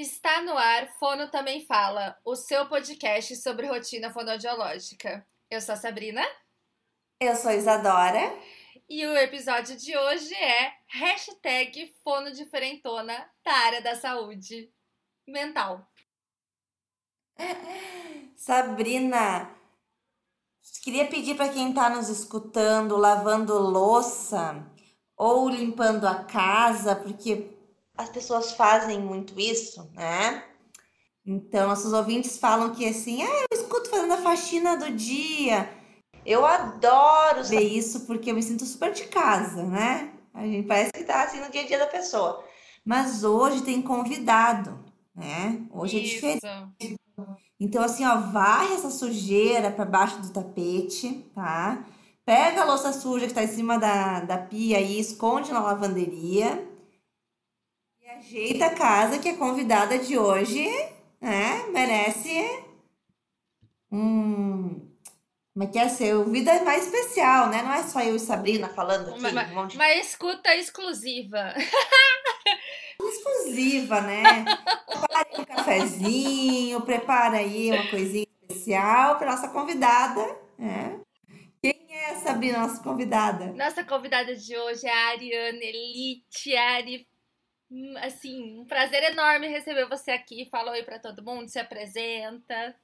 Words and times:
Está 0.00 0.40
no 0.40 0.56
ar, 0.56 0.88
Fono 0.98 1.30
Também 1.30 1.66
Fala, 1.66 2.18
o 2.24 2.34
seu 2.34 2.64
podcast 2.64 3.36
sobre 3.36 3.66
rotina 3.66 4.10
fonoaudiológica. 4.10 5.26
Eu 5.50 5.60
sou 5.60 5.74
a 5.74 5.76
Sabrina. 5.76 6.22
Eu 7.20 7.36
sou 7.36 7.50
a 7.50 7.54
Isadora. 7.54 8.34
E 8.88 9.04
o 9.04 9.14
episódio 9.18 9.76
de 9.76 9.94
hoje 9.94 10.34
é 10.34 10.72
hashtag 10.86 11.94
Fono 12.02 12.32
Diferentona 12.32 13.30
da 13.44 13.52
área 13.52 13.82
da 13.82 13.94
saúde 13.94 14.72
mental. 15.28 15.86
Sabrina, 18.34 19.54
queria 20.82 21.08
pedir 21.08 21.36
para 21.36 21.52
quem 21.52 21.68
está 21.68 21.90
nos 21.90 22.08
escutando, 22.08 22.96
lavando 22.96 23.52
louça 23.58 24.66
ou 25.14 25.46
limpando 25.50 26.08
a 26.08 26.24
casa, 26.24 26.96
porque 26.96 27.59
as 28.00 28.08
pessoas 28.08 28.52
fazem 28.52 28.98
muito 28.98 29.38
isso, 29.38 29.90
né? 29.94 30.42
Então, 31.24 31.68
nossos 31.68 31.92
ouvintes 31.92 32.38
falam 32.38 32.70
que 32.70 32.86
assim, 32.86 33.22
ah, 33.22 33.46
eu 33.50 33.58
escuto 33.58 33.90
fazendo 33.90 34.14
a 34.14 34.18
faxina 34.18 34.76
do 34.76 34.90
dia. 34.90 35.68
Eu 36.24 36.44
adoro 36.44 37.44
ver 37.44 37.60
isso 37.60 38.06
porque 38.06 38.30
eu 38.30 38.34
me 38.34 38.42
sinto 38.42 38.64
super 38.64 38.92
de 38.92 39.04
casa, 39.04 39.62
né? 39.64 40.12
A 40.32 40.46
gente 40.46 40.66
parece 40.66 40.92
que 40.92 41.04
tá 41.04 41.22
assim 41.22 41.40
no 41.40 41.50
dia 41.50 41.62
a 41.62 41.66
dia 41.66 41.78
da 41.78 41.86
pessoa. 41.86 42.42
Mas 42.84 43.22
hoje 43.22 43.62
tem 43.62 43.82
convidado, 43.82 44.82
né? 45.14 45.62
Hoje 45.70 45.98
é 45.98 46.00
Isso. 46.00 46.26
é 46.26 46.34
diferente. 46.34 46.96
Então, 47.58 47.82
assim, 47.82 48.06
ó, 48.06 48.16
varre 48.16 48.74
essa 48.74 48.88
sujeira 48.88 49.70
para 49.70 49.84
baixo 49.84 50.18
do 50.22 50.30
tapete, 50.30 51.30
tá? 51.34 51.84
Pega 52.24 52.62
a 52.62 52.64
louça 52.64 52.92
suja 52.92 53.26
que 53.26 53.34
tá 53.34 53.44
em 53.44 53.48
cima 53.48 53.78
da, 53.78 54.20
da 54.20 54.38
pia 54.38 54.80
e 54.80 54.98
esconde 54.98 55.52
na 55.52 55.60
lavanderia 55.60 56.69
ajeita 58.20 58.66
a 58.66 58.74
casa 58.74 59.18
que 59.18 59.30
a 59.30 59.36
convidada 59.36 59.98
de 59.98 60.18
hoje 60.18 60.68
né, 61.20 61.66
merece 61.70 62.62
um. 63.90 64.88
Como 65.52 65.64
é 65.64 65.66
que 65.66 65.78
é 65.78 65.88
ser? 65.88 66.22
Vida 66.26 66.62
mais 66.62 66.84
especial, 66.84 67.48
né? 67.48 67.62
Não 67.62 67.72
é 67.72 67.82
só 67.82 68.00
eu 68.00 68.14
e 68.14 68.20
Sabrina 68.20 68.68
falando 68.68 69.10
aqui. 69.10 69.18
Uma, 69.18 69.44
um 69.44 69.54
monte 69.54 69.70
de... 69.72 69.76
uma 69.76 69.90
escuta 69.94 70.54
exclusiva. 70.54 71.54
Exclusiva, 73.02 74.02
né? 74.02 74.44
Prepare 74.86 75.28
um 75.38 75.44
cafezinho, 75.44 76.80
prepara 76.82 77.38
aí 77.38 77.72
uma 77.72 77.86
coisinha 77.88 78.26
especial 78.42 79.16
para 79.16 79.32
nossa 79.32 79.48
convidada. 79.48 80.20
Né? 80.58 81.00
Quem 81.62 81.86
é 81.90 82.10
a 82.10 82.16
Sabrina, 82.16 82.58
nossa 82.58 82.82
convidada? 82.82 83.46
Nossa 83.54 83.82
convidada 83.82 84.36
de 84.36 84.56
hoje 84.56 84.86
é 84.86 84.92
a 84.92 85.08
Ariane 85.08 85.64
Elite. 85.64 86.54
Ari, 86.54 87.06
assim, 88.02 88.60
um 88.60 88.64
prazer 88.64 89.02
enorme 89.12 89.46
receber 89.48 89.86
você 89.86 90.10
aqui. 90.10 90.48
Fala 90.50 90.72
oi 90.72 90.82
para 90.82 90.98
todo 90.98 91.24
mundo, 91.24 91.48
se 91.48 91.58
apresenta. 91.58 92.74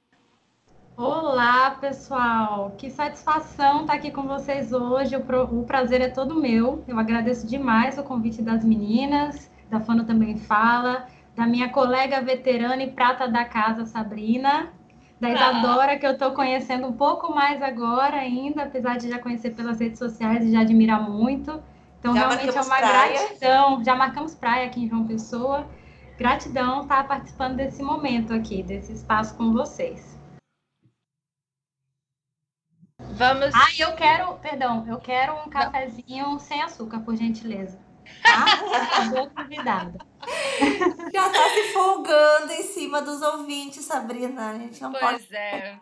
Olá, 0.95 1.71
pessoal! 1.71 2.71
Que 2.77 2.89
satisfação 2.89 3.81
estar 3.81 3.93
aqui 3.93 4.09
com 4.09 4.23
vocês 4.23 4.73
hoje. 4.73 5.15
O, 5.15 5.63
prazer 5.63 6.01
é 6.01 6.09
todo 6.09 6.39
meu. 6.39 6.83
Eu 6.87 6.97
agradeço 6.97 7.45
demais 7.45 7.97
o 7.97 8.03
convite 8.03 8.41
das 8.41 8.63
meninas, 8.63 9.51
da 9.69 9.79
Fano 9.79 10.05
também 10.05 10.37
fala, 10.37 11.07
da 11.35 11.45
minha 11.45 11.69
colega 11.69 12.19
veterana 12.21 12.81
e 12.81 12.91
prata 12.91 13.27
da 13.27 13.45
casa, 13.45 13.85
Sabrina, 13.85 14.73
da 15.19 15.29
Isadora, 15.29 15.99
que 15.99 16.07
eu 16.07 16.13
estou 16.13 16.31
conhecendo 16.31 16.87
um 16.87 16.93
pouco 16.93 17.31
mais 17.31 17.61
agora 17.61 18.17
ainda, 18.17 18.63
apesar 18.63 18.97
de 18.97 19.09
já 19.09 19.19
conhecer 19.19 19.51
pelas 19.51 19.79
redes 19.79 19.99
sociais 19.99 20.43
e 20.43 20.51
já 20.51 20.61
admirar 20.61 21.07
muito. 21.07 21.61
Então, 21.99 22.13
já 22.13 22.27
realmente 22.27 22.57
é 22.57 22.61
uma 22.61 22.77
praia. 22.77 23.19
gratidão. 23.19 23.83
Já 23.83 23.95
marcamos 23.95 24.35
praia 24.35 24.67
aqui 24.67 24.83
em 24.83 24.89
João 24.89 25.07
Pessoa. 25.07 25.67
Gratidão 26.17 26.81
estar 26.81 27.07
participando 27.07 27.55
desse 27.57 27.83
momento 27.83 28.33
aqui, 28.33 28.63
desse 28.63 28.93
espaço 28.93 29.35
com 29.35 29.53
vocês. 29.53 30.17
Vamos. 32.99 33.53
Ah, 33.53 33.67
eu 33.77 33.95
quero, 33.95 34.33
perdão, 34.39 34.85
eu 34.87 34.99
quero 34.99 35.33
um 35.35 35.49
cafezinho 35.49 36.39
sem 36.39 36.61
açúcar, 36.61 36.99
por 36.99 37.15
gentileza. 37.15 37.79
Tá? 38.23 38.45
Boa 39.09 39.29
convidada. 39.29 39.97
Já 41.13 41.29
tá 41.29 41.49
se 41.49 41.73
folgando 41.73 42.51
em 42.53 42.63
cima 42.63 43.01
dos 43.01 43.21
ouvintes, 43.21 43.85
Sabrina. 43.85 44.51
A 44.51 44.53
gente 44.57 44.81
não 44.81 44.91
pois 44.91 45.01
pode. 45.01 45.35
é. 45.35 45.79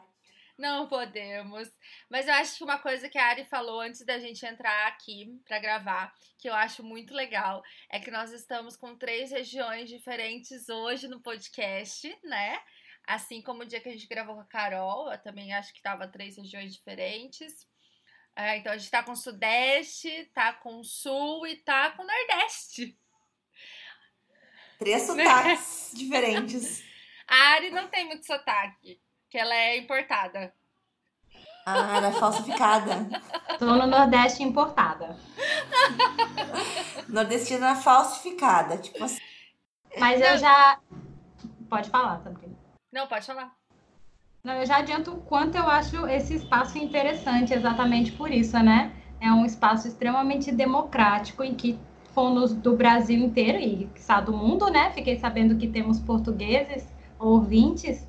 Não 0.57 0.87
podemos. 0.87 1.69
Mas 2.09 2.27
eu 2.27 2.33
acho 2.35 2.57
que 2.57 2.63
uma 2.63 2.79
coisa 2.79 3.09
que 3.09 3.17
a 3.17 3.27
Ari 3.27 3.43
falou 3.45 3.81
antes 3.81 4.05
da 4.05 4.19
gente 4.19 4.45
entrar 4.45 4.87
aqui 4.87 5.39
para 5.45 5.59
gravar, 5.59 6.13
que 6.37 6.49
eu 6.49 6.53
acho 6.53 6.83
muito 6.83 7.13
legal, 7.13 7.61
é 7.89 7.99
que 7.99 8.09
nós 8.09 8.31
estamos 8.31 8.77
com 8.77 8.95
três 8.95 9.31
regiões 9.31 9.89
diferentes 9.89 10.69
hoje 10.69 11.07
no 11.07 11.19
podcast, 11.19 12.17
né? 12.23 12.61
Assim 13.05 13.41
como 13.41 13.63
o 13.63 13.65
dia 13.65 13.81
que 13.81 13.89
a 13.89 13.91
gente 13.91 14.07
gravou 14.07 14.35
com 14.35 14.41
a 14.41 14.45
Carol, 14.45 15.11
eu 15.11 15.17
também 15.21 15.53
acho 15.53 15.73
que 15.73 15.81
tava 15.81 16.07
três 16.07 16.37
regiões 16.37 16.73
diferentes. 16.73 17.67
É, 18.35 18.57
então 18.57 18.73
a 18.73 18.77
gente 18.77 18.91
tá 18.91 19.03
com 19.03 19.11
o 19.11 19.15
Sudeste, 19.15 20.29
tá 20.33 20.53
com 20.53 20.79
o 20.79 20.83
Sul 20.83 21.45
e 21.47 21.57
tá 21.57 21.91
com 21.91 22.03
Nordeste. 22.03 22.97
Três 24.77 25.03
sotaques 25.03 25.91
diferentes. 25.93 26.83
A 27.27 27.35
Ari 27.53 27.71
não 27.71 27.87
tem 27.87 28.05
muito 28.05 28.25
sotaque, 28.25 29.01
que 29.35 29.39
ela 29.39 29.53
é 29.53 29.77
importada. 29.77 30.53
Ah, 31.65 31.97
ela 31.97 32.07
é 32.07 32.11
falsificada. 32.13 33.05
Tô 33.59 33.65
no 33.65 33.85
Nordeste 33.85 34.41
importada. 34.41 35.17
Nordestina 37.09 37.75
falsificada, 37.75 38.77
tipo 38.77 39.03
assim. 39.03 39.19
Mas 39.99 40.21
eu 40.21 40.37
já. 40.37 40.79
Pode 41.69 41.89
falar, 41.89 42.21
Sabrina. 42.21 42.55
Não, 42.93 43.07
pode 43.07 43.25
falar. 43.25 43.53
Não, 44.41 44.53
eu 44.53 44.65
já 44.65 44.77
adianto 44.77 45.11
o 45.11 45.21
quanto 45.21 45.57
eu 45.57 45.67
acho 45.67 46.07
esse 46.07 46.35
espaço 46.35 46.77
interessante, 46.77 47.53
exatamente 47.53 48.13
por 48.13 48.31
isso, 48.31 48.57
né? 48.59 48.93
É 49.19 49.29
um 49.33 49.43
espaço 49.43 49.85
extremamente 49.85 50.49
democrático 50.49 51.43
em 51.43 51.55
que 51.55 51.77
fonos 52.13 52.53
do 52.53 52.77
Brasil 52.77 53.19
inteiro 53.19 53.59
e 53.59 53.89
do 54.23 54.31
mundo, 54.31 54.69
né? 54.69 54.91
Fiquei 54.91 55.19
sabendo 55.19 55.57
que 55.57 55.67
temos 55.67 55.99
portugueses 55.99 56.87
ouvintes. 57.19 58.07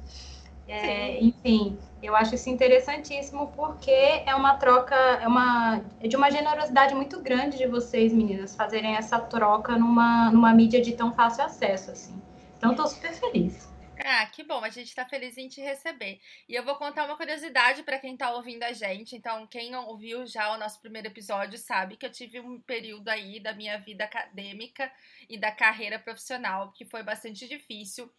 É, 0.69 1.23
enfim, 1.23 1.79
eu 2.03 2.17
acho 2.17 2.35
isso 2.35 2.51
interessantíssimo 2.51 3.53
porque 3.55 3.91
é 3.91 4.35
uma 4.35 4.57
troca, 4.57 4.95
é 4.95 5.29
uma 5.29 5.81
é 6.01 6.09
de 6.09 6.17
uma 6.17 6.31
generosidade 6.31 6.95
muito 6.95 7.21
grande 7.21 7.57
de 7.57 7.67
vocês, 7.67 8.13
meninas, 8.13 8.55
fazerem 8.57 8.97
essa 8.97 9.19
troca 9.19 9.77
numa, 9.79 10.31
numa 10.31 10.53
mídia 10.53 10.81
de 10.81 10.93
tão 10.93 11.13
fácil 11.13 11.45
acesso, 11.45 11.91
assim. 11.93 12.21
Então, 12.57 12.73
estou 12.73 12.87
super 12.87 13.13
feliz. 13.13 13.69
Ah, 13.99 14.27
que 14.27 14.43
bom, 14.43 14.63
a 14.63 14.69
gente 14.69 14.95
tá 14.95 15.07
feliz 15.07 15.39
em 15.39 15.49
te 15.49 15.61
receber. 15.61 16.21
E 16.49 16.55
eu 16.55 16.63
vou 16.63 16.77
contar 16.77 17.07
uma 17.07 17.17
curiosidade 17.17 17.83
para 17.83 17.99
quem 17.99 18.17
tá 18.17 18.31
ouvindo 18.33 18.63
a 18.63 18.73
gente. 18.73 19.17
Então, 19.17 19.47
quem 19.47 19.75
ouviu 19.75 20.27
já 20.27 20.55
o 20.55 20.59
nosso 20.59 20.81
primeiro 20.81 21.09
episódio 21.09 21.59
sabe 21.59 21.97
que 21.97 22.05
eu 22.05 22.13
tive 22.13 22.39
um 22.41 22.61
período 22.61 23.09
aí 23.09 23.41
da 23.41 23.55
minha 23.55 23.79
vida 23.79 24.05
acadêmica 24.05 24.93
e 25.29 25.39
da 25.39 25.51
carreira 25.51 25.99
profissional 25.99 26.73
que 26.73 26.85
foi 26.85 27.03
bastante 27.03 27.49
difícil. 27.49 28.11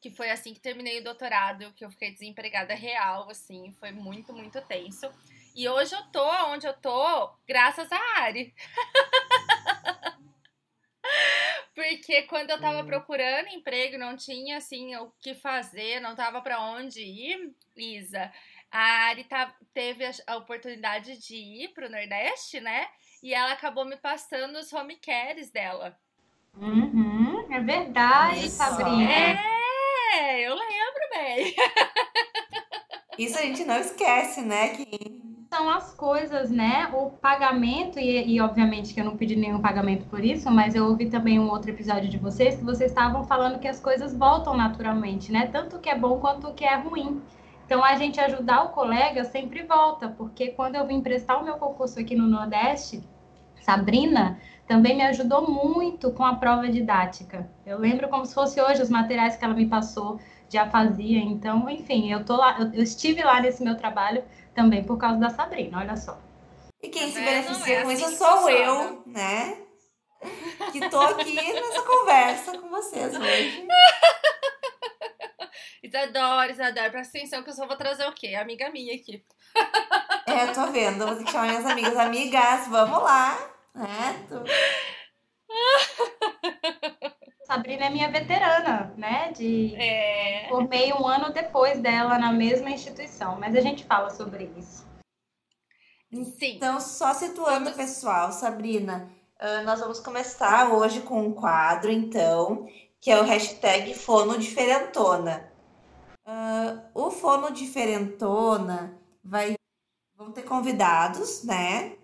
Que 0.00 0.10
foi 0.10 0.30
assim 0.30 0.52
que 0.52 0.60
terminei 0.60 1.00
o 1.00 1.04
doutorado, 1.04 1.72
que 1.74 1.84
eu 1.84 1.90
fiquei 1.90 2.10
desempregada 2.10 2.74
real, 2.74 3.28
assim, 3.30 3.74
foi 3.80 3.90
muito, 3.90 4.32
muito 4.32 4.60
tenso. 4.62 5.10
E 5.54 5.68
hoje 5.68 5.94
eu 5.94 6.02
tô 6.12 6.28
onde 6.48 6.66
eu 6.66 6.74
tô 6.74 7.30
graças 7.46 7.90
a 7.90 7.98
Ari. 8.20 8.54
Porque 11.74 12.22
quando 12.22 12.50
eu 12.50 12.60
tava 12.60 12.84
procurando 12.84 13.48
emprego, 13.48 13.98
não 13.98 14.16
tinha 14.16 14.56
assim 14.56 14.96
o 14.96 15.10
que 15.20 15.34
fazer, 15.34 16.00
não 16.00 16.14
tava 16.14 16.40
para 16.40 16.60
onde 16.60 17.00
ir, 17.00 17.54
Isa. 17.76 18.32
A 18.70 19.08
Ari 19.08 19.24
tá, 19.24 19.54
teve 19.72 20.04
a, 20.04 20.10
a, 20.26 20.36
oportunidade 20.36 21.18
de 21.18 21.36
ir 21.36 21.68
pro 21.74 21.90
Nordeste, 21.90 22.60
né? 22.60 22.88
E 23.22 23.32
ela 23.32 23.52
acabou 23.52 23.84
me 23.84 23.96
passando 23.96 24.58
os 24.58 24.72
home 24.72 24.96
cares 24.96 25.50
dela. 25.50 25.98
Uhum, 26.54 27.52
é 27.52 27.60
verdade, 27.60 28.46
Isso. 28.46 28.56
Sabrina. 28.56 29.12
É, 29.12 29.55
eu 30.16 30.54
lembro 30.54 31.02
bem. 31.12 31.54
Isso 33.18 33.38
a 33.38 33.42
gente 33.42 33.64
não 33.64 33.78
esquece, 33.78 34.42
né? 34.42 34.70
Que 34.70 35.22
são 35.48 35.70
as 35.70 35.94
coisas, 35.94 36.50
né? 36.50 36.90
O 36.92 37.10
pagamento, 37.10 37.98
e, 37.98 38.34
e, 38.34 38.40
obviamente 38.40 38.92
que 38.92 39.00
eu 39.00 39.04
não 39.04 39.16
pedi 39.16 39.36
nenhum 39.36 39.60
pagamento 39.60 40.04
por 40.06 40.22
isso, 40.24 40.50
mas 40.50 40.74
eu 40.74 40.84
ouvi 40.86 41.08
também 41.08 41.38
um 41.38 41.48
outro 41.48 41.70
episódio 41.70 42.08
de 42.10 42.18
vocês 42.18 42.56
que 42.56 42.64
vocês 42.64 42.90
estavam 42.90 43.24
falando 43.24 43.58
que 43.58 43.68
as 43.68 43.80
coisas 43.80 44.14
voltam 44.14 44.56
naturalmente, 44.56 45.32
né? 45.32 45.46
Tanto 45.46 45.76
o 45.76 45.78
que 45.80 45.88
é 45.88 45.96
bom 45.96 46.18
quanto 46.20 46.48
o 46.48 46.54
que 46.54 46.64
é 46.64 46.76
ruim. 46.76 47.22
Então, 47.64 47.82
a 47.82 47.96
gente 47.96 48.20
ajudar 48.20 48.64
o 48.64 48.68
colega 48.68 49.24
sempre 49.24 49.62
volta, 49.64 50.08
porque 50.08 50.48
quando 50.48 50.76
eu 50.76 50.86
vim 50.86 51.00
prestar 51.00 51.38
o 51.38 51.44
meu 51.44 51.54
concurso 51.54 51.98
aqui 51.98 52.14
no 52.14 52.26
Nordeste, 52.26 53.02
Sabrina 53.60 54.38
também 54.66 54.96
me 54.96 55.02
ajudou 55.02 55.48
muito 55.48 56.10
com 56.12 56.24
a 56.24 56.34
prova 56.34 56.68
didática. 56.68 57.48
Eu 57.64 57.78
lembro 57.78 58.08
como 58.08 58.26
se 58.26 58.34
fosse 58.34 58.60
hoje 58.60 58.82
os 58.82 58.90
materiais 58.90 59.36
que 59.36 59.44
ela 59.44 59.54
me 59.54 59.66
passou, 59.66 60.20
já 60.48 60.68
fazia. 60.68 61.20
Então, 61.20 61.68
enfim, 61.70 62.12
eu 62.12 62.24
tô 62.24 62.36
lá, 62.36 62.58
eu 62.72 62.82
estive 62.82 63.22
lá 63.22 63.40
nesse 63.40 63.62
meu 63.62 63.76
trabalho 63.76 64.24
também 64.54 64.82
por 64.84 64.98
causa 64.98 65.18
da 65.18 65.30
Sabrina, 65.30 65.78
olha 65.78 65.96
só. 65.96 66.18
E 66.82 66.88
quem 66.88 67.10
se 67.10 67.20
beneficia 67.20 67.78
é 67.78 67.82
com 67.82 67.90
assim 67.90 68.06
isso 68.06 68.16
sou 68.16 68.50
eu, 68.50 69.02
né? 69.06 69.58
Que 70.72 70.88
tô 70.88 71.00
aqui 71.00 71.34
nessa 71.34 71.82
conversa 71.82 72.58
com 72.58 72.68
vocês 72.68 73.14
hoje. 73.14 73.66
Isadora, 75.82 76.50
Isadora, 76.50 76.90
presta 76.90 77.18
atenção 77.18 77.42
que 77.42 77.50
eu 77.50 77.54
só 77.54 77.66
vou 77.66 77.76
trazer 77.76 78.06
o 78.06 78.12
quê? 78.12 78.34
Amiga 78.34 78.70
minha 78.70 78.94
aqui. 78.94 79.22
É, 80.26 80.44
eu 80.44 80.52
tô 80.52 80.66
vendo. 80.72 81.02
Eu 81.02 81.06
vou 81.08 81.16
ter 81.16 81.24
que 81.24 81.30
chamar 81.30 81.48
minhas 81.48 81.66
amigas. 81.66 81.96
Amigas, 81.96 82.66
vamos 82.68 83.02
lá. 83.02 83.55
É, 83.76 84.12
tô... 84.28 84.42
Sabrina 87.46 87.86
é 87.86 87.90
minha 87.90 88.10
veterana, 88.10 88.92
né? 88.96 89.32
De 89.32 89.74
É. 89.76 90.46
formei 90.48 90.92
um 90.92 91.06
ano 91.06 91.32
depois 91.32 91.78
dela 91.80 92.18
na 92.18 92.32
mesma 92.32 92.70
instituição, 92.70 93.38
mas 93.38 93.54
a 93.54 93.60
gente 93.60 93.84
fala 93.84 94.10
sobre 94.10 94.50
isso. 94.58 94.84
Sim. 96.12 96.56
Então, 96.56 96.80
só 96.80 97.12
situando, 97.14 97.64
Vamos- 97.70 97.76
pessoal, 97.76 98.32
Sabrina, 98.32 99.08
ah, 99.38 99.62
nós 99.62 99.80
vamos 99.80 100.00
começar 100.00 100.72
hoje 100.72 101.00
com 101.02 101.20
um 101.20 101.32
quadro, 101.32 101.90
então, 101.90 102.66
que 103.00 103.10
é 103.10 103.20
o 103.20 103.24
hashtag 103.24 103.94
Fono 103.94 104.38
Diferentona. 104.38 105.52
Ah, 106.24 106.82
o 106.94 107.10
Fono 107.10 107.52
Diferentona 107.52 108.98
vai. 109.22 109.54
Vão 110.16 110.32
ter 110.32 110.42
convidados, 110.42 111.44
né? 111.44 111.96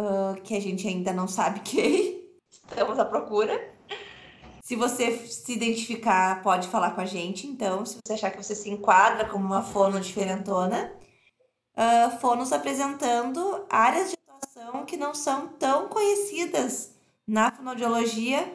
Ah, 0.00 0.34
que 0.42 0.56
a 0.56 0.60
gente 0.60 0.88
ainda 0.88 1.12
não 1.12 1.28
sabe 1.28 1.60
quem. 1.60 2.24
Estamos 2.50 2.98
à 2.98 3.04
procura. 3.04 3.70
Se 4.62 4.74
você 4.74 5.26
se 5.26 5.52
identificar, 5.52 6.42
pode 6.42 6.68
falar 6.68 6.92
com 6.92 7.02
a 7.02 7.04
gente. 7.04 7.46
Então, 7.46 7.84
se 7.84 7.98
você 8.02 8.14
achar 8.14 8.30
que 8.30 8.42
você 8.42 8.54
se 8.54 8.70
enquadra 8.70 9.28
como 9.28 9.44
uma 9.44 9.62
fono 9.62 10.00
diferentona, 10.00 10.90
ah, 11.76 12.10
fonos 12.20 12.52
apresentando 12.52 13.66
áreas 13.68 14.10
de 14.10 14.16
atuação 14.26 14.86
que 14.86 14.96
não 14.96 15.12
são 15.12 15.48
tão 15.48 15.88
conhecidas 15.88 16.94
na 17.26 17.50
fonoaudiologia, 17.50 18.50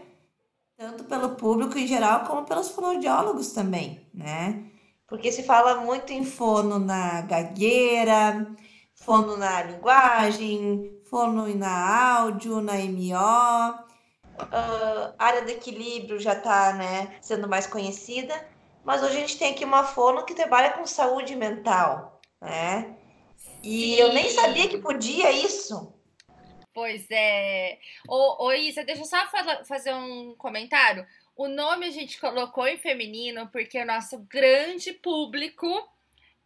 tanto 0.78 1.04
pelo 1.04 1.36
público 1.36 1.78
em 1.78 1.88
geral, 1.88 2.26
como 2.26 2.46
pelos 2.46 2.70
fonoaudiólogos 2.70 3.52
também, 3.52 4.02
né? 4.14 4.64
Porque 5.08 5.32
se 5.32 5.44
fala 5.44 5.82
muito 5.82 6.12
em 6.12 6.26
fono 6.26 6.80
na 6.80 7.22
gagueira, 7.22 8.56
fono 8.96 9.38
na 9.38 9.62
linguagem, 9.64 10.96
fono 11.16 11.48
na 11.56 12.18
áudio, 12.18 12.60
na 12.60 12.74
MO. 12.74 13.16
Ah, 13.16 15.14
área 15.18 15.44
do 15.44 15.50
equilíbrio 15.50 16.20
já 16.20 16.34
está 16.34 16.74
né, 16.74 17.18
sendo 17.22 17.48
mais 17.48 17.66
conhecida, 17.66 18.36
mas 18.84 19.02
hoje 19.02 19.16
a 19.16 19.20
gente 19.22 19.38
tem 19.38 19.52
aqui 19.54 19.64
uma 19.64 19.86
fono 19.86 20.26
que 20.26 20.34
trabalha 20.34 20.74
com 20.74 20.86
saúde 20.86 21.34
mental, 21.34 22.20
né? 22.42 22.98
E 23.64 23.98
eu 23.98 24.12
nem 24.12 24.28
Sim. 24.28 24.36
sabia 24.36 24.68
que 24.68 24.78
podia 24.80 25.32
isso. 25.32 25.94
Pois 26.74 27.06
é. 27.10 27.80
Ô, 28.10 28.48
ô 28.48 28.52
Isa, 28.52 28.84
deixa 28.84 29.04
eu 29.04 29.06
só 29.06 29.26
fala- 29.28 29.64
fazer 29.64 29.94
um 29.94 30.36
comentário. 30.36 31.08
O 31.34 31.48
nome 31.48 31.86
a 31.86 31.92
gente 31.92 32.20
colocou 32.20 32.68
em 32.68 32.78
feminino 32.78 33.48
porque 33.54 33.82
o 33.82 33.86
nosso 33.86 34.20
grande 34.30 34.92
público 34.92 35.66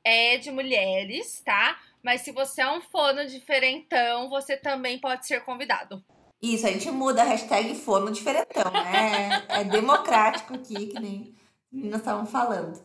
é 0.03 0.37
de 0.37 0.51
mulheres, 0.51 1.41
tá? 1.43 1.75
Mas 2.03 2.21
se 2.21 2.31
você 2.31 2.61
é 2.61 2.71
um 2.71 2.81
fono 2.81 3.25
diferentão, 3.25 4.29
você 4.29 4.55
também 4.55 4.99
pode 4.99 5.27
ser 5.27 5.43
convidado. 5.43 6.03
Isso, 6.41 6.65
a 6.65 6.71
gente 6.71 6.89
muda 6.89 7.21
a 7.21 7.25
hashtag 7.25 7.75
fono 7.75 8.11
diferentão, 8.11 8.71
né? 8.71 9.45
É 9.49 9.63
democrático 9.65 10.53
aqui, 10.53 10.87
que 10.87 10.99
nem 10.99 11.35
meninas 11.69 11.99
estavam 11.99 12.25
falando. 12.25 12.81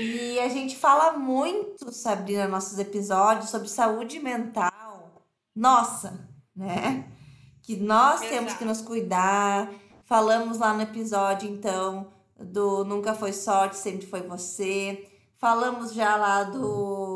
E 0.00 0.38
a 0.40 0.48
gente 0.48 0.76
fala 0.76 1.12
muito, 1.12 1.92
Sabrina, 1.92 2.42
nos 2.42 2.52
nossos 2.52 2.78
episódios 2.78 3.50
sobre 3.50 3.68
saúde 3.68 4.18
mental. 4.18 5.22
Nossa, 5.54 6.28
né? 6.54 7.08
Que 7.62 7.76
nós 7.76 8.20
temos 8.20 8.54
que 8.54 8.64
Exato. 8.64 8.64
nos 8.64 8.80
cuidar. 8.80 9.70
Falamos 10.04 10.58
lá 10.58 10.72
no 10.72 10.82
episódio, 10.82 11.48
então, 11.48 12.08
do 12.36 12.84
Nunca 12.84 13.14
Foi 13.14 13.32
Sorte, 13.32 13.76
Sempre 13.76 14.06
Foi 14.06 14.22
Você. 14.22 15.08
Falamos 15.36 15.92
já 15.92 16.16
lá 16.16 16.42
do 16.42 17.15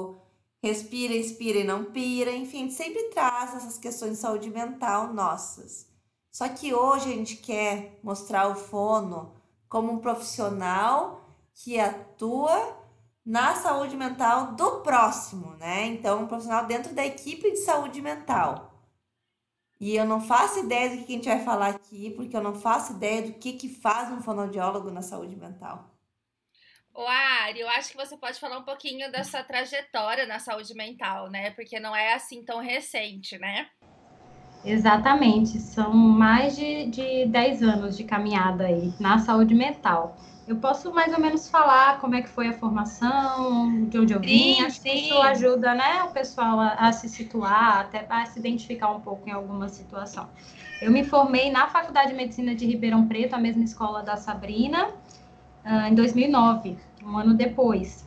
Respira, 0.63 1.15
Inspira 1.15 1.59
e 1.59 1.65
Não 1.65 1.85
Pira. 1.85 2.31
Enfim, 2.31 2.71
sempre 2.71 3.05
traz 3.11 3.55
essas 3.55 3.79
questões 3.79 4.13
de 4.13 4.19
saúde 4.19 4.51
mental 4.51 5.13
nossas. 5.13 5.89
Só 6.31 6.49
que 6.49 6.75
hoje 6.75 7.13
a 7.13 7.17
gente 7.17 7.37
quer 7.37 7.99
mostrar 8.03 8.49
o 8.49 8.55
fono 8.55 9.35
como 9.69 9.93
um 9.93 9.99
profissional 9.99 11.21
que 11.55 11.79
atua 11.79 12.77
na 13.25 13.55
saúde 13.55 13.97
mental 13.97 14.53
do 14.53 14.81
próximo, 14.81 15.55
né? 15.57 15.87
Então, 15.87 16.23
um 16.23 16.27
profissional 16.27 16.67
dentro 16.67 16.95
da 16.95 17.05
equipe 17.05 17.51
de 17.51 17.59
saúde 17.59 18.01
mental. 18.01 18.71
E 19.81 19.97
eu 19.97 20.05
não 20.05 20.21
faço 20.21 20.61
ideia 20.61 20.91
do 20.97 21.05
que 21.05 21.13
a 21.13 21.17
gente 21.17 21.29
vai 21.29 21.43
falar 21.43 21.69
aqui, 21.69 22.11
porque 22.11 22.37
eu 22.37 22.43
não 22.43 22.55
faço 22.55 22.93
ideia 22.93 23.23
do 23.23 23.33
que, 23.35 23.55
que 23.55 23.69
faz 23.69 24.13
um 24.13 24.21
fonoaudiólogo 24.23 24.91
na 24.91 25.01
saúde 25.03 25.37
mental. 25.37 25.91
Ô, 27.01 27.07
Ari, 27.09 27.61
eu 27.61 27.69
acho 27.71 27.93
que 27.93 27.97
você 27.97 28.15
pode 28.15 28.39
falar 28.39 28.59
um 28.59 28.63
pouquinho 28.63 29.11
da 29.11 29.25
sua 29.25 29.43
trajetória 29.43 30.27
na 30.27 30.39
saúde 30.39 30.75
mental, 30.75 31.31
né? 31.31 31.49
Porque 31.53 31.81
não 31.81 31.97
é 31.97 32.13
assim 32.13 32.45
tão 32.45 32.61
recente, 32.61 33.39
né? 33.39 33.69
Exatamente, 34.63 35.59
são 35.61 35.95
mais 35.95 36.55
de, 36.55 36.91
de 36.91 37.25
10 37.25 37.63
anos 37.63 37.97
de 37.97 38.05
caminhada 38.05 38.67
aí 38.67 38.93
na 39.01 39.19
saúde 39.19 39.55
mental. 39.55 40.15
Eu 40.47 40.57
posso 40.57 40.93
mais 40.93 41.15
ou 41.15 41.19
menos 41.19 41.49
falar 41.49 41.99
como 42.01 42.17
é 42.17 42.21
que 42.21 42.29
foi 42.29 42.49
a 42.49 42.53
formação, 42.53 43.87
de 43.87 43.99
onde 43.99 44.13
eu 44.13 44.21
vim, 44.21 44.57
Sim, 44.57 44.65
acho 44.65 44.83
que 44.83 44.91
sim. 44.91 45.07
isso 45.07 45.19
ajuda, 45.23 45.75
né, 45.75 46.03
o 46.03 46.11
pessoal 46.11 46.61
a, 46.61 46.75
a 46.75 46.93
se 46.93 47.09
situar, 47.09 47.81
até 47.81 48.05
a 48.11 48.27
se 48.27 48.39
identificar 48.39 48.91
um 48.91 49.01
pouco 49.01 49.27
em 49.27 49.33
alguma 49.33 49.71
situação. 49.71 50.29
Eu 50.83 50.91
me 50.91 51.03
formei 51.03 51.51
na 51.51 51.67
Faculdade 51.67 52.11
de 52.11 52.15
Medicina 52.15 52.55
de 52.55 52.67
Ribeirão 52.67 53.09
Preto, 53.09 53.33
a 53.33 53.39
mesma 53.39 53.65
escola 53.65 54.03
da 54.03 54.19
Sabrina, 54.19 54.91
ah, 55.65 55.89
em 55.89 55.95
2009, 55.95 56.77
um 57.05 57.17
ano 57.19 57.35
depois. 57.35 58.05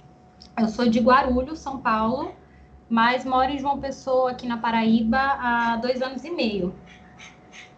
Eu 0.57 0.67
sou 0.67 0.87
de 0.87 0.99
Guarulhos, 0.99 1.59
São 1.59 1.79
Paulo, 1.79 2.33
mas 2.89 3.25
moro 3.25 3.51
em 3.51 3.57
João 3.57 3.79
Pessoa, 3.79 4.31
aqui 4.31 4.47
na 4.47 4.57
Paraíba, 4.57 5.17
há 5.17 5.77
dois 5.77 6.01
anos 6.01 6.23
e 6.23 6.29
meio. 6.29 6.73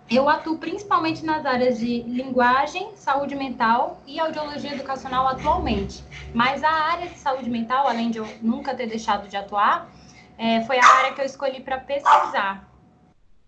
Eu 0.09 0.29
atuo 0.29 0.57
principalmente 0.57 1.25
nas 1.25 1.45
áreas 1.45 1.79
de 1.79 2.03
linguagem, 2.03 2.95
saúde 2.95 3.35
mental 3.35 3.99
e 4.05 4.19
audiologia 4.19 4.73
educacional 4.73 5.27
atualmente. 5.27 6.03
Mas 6.33 6.63
a 6.63 6.69
área 6.69 7.07
de 7.09 7.17
saúde 7.17 7.49
mental, 7.49 7.87
além 7.87 8.11
de 8.11 8.19
eu 8.19 8.27
nunca 8.41 8.75
ter 8.75 8.85
deixado 8.87 9.27
de 9.27 9.35
atuar, 9.35 9.89
é, 10.37 10.61
foi 10.65 10.77
a 10.77 10.85
área 10.85 11.13
que 11.13 11.21
eu 11.21 11.25
escolhi 11.25 11.61
para 11.61 11.79
pesquisar. 11.79 12.69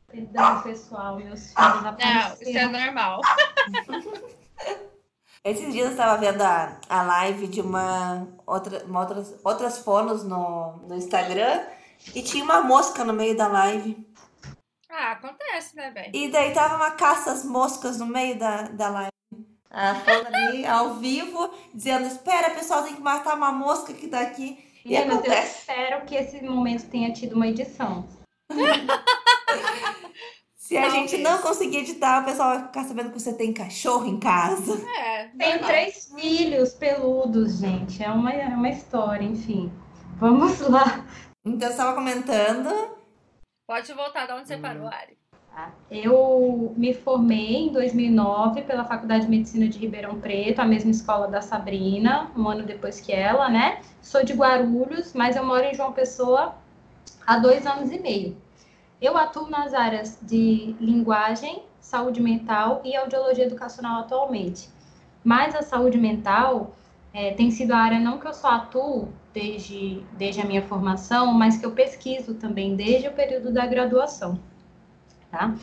Perdão, 0.07 0.61
pessoal, 0.63 1.17
meus 1.17 1.53
filhos 1.53 1.81
Não, 1.83 1.89
apareceram. 1.89 2.37
isso 2.41 2.57
é 2.57 2.67
normal. 2.67 3.21
Esses 5.43 5.71
dias 5.71 5.85
eu 5.85 5.91
estava 5.91 6.17
vendo 6.17 6.41
a, 6.41 6.79
a 6.89 7.03
live 7.03 7.47
de 7.47 7.61
uma, 7.61 8.27
outra, 8.45 8.83
uma 8.85 8.99
outras, 9.01 9.35
outras 9.43 9.77
fonos 9.79 10.23
no, 10.23 10.77
no 10.87 10.95
Instagram 10.95 11.63
e 12.13 12.21
tinha 12.21 12.43
uma 12.43 12.61
mosca 12.61 13.03
no 13.03 13.13
meio 13.13 13.35
da 13.35 13.47
live. 13.47 13.97
Ah, 14.89 15.11
acontece, 15.11 15.75
né, 15.75 15.91
velho? 15.91 16.11
E 16.13 16.29
daí 16.29 16.53
tava 16.53 16.75
uma 16.75 16.91
caça 16.91 17.31
às 17.31 17.43
moscas 17.43 17.99
no 17.99 18.05
meio 18.05 18.37
da, 18.37 18.63
da 18.63 18.89
live. 18.89 19.11
A 19.69 19.95
fono 19.95 20.27
ali 20.33 20.65
ao 20.65 20.95
vivo, 20.95 21.53
dizendo: 21.73 22.07
Espera, 22.07 22.51
pessoal, 22.51 22.83
tem 22.83 22.95
que 22.95 23.01
matar 23.01 23.35
uma 23.35 23.51
mosca 23.51 23.93
que 23.93 24.07
tá 24.07 24.21
aqui. 24.21 24.57
E 24.83 24.89
Meninas, 24.89 25.07
eu 25.07 25.13
acontece. 25.15 25.59
espero 25.59 26.05
que 26.05 26.15
esse 26.15 26.41
momento 26.41 26.89
tenha 26.89 27.11
tido 27.11 27.35
uma 27.35 27.47
edição. 27.47 28.07
Se 30.67 30.75
a 30.75 30.81
Talvez. 30.81 31.09
gente 31.11 31.23
não 31.23 31.37
conseguir 31.37 31.77
editar, 31.77 32.23
o 32.23 32.25
pessoal 32.25 32.49
vai 32.55 32.63
ficar 32.67 32.83
sabendo 32.83 33.11
que 33.11 33.17
você 33.21 33.33
tem 33.33 33.53
cachorro 33.53 34.05
em 34.05 34.19
casa. 34.19 34.73
É, 34.99 35.27
Tenho 35.27 35.51
normal. 35.51 35.69
três 35.69 36.11
filhos 36.13 36.73
peludos, 36.73 37.59
gente. 37.59 38.03
É 38.03 38.09
uma, 38.09 38.33
é 38.33 38.49
uma 38.49 38.67
história, 38.67 39.23
enfim. 39.23 39.71
Vamos 40.17 40.59
lá. 40.67 41.05
Então, 41.45 41.69
você 41.69 41.73
estava 41.73 41.95
comentando. 41.95 42.97
Pode 43.65 43.93
voltar 43.93 44.25
de 44.25 44.33
onde 44.33 44.45
você 44.49 44.57
parou, 44.57 44.87
Ari. 44.87 45.17
Tá? 45.55 45.71
Eu 45.89 46.73
me 46.75 46.93
formei 46.93 47.67
em 47.67 47.71
2009 47.71 48.63
pela 48.63 48.83
Faculdade 48.83 49.23
de 49.23 49.29
Medicina 49.29 49.69
de 49.69 49.79
Ribeirão 49.79 50.19
Preto, 50.19 50.59
a 50.59 50.65
mesma 50.65 50.91
escola 50.91 51.29
da 51.29 51.41
Sabrina, 51.41 52.29
um 52.35 52.45
ano 52.45 52.63
depois 52.63 52.99
que 52.99 53.13
ela, 53.13 53.47
né? 53.49 53.79
Sou 54.01 54.21
de 54.21 54.33
Guarulhos, 54.33 55.13
mas 55.13 55.37
eu 55.37 55.45
moro 55.45 55.63
em 55.63 55.73
João 55.73 55.93
Pessoa 55.93 56.55
há 57.25 57.37
dois 57.37 57.65
anos 57.65 57.89
e 57.89 57.99
meio. 57.99 58.46
Eu 59.01 59.17
atuo 59.17 59.49
nas 59.49 59.73
áreas 59.73 60.17
de 60.21 60.75
linguagem, 60.79 61.63
saúde 61.79 62.21
mental 62.21 62.81
e 62.83 62.95
audiologia 62.95 63.45
educacional 63.45 64.01
atualmente. 64.01 64.69
Mas 65.23 65.55
a 65.55 65.61
saúde 65.61 65.97
mental 65.97 66.75
é, 67.13 67.31
tem 67.33 67.51
sido 67.51 67.71
a 67.73 67.77
área 67.77 67.99
não 67.99 68.17
que 68.19 68.27
eu 68.27 68.33
só 68.33 68.49
atuo 68.49 69.09
desde, 69.33 70.03
desde 70.17 70.41
a 70.41 70.45
minha 70.45 70.63
formação, 70.63 71.33
mas 71.33 71.57
que 71.57 71.65
eu 71.65 71.71
pesquiso 71.71 72.35
também 72.35 72.75
desde 72.75 73.07
o 73.07 73.13
período 73.13 73.51
da 73.53 73.65
graduação 73.65 74.39
tá? 75.31 75.53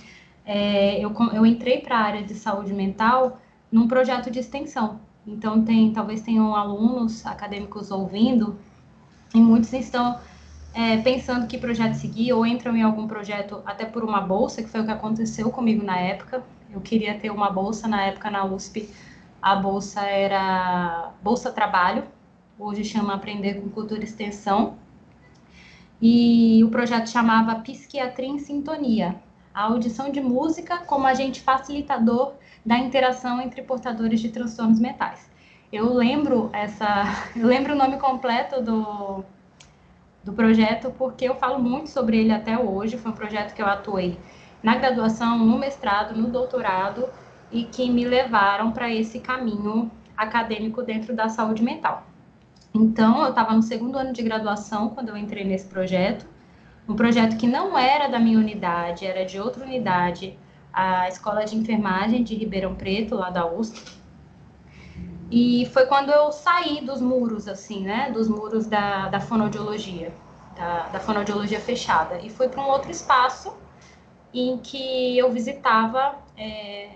É, 0.44 1.02
eu, 1.02 1.14
eu 1.32 1.44
entrei 1.46 1.80
para 1.80 1.96
a 1.98 2.02
área 2.02 2.22
de 2.22 2.34
saúde 2.34 2.72
mental 2.72 3.40
num 3.70 3.88
projeto 3.88 4.30
de 4.30 4.38
extensão. 4.38 5.00
Então, 5.26 5.64
tem, 5.64 5.92
talvez 5.92 6.20
tenham 6.20 6.54
alunos 6.54 7.24
acadêmicos 7.24 7.90
ouvindo, 7.90 8.56
e 9.34 9.40
muitos 9.40 9.72
estão 9.72 10.18
é, 10.74 10.98
pensando 10.98 11.46
que 11.46 11.56
projeto 11.56 11.94
seguir, 11.94 12.32
ou 12.32 12.44
entram 12.44 12.76
em 12.76 12.82
algum 12.82 13.06
projeto 13.06 13.62
até 13.64 13.84
por 13.86 14.02
uma 14.02 14.20
bolsa, 14.20 14.62
que 14.62 14.68
foi 14.68 14.80
o 14.80 14.84
que 14.84 14.90
aconteceu 14.90 15.50
comigo 15.50 15.84
na 15.84 15.96
época. 15.96 16.42
Eu 16.70 16.80
queria 16.80 17.16
ter 17.16 17.30
uma 17.30 17.48
bolsa 17.48 17.86
na 17.86 18.04
época 18.04 18.28
na 18.28 18.44
USP, 18.44 18.90
a 19.40 19.54
bolsa 19.54 20.00
era 20.00 21.12
Bolsa 21.22 21.52
Trabalho, 21.52 22.04
hoje 22.58 22.82
chama 22.82 23.14
Aprender 23.14 23.60
com 23.60 23.68
Cultura 23.68 24.00
e 24.00 24.04
Extensão. 24.04 24.76
E 26.02 26.62
o 26.64 26.70
projeto 26.70 27.08
chamava 27.08 27.54
Psiquiatria 27.60 28.28
em 28.28 28.38
Sintonia, 28.40 29.14
a 29.54 29.64
audição 29.64 30.10
de 30.10 30.20
música 30.20 30.78
como 30.78 31.06
agente 31.06 31.40
facilitador 31.40 32.32
da 32.66 32.76
interação 32.78 33.40
entre 33.40 33.62
portadores 33.62 34.20
de 34.20 34.30
transtornos 34.30 34.80
mentais. 34.80 35.30
Eu 35.72 35.94
lembro 35.94 36.50
essa, 36.52 37.04
eu 37.36 37.46
lembro 37.46 37.74
o 37.74 37.76
nome 37.76 37.98
completo 37.98 38.60
do, 38.60 39.24
do 40.24 40.32
projeto 40.32 40.92
porque 40.96 41.26
eu 41.26 41.34
falo 41.34 41.58
muito 41.58 41.90
sobre 41.90 42.18
ele 42.18 42.32
até 42.32 42.58
hoje. 42.58 42.96
Foi 42.96 43.12
um 43.12 43.14
projeto 43.14 43.54
que 43.54 43.62
eu 43.62 43.66
atuei 43.66 44.18
na 44.62 44.76
graduação, 44.76 45.38
no 45.38 45.58
mestrado, 45.58 46.16
no 46.16 46.28
doutorado 46.28 47.06
e 47.52 47.64
que 47.64 47.90
me 47.90 48.04
levaram 48.04 48.72
para 48.72 48.92
esse 48.92 49.20
caminho 49.20 49.90
acadêmico 50.16 50.82
dentro 50.82 51.14
da 51.14 51.28
saúde 51.28 51.62
mental. 51.62 52.06
Então, 52.74 53.22
eu 53.22 53.28
estava 53.28 53.52
no 53.52 53.62
segundo 53.62 53.96
ano 53.96 54.12
de 54.12 54.22
graduação 54.22 54.88
quando 54.88 55.10
eu 55.10 55.16
entrei 55.16 55.44
nesse 55.44 55.66
projeto, 55.66 56.26
um 56.88 56.96
projeto 56.96 57.36
que 57.36 57.46
não 57.46 57.78
era 57.78 58.08
da 58.08 58.18
minha 58.18 58.38
unidade, 58.38 59.06
era 59.06 59.24
de 59.24 59.38
outra 59.38 59.64
unidade, 59.64 60.36
a 60.72 61.08
Escola 61.08 61.44
de 61.44 61.56
Enfermagem 61.56 62.24
de 62.24 62.34
Ribeirão 62.34 62.74
Preto, 62.74 63.14
lá 63.14 63.30
da 63.30 63.46
USP. 63.46 63.80
E 65.34 65.66
foi 65.66 65.84
quando 65.86 66.10
eu 66.10 66.30
saí 66.30 66.80
dos 66.80 67.00
muros, 67.00 67.48
assim, 67.48 67.82
né, 67.82 68.08
dos 68.12 68.28
muros 68.28 68.66
da, 68.66 69.08
da 69.08 69.18
fonoaudiologia, 69.18 70.14
da, 70.54 70.86
da 70.90 71.00
fonoaudiologia 71.00 71.58
fechada, 71.58 72.20
e 72.20 72.30
fui 72.30 72.48
para 72.48 72.62
um 72.62 72.68
outro 72.68 72.88
espaço 72.88 73.52
em 74.32 74.58
que 74.58 75.18
eu 75.18 75.32
visitava 75.32 76.14
é, 76.36 76.90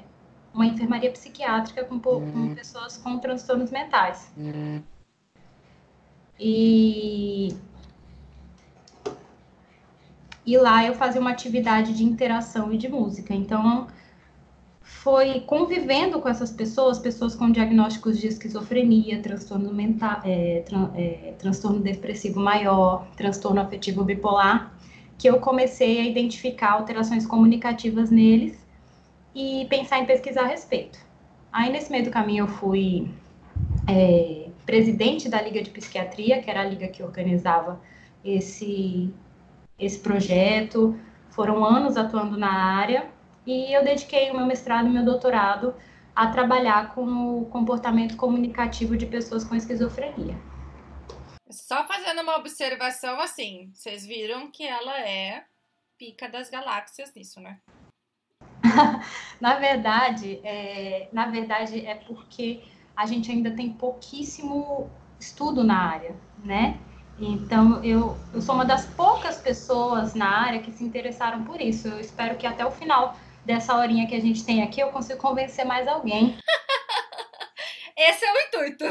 uma 0.54 0.64
enfermaria 0.66 1.10
psiquiátrica 1.10 1.84
com, 1.84 1.98
com 1.98 2.10
uhum. 2.10 2.54
pessoas 2.54 2.96
com 2.96 3.18
transtornos 3.18 3.72
mentais. 3.72 4.30
Uhum. 4.36 4.84
E, 6.38 7.56
e 10.46 10.56
lá 10.56 10.84
eu 10.84 10.94
fazia 10.94 11.20
uma 11.20 11.32
atividade 11.32 11.92
de 11.92 12.04
interação 12.04 12.72
e 12.72 12.78
de 12.78 12.88
música. 12.88 13.34
Então, 13.34 13.88
foi 15.08 15.40
convivendo 15.40 16.20
com 16.20 16.28
essas 16.28 16.52
pessoas, 16.52 16.98
pessoas 16.98 17.34
com 17.34 17.50
diagnósticos 17.50 18.18
de 18.18 18.26
esquizofrenia, 18.26 19.22
transtorno 19.22 19.72
mental, 19.72 20.20
é, 20.22 20.62
tran, 20.66 20.90
é, 20.94 21.32
transtorno 21.38 21.80
depressivo 21.80 22.38
maior, 22.38 23.06
transtorno 23.16 23.58
afetivo 23.58 24.04
bipolar, 24.04 24.70
que 25.16 25.26
eu 25.26 25.40
comecei 25.40 25.98
a 25.98 26.04
identificar 26.04 26.72
alterações 26.72 27.26
comunicativas 27.26 28.10
neles 28.10 28.62
e 29.34 29.66
pensar 29.70 29.98
em 29.98 30.04
pesquisar 30.04 30.42
a 30.42 30.48
respeito. 30.48 30.98
Aí, 31.50 31.72
nesse 31.72 31.90
meio 31.90 32.04
do 32.04 32.10
caminho, 32.10 32.42
eu 32.42 32.48
fui 32.48 33.10
é, 33.86 34.48
presidente 34.66 35.26
da 35.26 35.40
Liga 35.40 35.62
de 35.62 35.70
Psiquiatria, 35.70 36.42
que 36.42 36.50
era 36.50 36.60
a 36.60 36.64
liga 36.64 36.86
que 36.86 37.02
organizava 37.02 37.80
esse, 38.22 39.10
esse 39.78 39.98
projeto. 40.00 40.94
Foram 41.30 41.64
anos 41.64 41.96
atuando 41.96 42.36
na 42.36 42.52
área 42.52 43.06
e 43.48 43.72
eu 43.72 43.82
dediquei 43.82 44.30
o 44.30 44.36
meu 44.36 44.44
mestrado 44.44 44.88
e 44.88 44.90
meu 44.90 45.02
doutorado 45.02 45.74
a 46.14 46.26
trabalhar 46.26 46.94
com 46.94 47.40
o 47.40 47.46
comportamento 47.46 48.14
comunicativo 48.14 48.94
de 48.94 49.06
pessoas 49.06 49.42
com 49.42 49.54
esquizofrenia. 49.54 50.36
Só 51.50 51.86
fazendo 51.86 52.20
uma 52.20 52.36
observação 52.36 53.18
assim, 53.18 53.70
vocês 53.72 54.04
viram 54.04 54.50
que 54.50 54.66
ela 54.66 55.00
é 55.00 55.44
pica 55.96 56.28
das 56.28 56.50
galáxias 56.50 57.14
nisso, 57.14 57.40
né? 57.40 57.58
na 59.40 59.54
verdade, 59.54 60.40
é, 60.44 61.08
na 61.10 61.28
verdade 61.28 61.86
é 61.86 61.94
porque 61.94 62.62
a 62.94 63.06
gente 63.06 63.32
ainda 63.32 63.50
tem 63.52 63.72
pouquíssimo 63.72 64.90
estudo 65.18 65.64
na 65.64 65.78
área, 65.78 66.14
né? 66.44 66.78
Então, 67.18 67.82
eu, 67.82 68.14
eu 68.34 68.42
sou 68.42 68.54
uma 68.54 68.66
das 68.66 68.84
poucas 68.84 69.40
pessoas 69.40 70.14
na 70.14 70.28
área 70.28 70.60
que 70.60 70.70
se 70.70 70.84
interessaram 70.84 71.44
por 71.44 71.60
isso. 71.60 71.88
Eu 71.88 71.98
espero 71.98 72.36
que 72.36 72.46
até 72.46 72.64
o 72.64 72.70
final 72.70 73.16
dessa 73.48 73.74
horinha 73.74 74.06
que 74.06 74.14
a 74.14 74.20
gente 74.20 74.44
tem 74.44 74.62
aqui 74.62 74.78
eu 74.78 74.90
consiga 74.90 75.16
convencer 75.16 75.64
mais 75.64 75.88
alguém. 75.88 76.36
Esse 77.96 78.22
é 78.22 78.30
o 78.30 78.38
intuito. 78.46 78.84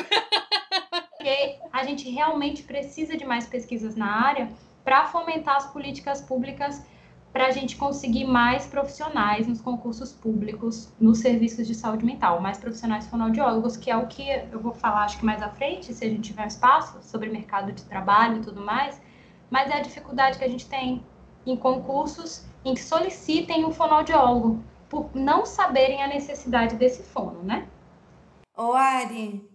Porque 1.11 1.59
a 1.71 1.83
gente 1.83 2.09
realmente 2.09 2.63
precisa 2.63 3.15
de 3.15 3.23
mais 3.23 3.45
pesquisas 3.45 3.95
na 3.95 4.25
área 4.25 4.49
para 4.83 5.05
fomentar 5.05 5.57
as 5.57 5.67
políticas 5.71 6.21
públicas 6.21 6.83
para 7.31 7.45
a 7.45 7.51
gente 7.51 7.75
conseguir 7.75 8.25
mais 8.25 8.65
profissionais 8.65 9.47
nos 9.47 9.61
concursos 9.61 10.11
públicos, 10.11 10.91
nos 10.99 11.19
serviços 11.19 11.67
de 11.67 11.75
saúde 11.75 12.03
mental, 12.03 12.41
mais 12.41 12.57
profissionais 12.57 13.05
fonoaudiólogos, 13.05 13.77
que 13.77 13.91
é 13.91 13.95
o 13.95 14.07
que 14.07 14.27
eu 14.51 14.59
vou 14.59 14.73
falar, 14.73 15.03
acho 15.03 15.19
que 15.19 15.25
mais 15.25 15.39
à 15.43 15.49
frente, 15.49 15.93
se 15.93 16.03
a 16.03 16.09
gente 16.09 16.31
tiver 16.31 16.47
espaço, 16.47 16.97
sobre 17.03 17.29
mercado 17.29 17.71
de 17.71 17.83
trabalho 17.83 18.37
e 18.37 18.41
tudo 18.41 18.61
mais, 18.61 18.99
mas 19.51 19.69
é 19.69 19.75
a 19.75 19.81
dificuldade 19.81 20.39
que 20.39 20.43
a 20.43 20.49
gente 20.49 20.67
tem 20.67 21.05
em 21.51 21.55
concursos 21.55 22.43
em 22.63 22.73
que 22.73 22.83
solicitem 22.83 23.65
um 23.65 23.71
fonoaudiólogo, 23.71 24.61
por 24.89 25.09
não 25.15 25.45
saberem 25.45 26.03
a 26.03 26.07
necessidade 26.07 26.75
desse 26.75 27.03
fono, 27.03 27.41
né? 27.43 27.67
Ô 28.55 28.73
Ari, 28.73 29.49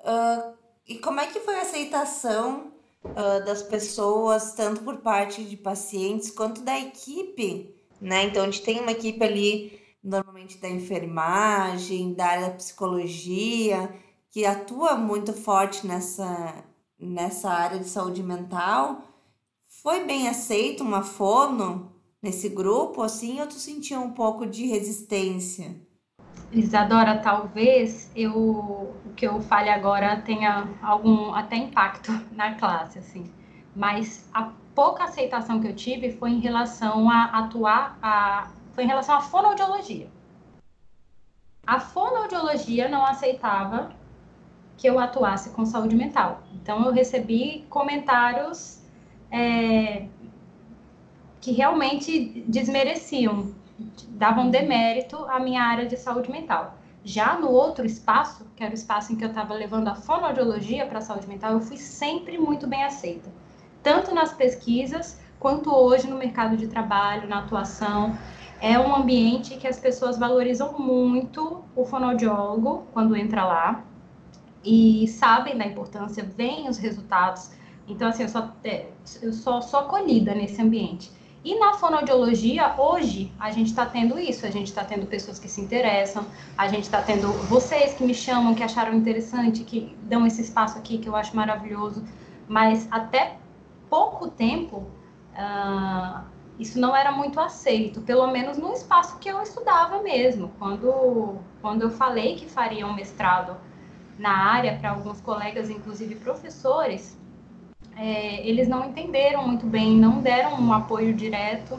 uh, 0.00 0.54
e 0.86 0.98
como 0.98 1.20
é 1.20 1.26
que 1.26 1.40
foi 1.40 1.56
a 1.56 1.62
aceitação 1.62 2.72
uh, 3.04 3.44
das 3.44 3.62
pessoas, 3.62 4.54
tanto 4.54 4.82
por 4.82 4.98
parte 4.98 5.44
de 5.44 5.56
pacientes 5.56 6.30
quanto 6.30 6.62
da 6.62 6.78
equipe, 6.78 7.74
né? 8.00 8.24
Então 8.24 8.42
a 8.42 8.46
gente 8.46 8.62
tem 8.62 8.80
uma 8.80 8.92
equipe 8.92 9.22
ali, 9.22 9.80
normalmente 10.02 10.58
da 10.58 10.68
enfermagem, 10.68 12.14
da 12.14 12.26
área 12.26 12.48
da 12.48 12.56
psicologia, 12.56 13.94
que 14.30 14.44
atua 14.44 14.94
muito 14.94 15.32
forte 15.32 15.86
nessa, 15.86 16.64
nessa 16.98 17.50
área 17.50 17.78
de 17.78 17.88
saúde 17.88 18.22
mental. 18.22 19.02
Foi 19.82 20.04
bem 20.04 20.28
aceito 20.28 20.84
uma 20.84 21.02
fono 21.02 21.90
nesse 22.22 22.50
grupo, 22.50 23.00
assim, 23.00 23.40
ou 23.40 23.46
tu 23.46 23.54
sentia 23.54 23.98
um 23.98 24.10
pouco 24.10 24.46
de 24.46 24.66
resistência? 24.66 25.74
Isadora, 26.52 27.18
talvez 27.20 28.10
eu, 28.14 28.34
o 28.36 29.14
que 29.16 29.26
eu 29.26 29.40
fale 29.40 29.70
agora 29.70 30.20
tenha 30.20 30.68
algum 30.82 31.32
até 31.32 31.56
impacto 31.56 32.12
na 32.36 32.56
classe, 32.56 32.98
assim. 32.98 33.32
Mas 33.74 34.28
a 34.34 34.52
pouca 34.74 35.04
aceitação 35.04 35.60
que 35.60 35.68
eu 35.68 35.74
tive 35.74 36.12
foi 36.12 36.28
em 36.28 36.40
relação 36.40 37.08
a 37.08 37.24
atuar, 37.38 37.98
a, 38.02 38.50
foi 38.74 38.84
em 38.84 38.88
relação 38.88 39.14
à 39.14 39.22
fonoaudiologia. 39.22 40.10
A 41.66 41.80
fonoaudiologia 41.80 42.86
não 42.86 43.06
aceitava 43.06 43.92
que 44.76 44.86
eu 44.86 44.98
atuasse 44.98 45.50
com 45.50 45.64
saúde 45.64 45.96
mental. 45.96 46.42
Então 46.52 46.84
eu 46.84 46.92
recebi 46.92 47.64
comentários 47.70 48.79
é, 49.30 50.06
que 51.40 51.52
realmente 51.52 52.44
desmereciam 52.46 53.54
davam 54.10 54.50
demérito 54.50 55.16
à 55.26 55.40
minha 55.40 55.62
área 55.62 55.86
de 55.86 55.96
saúde 55.96 56.30
mental. 56.30 56.76
Já 57.02 57.38
no 57.38 57.48
outro 57.50 57.86
espaço, 57.86 58.46
que 58.54 58.62
era 58.62 58.72
o 58.72 58.74
espaço 58.74 59.12
em 59.12 59.16
que 59.16 59.24
eu 59.24 59.30
estava 59.30 59.54
levando 59.54 59.88
a 59.88 59.94
fonoaudiologia 59.94 60.84
para 60.84 60.98
a 60.98 61.02
saúde 61.02 61.26
mental, 61.26 61.52
eu 61.52 61.60
fui 61.60 61.78
sempre 61.78 62.36
muito 62.36 62.66
bem 62.66 62.84
aceita, 62.84 63.30
tanto 63.82 64.14
nas 64.14 64.34
pesquisas 64.34 65.18
quanto 65.38 65.74
hoje 65.74 66.06
no 66.06 66.18
mercado 66.18 66.56
de 66.58 66.68
trabalho, 66.68 67.26
na 67.26 67.38
atuação. 67.38 68.14
É 68.60 68.78
um 68.78 68.94
ambiente 68.94 69.56
que 69.56 69.66
as 69.66 69.80
pessoas 69.80 70.18
valorizam 70.18 70.78
muito 70.78 71.64
o 71.74 71.86
fonoaudiólogo 71.86 72.86
quando 72.92 73.16
entra 73.16 73.44
lá 73.44 73.82
e 74.62 75.08
sabem 75.08 75.56
da 75.56 75.64
importância, 75.64 76.22
veem 76.22 76.68
os 76.68 76.76
resultados. 76.76 77.50
Então, 77.90 78.08
assim, 78.08 78.22
eu 78.22 78.50
é, 78.64 78.86
eu 79.22 79.32
só 79.32 79.60
sou 79.60 79.80
acolhida 79.80 80.34
nesse 80.34 80.60
ambiente. 80.62 81.10
E 81.42 81.58
na 81.58 81.72
fonoaudiologia, 81.72 82.74
hoje, 82.78 83.32
a 83.40 83.50
gente 83.50 83.68
está 83.68 83.86
tendo 83.86 84.18
isso, 84.18 84.44
a 84.44 84.50
gente 84.50 84.68
está 84.68 84.84
tendo 84.84 85.06
pessoas 85.06 85.38
que 85.38 85.48
se 85.48 85.60
interessam, 85.60 86.24
a 86.56 86.68
gente 86.68 86.84
está 86.84 87.00
tendo 87.00 87.32
vocês 87.48 87.94
que 87.94 88.04
me 88.04 88.14
chamam, 88.14 88.54
que 88.54 88.62
acharam 88.62 88.92
interessante, 88.92 89.64
que 89.64 89.96
dão 90.02 90.26
esse 90.26 90.42
espaço 90.42 90.76
aqui 90.76 90.98
que 90.98 91.08
eu 91.08 91.16
acho 91.16 91.34
maravilhoso, 91.34 92.04
mas 92.46 92.86
até 92.90 93.38
pouco 93.88 94.28
tempo 94.28 94.86
uh, 95.32 96.22
isso 96.58 96.78
não 96.78 96.94
era 96.94 97.10
muito 97.10 97.40
aceito, 97.40 98.02
pelo 98.02 98.26
menos 98.26 98.58
no 98.58 98.74
espaço 98.74 99.18
que 99.18 99.30
eu 99.30 99.42
estudava 99.42 100.02
mesmo. 100.02 100.52
Quando, 100.58 101.38
quando 101.62 101.82
eu 101.82 101.90
falei 101.90 102.36
que 102.36 102.46
faria 102.46 102.86
um 102.86 102.92
mestrado 102.92 103.56
na 104.18 104.30
área 104.30 104.76
para 104.78 104.90
alguns 104.90 105.22
colegas, 105.22 105.70
inclusive 105.70 106.16
professores, 106.16 107.18
é, 108.00 108.48
eles 108.48 108.66
não 108.66 108.82
entenderam 108.86 109.46
muito 109.46 109.66
bem, 109.66 109.94
não 109.94 110.22
deram 110.22 110.58
um 110.58 110.72
apoio 110.72 111.12
direto, 111.12 111.78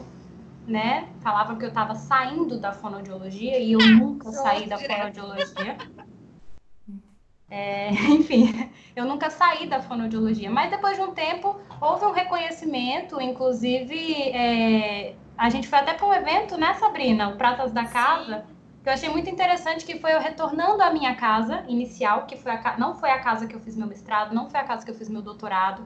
né? 0.64 1.08
Falavam 1.20 1.58
que 1.58 1.64
eu 1.64 1.68
estava 1.68 1.96
saindo 1.96 2.60
da 2.60 2.70
fonoaudiologia 2.70 3.58
e 3.58 3.72
eu 3.72 3.80
nunca 3.80 4.30
saí 4.30 4.68
da 4.68 4.78
fonoaudiologia. 4.78 5.76
É, 7.50 7.90
enfim, 8.08 8.70
eu 8.94 9.04
nunca 9.04 9.30
saí 9.30 9.66
da 9.66 9.82
fonoaudiologia, 9.82 10.48
mas 10.48 10.70
depois 10.70 10.96
de 10.96 11.02
um 11.02 11.12
tempo 11.12 11.58
houve 11.80 12.04
um 12.04 12.12
reconhecimento, 12.12 13.20
inclusive 13.20 14.30
é, 14.30 15.16
a 15.36 15.50
gente 15.50 15.66
foi 15.66 15.80
até 15.80 15.92
para 15.92 16.06
um 16.06 16.14
evento, 16.14 16.56
né, 16.56 16.72
Sabrina? 16.74 17.30
O 17.30 17.36
Pratas 17.36 17.72
da 17.72 17.84
Casa. 17.84 18.44
que 18.80 18.88
eu 18.88 18.92
achei 18.92 19.08
muito 19.08 19.28
interessante, 19.28 19.84
que 19.84 19.98
foi 19.98 20.12
eu 20.12 20.20
retornando 20.20 20.84
à 20.84 20.92
minha 20.92 21.16
casa 21.16 21.64
inicial, 21.66 22.26
que 22.26 22.36
foi 22.36 22.52
a, 22.52 22.76
não 22.78 22.94
foi 22.94 23.10
a 23.10 23.18
casa 23.18 23.48
que 23.48 23.56
eu 23.56 23.60
fiz 23.60 23.76
meu 23.76 23.88
mestrado, 23.88 24.32
não 24.32 24.48
foi 24.48 24.60
a 24.60 24.64
casa 24.64 24.84
que 24.84 24.90
eu 24.92 24.94
fiz 24.94 25.08
meu 25.08 25.20
doutorado. 25.20 25.82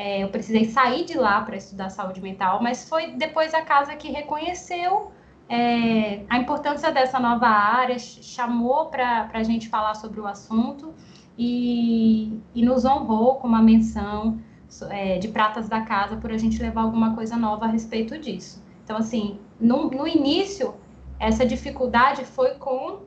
É, 0.00 0.22
eu 0.24 0.28
precisei 0.30 0.64
sair 0.64 1.04
de 1.04 1.12
lá 1.12 1.42
para 1.42 1.56
estudar 1.58 1.90
saúde 1.90 2.22
mental, 2.22 2.62
mas 2.62 2.88
foi 2.88 3.10
depois 3.12 3.52
a 3.52 3.60
casa 3.60 3.94
que 3.96 4.10
reconheceu 4.10 5.12
é, 5.46 6.24
a 6.26 6.38
importância 6.38 6.90
dessa 6.90 7.20
nova 7.20 7.46
área, 7.46 7.98
chamou 7.98 8.86
para 8.86 9.28
a 9.30 9.42
gente 9.42 9.68
falar 9.68 9.94
sobre 9.94 10.18
o 10.18 10.26
assunto 10.26 10.94
e, 11.36 12.40
e 12.54 12.64
nos 12.64 12.86
honrou 12.86 13.34
com 13.34 13.46
uma 13.46 13.60
menção 13.60 14.40
é, 14.88 15.18
de 15.18 15.28
pratas 15.28 15.68
da 15.68 15.82
casa 15.82 16.16
por 16.16 16.32
a 16.32 16.38
gente 16.38 16.62
levar 16.62 16.80
alguma 16.80 17.14
coisa 17.14 17.36
nova 17.36 17.66
a 17.66 17.68
respeito 17.68 18.16
disso. 18.16 18.64
Então, 18.82 18.96
assim, 18.96 19.38
no, 19.60 19.90
no 19.90 20.08
início, 20.08 20.76
essa 21.18 21.44
dificuldade 21.44 22.24
foi 22.24 22.54
com 22.54 23.00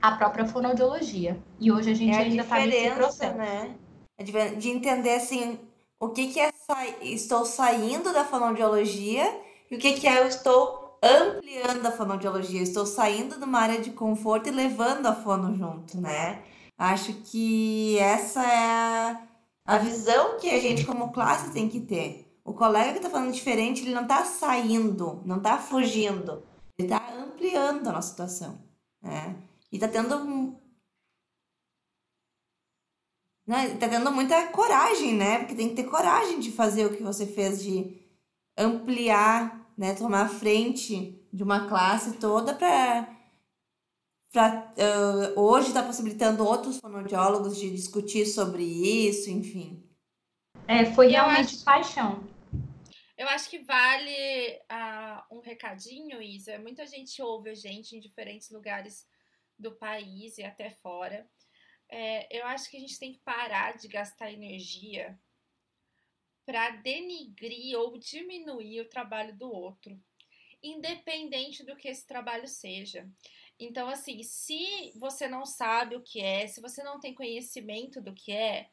a 0.00 0.12
própria 0.12 0.44
fonoaudiologia. 0.44 1.36
E 1.58 1.72
hoje 1.72 1.90
a 1.90 1.94
gente 1.94 2.14
é 2.14 2.18
ainda 2.18 2.42
está 2.42 2.60
nesse 2.60 2.90
processo. 2.92 3.36
Né? 3.36 3.74
De 4.58 4.68
entender, 4.70 5.16
assim, 5.16 5.58
o 6.00 6.08
que, 6.10 6.28
que 6.28 6.40
é 6.40 6.52
sa... 6.52 6.86
estou 7.02 7.44
saindo 7.44 8.12
da 8.12 8.24
fonoaudiologia 8.24 9.40
e 9.70 9.76
o 9.76 9.78
que, 9.78 9.94
que 9.94 10.06
é 10.06 10.20
eu 10.20 10.26
estou 10.26 10.98
ampliando 11.02 11.86
a 11.86 11.92
fonoaudiologia. 11.92 12.62
Estou 12.62 12.86
saindo 12.86 13.38
de 13.38 13.44
uma 13.44 13.60
área 13.60 13.80
de 13.80 13.90
conforto 13.90 14.48
e 14.48 14.52
levando 14.52 15.06
a 15.06 15.14
fono 15.14 15.54
junto, 15.54 16.00
né? 16.00 16.42
Acho 16.78 17.12
que 17.14 17.98
essa 17.98 18.42
é 18.42 19.18
a 19.64 19.78
visão 19.78 20.38
que 20.38 20.50
a 20.50 20.60
gente 20.60 20.84
como 20.84 21.12
classe 21.12 21.52
tem 21.52 21.68
que 21.68 21.80
ter. 21.80 22.26
O 22.44 22.52
colega 22.52 22.92
que 22.92 22.98
está 22.98 23.10
falando 23.10 23.32
diferente, 23.32 23.82
ele 23.82 23.94
não 23.94 24.02
está 24.02 24.24
saindo, 24.24 25.20
não 25.24 25.38
está 25.38 25.58
fugindo. 25.58 26.42
Ele 26.78 26.86
está 26.86 27.02
ampliando 27.18 27.88
a 27.88 27.92
nossa 27.92 28.10
situação, 28.10 28.58
né? 29.02 29.34
E 29.72 29.76
está 29.76 29.88
tendo 29.88 30.16
um... 30.16 30.45
Né? 33.46 33.76
Tá 33.76 33.88
tendo 33.88 34.10
muita 34.10 34.48
coragem, 34.48 35.14
né? 35.14 35.38
Porque 35.38 35.54
tem 35.54 35.68
que 35.68 35.76
ter 35.76 35.84
coragem 35.84 36.40
de 36.40 36.50
fazer 36.50 36.86
o 36.86 36.96
que 36.96 37.02
você 37.02 37.26
fez, 37.26 37.62
de 37.62 38.00
ampliar 38.56 39.66
né, 39.76 39.94
tomar 39.94 40.28
frente 40.28 41.22
de 41.32 41.42
uma 41.42 41.68
classe 41.68 42.16
toda 42.16 42.54
para 42.54 43.14
uh, 44.36 45.40
hoje 45.40 45.68
está 45.68 45.82
possibilitando 45.82 46.44
outros 46.44 46.78
fonoaudiólogos 46.78 47.58
de 47.58 47.70
discutir 47.70 48.26
sobre 48.26 48.62
isso, 48.62 49.30
enfim. 49.30 49.82
É, 50.68 50.84
foi 50.92 51.08
realmente 51.08 51.54
acho, 51.54 51.64
paixão. 51.64 52.24
Eu 53.16 53.28
acho 53.28 53.48
que 53.48 53.58
vale 53.58 54.58
uh, 54.70 55.36
um 55.36 55.40
recadinho, 55.40 56.20
Isa. 56.20 56.58
Muita 56.58 56.86
gente 56.86 57.22
ouve 57.22 57.50
a 57.50 57.54
gente 57.54 57.96
em 57.96 58.00
diferentes 58.00 58.50
lugares 58.50 59.06
do 59.58 59.72
país 59.72 60.36
e 60.38 60.42
até 60.42 60.70
fora. 60.70 61.26
É, 61.88 62.38
eu 62.38 62.44
acho 62.46 62.70
que 62.70 62.76
a 62.76 62.80
gente 62.80 62.98
tem 62.98 63.12
que 63.12 63.20
parar 63.20 63.76
de 63.76 63.88
gastar 63.88 64.32
energia 64.32 65.18
para 66.44 66.70
denigrir 66.70 67.76
ou 67.78 67.98
diminuir 67.98 68.80
o 68.80 68.88
trabalho 68.88 69.36
do 69.36 69.50
outro, 69.50 70.00
independente 70.62 71.64
do 71.64 71.76
que 71.76 71.88
esse 71.88 72.06
trabalho 72.06 72.46
seja. 72.46 73.08
Então, 73.58 73.88
assim, 73.88 74.22
se 74.22 74.92
você 74.96 75.26
não 75.26 75.44
sabe 75.44 75.96
o 75.96 76.02
que 76.02 76.20
é, 76.20 76.46
se 76.46 76.60
você 76.60 76.82
não 76.82 77.00
tem 77.00 77.14
conhecimento 77.14 78.00
do 78.00 78.14
que 78.14 78.32
é, 78.32 78.70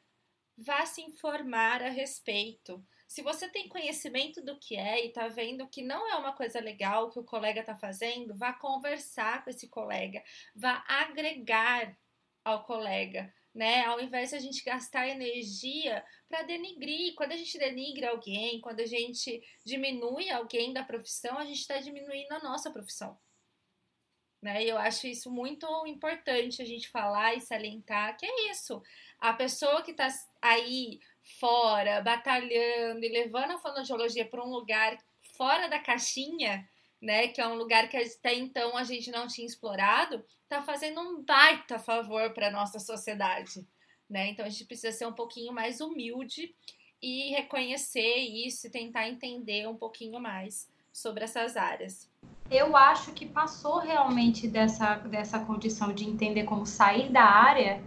vá 0.56 0.86
se 0.86 1.02
informar 1.02 1.82
a 1.82 1.90
respeito. 1.90 2.84
Se 3.08 3.22
você 3.22 3.48
tem 3.48 3.68
conhecimento 3.68 4.42
do 4.42 4.58
que 4.58 4.76
é 4.76 5.04
e 5.04 5.12
tá 5.12 5.28
vendo 5.28 5.68
que 5.68 5.82
não 5.82 6.08
é 6.10 6.16
uma 6.16 6.32
coisa 6.32 6.60
legal 6.60 7.10
que 7.10 7.18
o 7.18 7.24
colega 7.24 7.62
tá 7.62 7.74
fazendo, 7.74 8.34
vá 8.34 8.52
conversar 8.52 9.44
com 9.44 9.50
esse 9.50 9.68
colega, 9.68 10.22
vá 10.54 10.84
agregar 10.88 11.96
ao 12.44 12.64
colega, 12.64 13.32
né? 13.54 13.84
Ao 13.84 14.00
invés 14.00 14.30
de 14.30 14.36
a 14.36 14.38
gente 14.38 14.62
gastar 14.62 15.08
energia 15.08 16.04
para 16.28 16.42
denigrir. 16.42 17.14
Quando 17.14 17.32
a 17.32 17.36
gente 17.36 17.56
denigra 17.58 18.10
alguém, 18.10 18.60
quando 18.60 18.80
a 18.80 18.86
gente 18.86 19.42
diminui 19.64 20.30
alguém 20.30 20.72
da 20.72 20.84
profissão, 20.84 21.38
a 21.38 21.44
gente 21.44 21.60
está 21.60 21.78
diminuindo 21.78 22.32
a 22.32 22.42
nossa 22.42 22.70
profissão. 22.70 23.18
Né? 24.42 24.62
Eu 24.62 24.76
acho 24.76 25.06
isso 25.06 25.30
muito 25.30 25.66
importante 25.86 26.60
a 26.60 26.66
gente 26.66 26.90
falar 26.90 27.34
e 27.34 27.40
salientar 27.40 28.14
que 28.18 28.26
é 28.26 28.50
isso. 28.50 28.82
A 29.18 29.32
pessoa 29.32 29.82
que 29.82 29.92
está 29.92 30.08
aí 30.42 31.00
fora, 31.40 32.02
batalhando 32.02 33.02
e 33.02 33.08
levando 33.08 33.52
a 33.52 33.58
fonoaudiologia 33.58 34.26
para 34.26 34.44
um 34.44 34.50
lugar 34.50 34.98
fora 35.34 35.66
da 35.68 35.78
caixinha, 35.78 36.68
né, 37.04 37.28
que 37.28 37.40
é 37.40 37.46
um 37.46 37.54
lugar 37.54 37.86
que 37.88 37.98
até 37.98 38.34
então 38.34 38.76
a 38.78 38.82
gente 38.82 39.10
não 39.10 39.28
tinha 39.28 39.46
explorado, 39.46 40.24
está 40.42 40.62
fazendo 40.62 41.00
um 41.00 41.22
baita 41.22 41.78
favor 41.78 42.32
para 42.32 42.50
nossa 42.50 42.78
sociedade, 42.78 43.66
né? 44.08 44.30
Então 44.30 44.44
a 44.44 44.48
gente 44.48 44.64
precisa 44.64 44.90
ser 44.90 45.06
um 45.06 45.12
pouquinho 45.12 45.52
mais 45.52 45.82
humilde 45.82 46.54
e 47.02 47.30
reconhecer 47.32 48.16
isso 48.16 48.66
e 48.66 48.70
tentar 48.70 49.06
entender 49.06 49.68
um 49.68 49.76
pouquinho 49.76 50.18
mais 50.18 50.66
sobre 50.90 51.24
essas 51.24 51.58
áreas. 51.58 52.10
Eu 52.50 52.74
acho 52.74 53.12
que 53.12 53.26
passou 53.26 53.80
realmente 53.80 54.48
dessa, 54.48 54.94
dessa 54.96 55.38
condição 55.40 55.92
de 55.92 56.04
entender 56.04 56.44
como 56.44 56.64
sair 56.64 57.12
da 57.12 57.24
área 57.24 57.82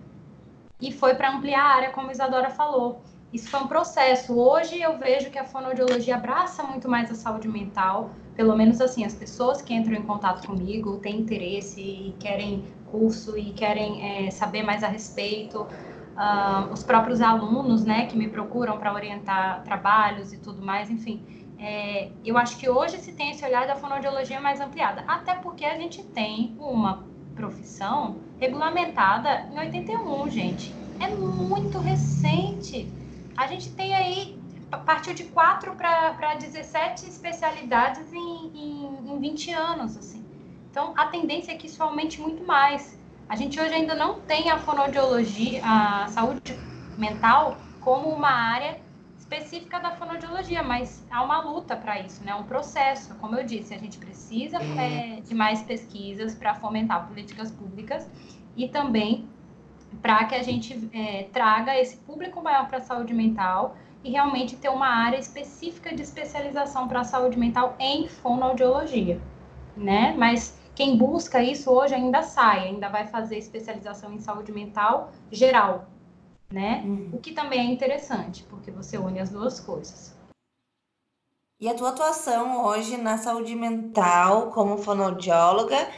e 0.79 0.91
foi 0.91 1.15
para 1.15 1.31
ampliar 1.31 1.61
a 1.61 1.75
área, 1.75 1.91
como 1.91 2.09
a 2.09 2.11
Isadora 2.11 2.51
falou. 2.51 3.01
Isso 3.33 3.49
foi 3.49 3.61
um 3.61 3.67
processo. 3.67 4.37
Hoje 4.37 4.79
eu 4.79 4.97
vejo 4.99 5.31
que 5.31 5.39
a 5.39 5.43
fonoaudiologia 5.43 6.15
abraça 6.15 6.61
muito 6.63 6.87
mais 6.87 7.09
a 7.09 7.15
saúde 7.15 7.47
mental, 7.47 8.11
pelo 8.37 8.55
menos 8.55 8.79
assim, 8.79 9.03
as 9.03 9.15
pessoas 9.15 9.63
que 9.63 9.73
entram 9.73 9.95
em 9.95 10.03
contato 10.03 10.45
comigo 10.45 10.97
têm 10.97 11.19
interesse 11.19 11.81
e 11.81 12.15
querem 12.19 12.63
curso 12.91 13.35
e 13.35 13.51
querem 13.51 14.27
é, 14.27 14.31
saber 14.31 14.61
mais 14.61 14.83
a 14.83 14.87
respeito. 14.87 15.61
Uh, 15.61 16.71
os 16.71 16.83
próprios 16.83 17.19
alunos, 17.19 17.83
né, 17.83 18.05
que 18.05 18.15
me 18.15 18.27
procuram 18.27 18.77
para 18.77 18.93
orientar 18.93 19.63
trabalhos 19.63 20.33
e 20.33 20.37
tudo 20.37 20.63
mais, 20.63 20.89
enfim. 20.89 21.23
É, 21.59 22.09
eu 22.23 22.37
acho 22.37 22.57
que 22.57 22.69
hoje 22.69 22.99
se 22.99 23.11
tem 23.11 23.31
esse 23.31 23.43
olhar 23.43 23.65
da 23.65 23.75
fonoaudiologia 23.75 24.39
mais 24.39 24.61
ampliada, 24.61 25.03
até 25.07 25.33
porque 25.33 25.65
a 25.65 25.75
gente 25.75 26.03
tem 26.03 26.55
uma 26.59 27.03
profissão 27.35 28.17
regulamentada 28.39 29.47
em 29.51 29.57
81, 29.57 30.29
gente. 30.29 30.75
É 30.99 31.07
muito 31.07 31.79
recente. 31.79 32.87
A 33.35 33.47
gente 33.47 33.71
tem 33.71 33.95
aí 33.95 34.36
partiu 34.85 35.13
de 35.13 35.23
4 35.25 35.73
para 35.75 36.35
17 36.35 37.07
especialidades 37.07 38.11
em, 38.11 38.51
em, 38.53 39.13
em 39.13 39.19
20 39.19 39.51
anos, 39.51 39.97
assim. 39.97 40.25
Então, 40.69 40.93
a 40.97 41.07
tendência 41.07 41.51
é 41.51 41.55
que 41.55 41.67
isso 41.67 41.81
aumente 41.81 42.19
muito 42.21 42.45
mais. 42.45 42.99
A 43.29 43.35
gente 43.35 43.59
hoje 43.59 43.73
ainda 43.73 43.95
não 43.95 44.19
tem 44.21 44.49
a 44.49 44.57
fonoaudiologia, 44.57 45.61
a 45.63 46.07
saúde 46.07 46.57
mental, 46.97 47.57
como 47.81 48.09
uma 48.09 48.29
área 48.29 48.79
específica 49.17 49.79
da 49.79 49.91
fonoaudiologia, 49.91 50.63
mas 50.63 51.05
há 51.11 51.23
uma 51.23 51.41
luta 51.41 51.75
para 51.75 51.99
isso, 51.99 52.23
né? 52.23 52.33
Um 52.35 52.43
processo. 52.43 53.15
Como 53.15 53.35
eu 53.35 53.45
disse, 53.45 53.73
a 53.73 53.77
gente 53.77 53.97
precisa 53.97 54.57
é, 54.57 55.21
de 55.21 55.35
mais 55.35 55.61
pesquisas 55.61 56.35
para 56.35 56.53
fomentar 56.55 57.07
políticas 57.07 57.51
públicas 57.51 58.09
e 58.55 58.69
também 58.69 59.27
para 60.01 60.25
que 60.25 60.35
a 60.35 60.43
gente 60.43 60.89
é, 60.93 61.23
traga 61.33 61.77
esse 61.77 61.97
público 61.97 62.41
maior 62.41 62.67
para 62.67 62.77
a 62.77 62.81
saúde 62.81 63.13
mental 63.13 63.75
e 64.03 64.11
realmente 64.11 64.55
ter 64.55 64.69
uma 64.69 64.87
área 64.87 65.17
específica 65.17 65.93
de 65.93 66.01
especialização 66.01 66.87
para 66.87 67.01
a 67.01 67.03
saúde 67.03 67.37
mental 67.37 67.75
em 67.79 68.07
fonoaudiologia, 68.07 69.19
né? 69.75 70.13
Mas 70.17 70.57
quem 70.75 70.95
busca 70.97 71.41
isso 71.41 71.71
hoje 71.71 71.95
ainda 71.95 72.21
sai, 72.21 72.67
ainda 72.67 72.87
vai 72.89 73.07
fazer 73.07 73.37
especialização 73.37 74.13
em 74.13 74.19
saúde 74.19 74.51
mental 74.51 75.11
geral, 75.31 75.87
né? 76.51 76.83
Uhum. 76.85 77.09
O 77.13 77.17
que 77.17 77.31
também 77.31 77.59
é 77.59 77.73
interessante, 77.73 78.43
porque 78.43 78.71
você 78.71 78.97
une 78.97 79.19
as 79.19 79.29
duas 79.29 79.59
coisas. 79.59 80.15
E 81.59 81.67
a 81.67 81.73
tua 81.73 81.89
atuação 81.89 82.63
hoje 82.65 82.97
na 82.97 83.17
saúde 83.17 83.55
mental 83.55 84.51
como 84.51 84.77
fonoaudióloga 84.77 85.89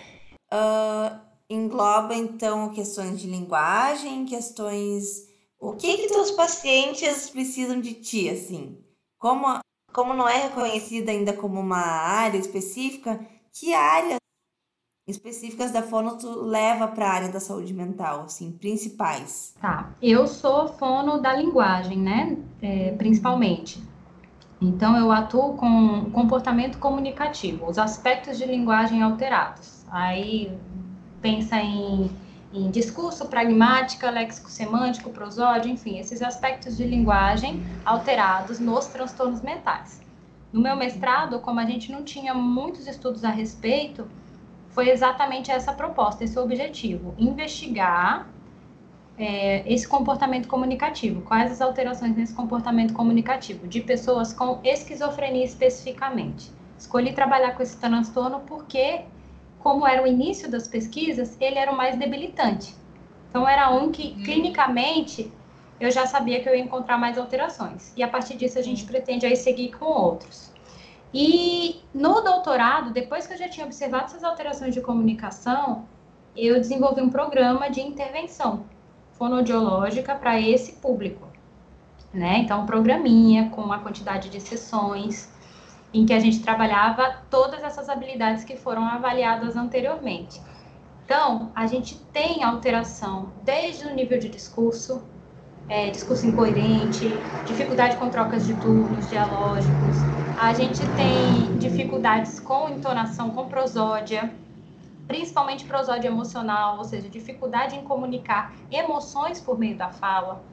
uh, 0.53 1.19
engloba 1.49 2.15
então 2.15 2.69
questões 2.69 3.19
de 3.19 3.27
linguagem, 3.27 4.25
questões 4.25 5.28
o 5.59 5.73
que 5.73 5.97
que 5.97 6.07
teus 6.07 6.31
pacientes 6.31 7.29
precisam 7.29 7.81
de 7.81 7.93
ti, 7.93 8.29
assim? 8.29 8.77
Como, 9.17 9.59
como 9.91 10.13
não 10.13 10.27
é 10.27 10.43
reconhecida 10.43 11.11
ainda 11.11 11.33
como 11.33 11.59
uma 11.59 11.77
área 11.77 12.37
específica, 12.37 13.19
que 13.51 13.73
áreas 13.73 14.19
específicas 15.05 15.71
da 15.71 15.81
fono 15.81 16.17
tu 16.17 16.29
leva 16.43 16.87
para 16.87 17.07
a 17.07 17.13
área 17.13 17.29
da 17.29 17.39
saúde 17.39 17.73
mental, 17.73 18.21
assim, 18.21 18.51
principais? 18.51 19.53
Tá, 19.59 19.91
eu 20.01 20.27
sou 20.27 20.69
fono 20.69 21.19
da 21.19 21.35
linguagem, 21.35 21.97
né, 21.97 22.37
é, 22.61 22.91
principalmente. 22.91 23.83
Então, 24.61 24.97
eu 24.97 25.11
atuo 25.11 25.55
com 25.55 26.11
comportamento 26.11 26.79
comunicativo, 26.79 27.65
os 27.67 27.77
aspectos 27.77 28.37
de 28.37 28.45
linguagem 28.45 29.01
alterados. 29.01 29.85
Aí, 29.89 30.51
pensa 31.21 31.57
em 31.57 32.09
em 32.53 32.69
discurso, 32.71 33.27
pragmática, 33.27 34.09
léxico 34.09 34.49
semântico, 34.49 35.09
prosódio, 35.11 35.71
enfim, 35.71 35.99
esses 35.99 36.21
aspectos 36.21 36.77
de 36.77 36.83
linguagem 36.83 37.63
alterados 37.85 38.59
nos 38.59 38.87
transtornos 38.87 39.41
mentais. 39.41 40.01
No 40.51 40.59
meu 40.59 40.75
mestrado, 40.75 41.39
como 41.39 41.59
a 41.59 41.65
gente 41.65 41.91
não 41.91 42.03
tinha 42.03 42.33
muitos 42.33 42.87
estudos 42.87 43.23
a 43.23 43.29
respeito, 43.29 44.07
foi 44.69 44.89
exatamente 44.89 45.51
essa 45.51 45.73
proposta, 45.73 46.23
esse 46.23 46.39
objetivo: 46.39 47.13
investigar 47.17 48.27
é, 49.17 49.71
esse 49.71 49.87
comportamento 49.87 50.47
comunicativo. 50.47 51.21
Quais 51.21 51.51
as 51.51 51.61
alterações 51.61 52.15
nesse 52.15 52.33
comportamento 52.33 52.93
comunicativo 52.93 53.67
de 53.67 53.81
pessoas 53.81 54.33
com 54.33 54.59
esquizofrenia 54.63 55.43
especificamente? 55.43 56.51
Escolhi 56.77 57.11
trabalhar 57.11 57.51
com 57.55 57.61
esse 57.61 57.77
transtorno 57.77 58.39
porque, 58.47 59.01
como 59.59 59.85
era 59.85 60.01
o 60.03 60.07
início 60.07 60.49
das 60.49 60.67
pesquisas, 60.67 61.37
ele 61.39 61.57
era 61.57 61.71
o 61.71 61.77
mais 61.77 61.97
debilitante. 61.97 62.73
Então, 63.29 63.47
era 63.47 63.69
um 63.69 63.91
que, 63.91 64.15
hum. 64.17 64.23
clinicamente, 64.23 65.31
eu 65.79 65.91
já 65.91 66.05
sabia 66.07 66.41
que 66.41 66.49
eu 66.49 66.55
ia 66.55 66.63
encontrar 66.63 66.97
mais 66.97 67.17
alterações. 67.17 67.93
E 67.95 68.01
a 68.01 68.07
partir 68.07 68.35
disso, 68.35 68.57
a 68.57 68.61
gente 68.61 68.83
hum. 68.83 68.87
pretende 68.87 69.25
aí 69.25 69.35
seguir 69.35 69.71
com 69.71 69.85
outros. 69.85 70.51
E 71.13 71.81
no 71.93 72.21
doutorado, 72.21 72.91
depois 72.91 73.25
que 73.25 73.33
eu 73.33 73.37
já 73.37 73.49
tinha 73.49 73.65
observado 73.65 74.05
essas 74.05 74.23
alterações 74.23 74.73
de 74.73 74.81
comunicação, 74.81 75.85
eu 76.35 76.55
desenvolvi 76.55 77.01
um 77.01 77.09
programa 77.09 77.69
de 77.69 77.81
intervenção 77.81 78.65
fonodiológica 79.13 80.15
para 80.15 80.39
esse 80.39 80.73
público. 80.73 81.27
Né? 82.13 82.39
Então, 82.39 82.61
um 82.61 82.65
programinha 82.65 83.49
com 83.49 83.61
uma 83.61 83.79
quantidade 83.79 84.29
de 84.29 84.39
sessões 84.39 85.29
em 85.93 86.05
que 86.05 86.13
a 86.13 86.19
gente 86.19 86.41
trabalhava 86.41 87.23
todas 87.29 87.63
essas 87.63 87.89
habilidades 87.89 88.43
que 88.43 88.55
foram 88.57 88.85
avaliadas 88.85 89.55
anteriormente. 89.55 90.41
Então, 91.05 91.51
a 91.55 91.65
gente 91.67 92.05
tem 92.11 92.43
alteração 92.43 93.33
desde 93.43 93.85
o 93.87 93.93
nível 93.95 94.19
de 94.19 94.29
discurso, 94.29 95.09
é, 95.67 95.89
discurso 95.89 96.25
incoerente, 96.27 97.31
dificuldade 97.43 97.97
com 97.97 98.09
trocas 98.09 98.45
de 98.45 98.55
turnos 98.55 99.07
dialógicos, 99.09 100.07
a 100.35 100.53
gente 100.53 100.87
tem 100.87 101.57
dificuldades 101.57 102.39
com 102.39 102.69
entonação, 102.69 103.31
com 103.31 103.49
prosódia, 103.49 104.33
principalmente 105.07 105.65
prosódia 105.65 106.07
emocional, 106.07 106.77
ou 106.77 106.83
seja, 106.85 107.09
dificuldade 107.09 107.75
em 107.75 107.83
comunicar 107.83 108.55
emoções 108.71 109.41
por 109.41 109.57
meio 109.59 109.77
da 109.77 109.89
fala. 109.91 110.47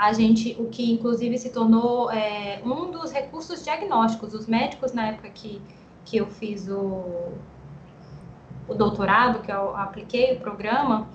A 0.00 0.14
gente, 0.14 0.56
o 0.58 0.66
que 0.70 0.90
inclusive 0.90 1.36
se 1.36 1.50
tornou 1.50 2.10
é, 2.10 2.62
um 2.64 2.90
dos 2.90 3.12
recursos 3.12 3.62
diagnósticos. 3.62 4.32
Os 4.32 4.46
médicos, 4.46 4.94
na 4.94 5.08
época 5.08 5.28
que, 5.28 5.60
que 6.06 6.16
eu 6.16 6.26
fiz 6.26 6.68
o, 6.68 7.34
o 8.66 8.74
doutorado, 8.74 9.42
que 9.42 9.52
eu 9.52 9.76
apliquei 9.76 10.36
o 10.36 10.40
programa, 10.40 11.06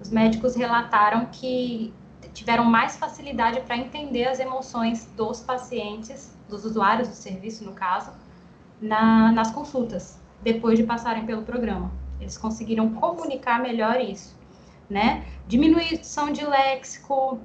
os 0.00 0.10
médicos 0.10 0.56
relataram 0.56 1.26
que 1.26 1.94
tiveram 2.34 2.64
mais 2.64 2.96
facilidade 2.96 3.60
para 3.60 3.76
entender 3.76 4.24
as 4.24 4.40
emoções 4.40 5.06
dos 5.16 5.38
pacientes, 5.38 6.36
dos 6.48 6.64
usuários 6.64 7.06
do 7.06 7.14
serviço, 7.14 7.64
no 7.64 7.74
caso, 7.74 8.10
na, 8.80 9.30
nas 9.30 9.52
consultas 9.52 10.20
depois 10.42 10.76
de 10.76 10.84
passarem 10.84 11.24
pelo 11.24 11.42
programa. 11.42 11.92
Eles 12.20 12.36
conseguiram 12.36 12.92
comunicar 12.92 13.62
melhor 13.62 14.00
isso, 14.00 14.36
né? 14.90 15.24
Diminuição 15.46 16.32
de 16.32 16.44
léxico, 16.44 17.38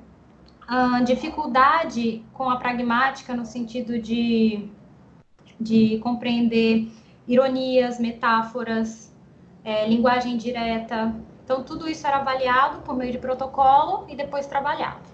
uh, 0.70 1.04
dificuldade 1.04 2.24
com 2.34 2.50
a 2.50 2.58
pragmática 2.58 3.36
no 3.36 3.46
sentido 3.46 4.00
de, 4.00 4.70
de 5.60 6.00
compreender 6.00 6.88
ironias, 7.28 8.00
metáforas, 8.00 9.14
é, 9.64 9.88
linguagem 9.88 10.38
direta. 10.38 11.14
Então, 11.44 11.64
tudo 11.64 11.90
isso 11.90 12.06
era 12.06 12.18
avaliado 12.18 12.82
por 12.82 12.96
meio 12.96 13.12
de 13.12 13.18
protocolo 13.18 14.06
e 14.10 14.16
depois 14.16 14.46
trabalhado. 14.46 15.08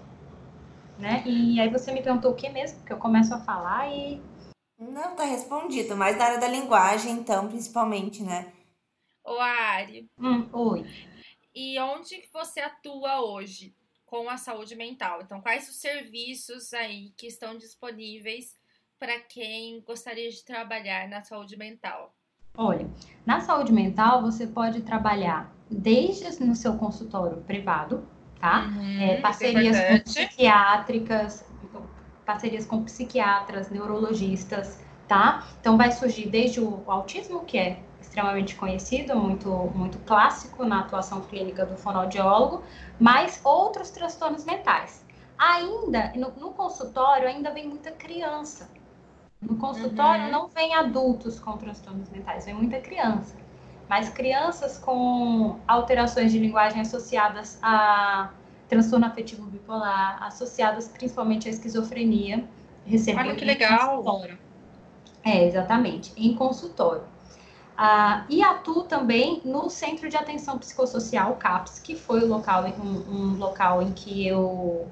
Né? 0.98 1.22
E 1.26 1.60
aí 1.60 1.68
você 1.68 1.90
me 1.92 2.02
perguntou 2.02 2.32
o 2.32 2.34
que 2.34 2.48
mesmo? 2.48 2.78
Porque 2.78 2.92
eu 2.92 2.98
começo 2.98 3.34
a 3.34 3.40
falar 3.40 3.92
e 3.92 4.22
não, 4.78 5.14
tá 5.14 5.24
respondido, 5.24 5.96
mas 5.96 6.16
na 6.16 6.24
área 6.24 6.40
da 6.40 6.48
linguagem, 6.48 7.12
então, 7.12 7.48
principalmente, 7.48 8.22
né? 8.22 8.52
Ô, 9.24 9.38
Ari. 9.38 10.08
Hum, 10.18 10.48
oi. 10.52 10.84
E 11.54 11.78
onde 11.80 12.18
que 12.18 12.32
você 12.32 12.60
atua 12.60 13.20
hoje 13.22 13.74
com 14.14 14.30
a 14.30 14.36
saúde 14.36 14.76
mental? 14.76 15.18
Então, 15.24 15.40
quais 15.40 15.68
os 15.68 15.74
serviços 15.74 16.72
aí 16.72 17.12
que 17.16 17.26
estão 17.26 17.58
disponíveis 17.58 18.54
para 18.96 19.18
quem 19.18 19.80
gostaria 19.80 20.30
de 20.30 20.44
trabalhar 20.44 21.08
na 21.08 21.20
saúde 21.20 21.56
mental? 21.56 22.14
Olha, 22.56 22.88
na 23.26 23.40
saúde 23.40 23.72
mental 23.72 24.22
você 24.22 24.46
pode 24.46 24.82
trabalhar 24.82 25.52
desde 25.68 26.44
no 26.44 26.54
seu 26.54 26.76
consultório 26.76 27.38
privado, 27.38 28.06
tá? 28.38 28.68
Uhum, 28.68 29.00
é, 29.00 29.20
parcerias 29.20 30.04
psiquiátricas, 30.04 31.44
parcerias 32.24 32.64
com 32.66 32.84
psiquiatras, 32.84 33.68
neurologistas, 33.68 34.80
tá? 35.08 35.44
Então 35.60 35.76
vai 35.76 35.90
surgir 35.90 36.28
desde 36.28 36.60
o 36.60 36.84
autismo, 36.86 37.44
que 37.44 37.58
é 37.58 37.82
extremamente 38.14 38.54
conhecido, 38.54 39.16
muito, 39.16 39.50
muito 39.74 39.98
clássico 40.06 40.64
na 40.64 40.80
atuação 40.80 41.20
clínica 41.22 41.66
do 41.66 41.76
fonoaudiólogo, 41.76 42.62
mas 42.98 43.40
outros 43.42 43.90
transtornos 43.90 44.44
mentais. 44.44 45.04
Ainda, 45.36 46.12
no, 46.14 46.30
no 46.38 46.52
consultório, 46.52 47.26
ainda 47.26 47.50
vem 47.50 47.68
muita 47.68 47.90
criança. 47.90 48.70
No 49.42 49.56
consultório 49.56 50.26
uhum. 50.26 50.30
não 50.30 50.46
vem 50.46 50.74
adultos 50.74 51.40
com 51.40 51.56
transtornos 51.56 52.08
mentais, 52.08 52.46
vem 52.46 52.54
muita 52.54 52.78
criança. 52.78 53.34
Mas 53.88 54.08
crianças 54.08 54.78
com 54.78 55.58
alterações 55.66 56.30
de 56.30 56.38
linguagem 56.38 56.80
associadas 56.80 57.58
a 57.60 58.30
transtorno 58.68 59.06
afetivo 59.06 59.44
bipolar, 59.46 60.22
associadas 60.22 60.88
principalmente 60.88 61.48
à 61.48 61.50
esquizofrenia, 61.50 62.44
recebem 62.86 63.26
Olha 63.26 63.34
que 63.34 63.44
legal. 63.44 64.02
consultório. 64.02 64.38
É, 65.24 65.46
exatamente, 65.46 66.12
em 66.16 66.34
consultório. 66.34 67.13
Ah, 67.76 68.24
e 68.28 68.42
atuo 68.42 68.84
também 68.84 69.40
no 69.44 69.68
Centro 69.68 70.08
de 70.08 70.16
Atenção 70.16 70.58
Psicossocial, 70.58 71.34
CAPS, 71.34 71.80
que 71.80 71.96
foi 71.96 72.22
o 72.22 72.28
local, 72.28 72.64
um, 72.78 73.14
um 73.14 73.36
local 73.36 73.82
em 73.82 73.92
que 73.92 74.26
eu 74.26 74.86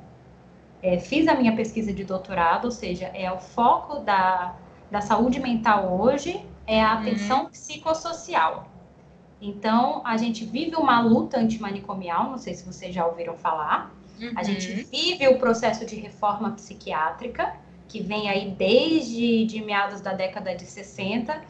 é, 0.83 0.99
fiz 0.99 1.29
a 1.29 1.35
minha 1.35 1.55
pesquisa 1.55 1.93
de 1.93 2.03
doutorado, 2.03 2.65
ou 2.65 2.71
seja, 2.73 3.07
é 3.15 3.31
o 3.31 3.39
foco 3.39 4.01
da, 4.01 4.57
da 4.91 5.01
saúde 5.01 5.39
mental 5.39 6.01
hoje, 6.01 6.45
é 6.67 6.83
a 6.83 6.95
atenção 6.95 7.45
uhum. 7.45 7.51
psicossocial. 7.51 8.67
Então, 9.41 10.03
a 10.05 10.17
gente 10.17 10.45
vive 10.45 10.77
uma 10.77 11.01
luta 11.01 11.39
antimanicomial, 11.39 12.31
não 12.31 12.39
sei 12.39 12.55
se 12.55 12.65
vocês 12.65 12.95
já 12.95 13.07
ouviram 13.07 13.37
falar. 13.37 13.93
Uhum. 14.21 14.33
A 14.37 14.43
gente 14.43 14.73
vive 14.85 15.27
o 15.29 15.39
processo 15.39 15.85
de 15.87 15.97
reforma 15.97 16.51
psiquiátrica, 16.53 17.55
que 17.89 18.03
vem 18.03 18.29
aí 18.29 18.51
desde 18.51 19.45
de 19.47 19.61
meados 19.63 20.01
da 20.01 20.13
década 20.13 20.55
de 20.55 20.65
60, 20.65 21.43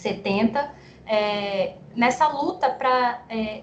70, 0.00 0.74
é, 1.06 1.76
nessa 1.94 2.28
luta 2.28 2.70
para 2.70 3.22
é, 3.28 3.62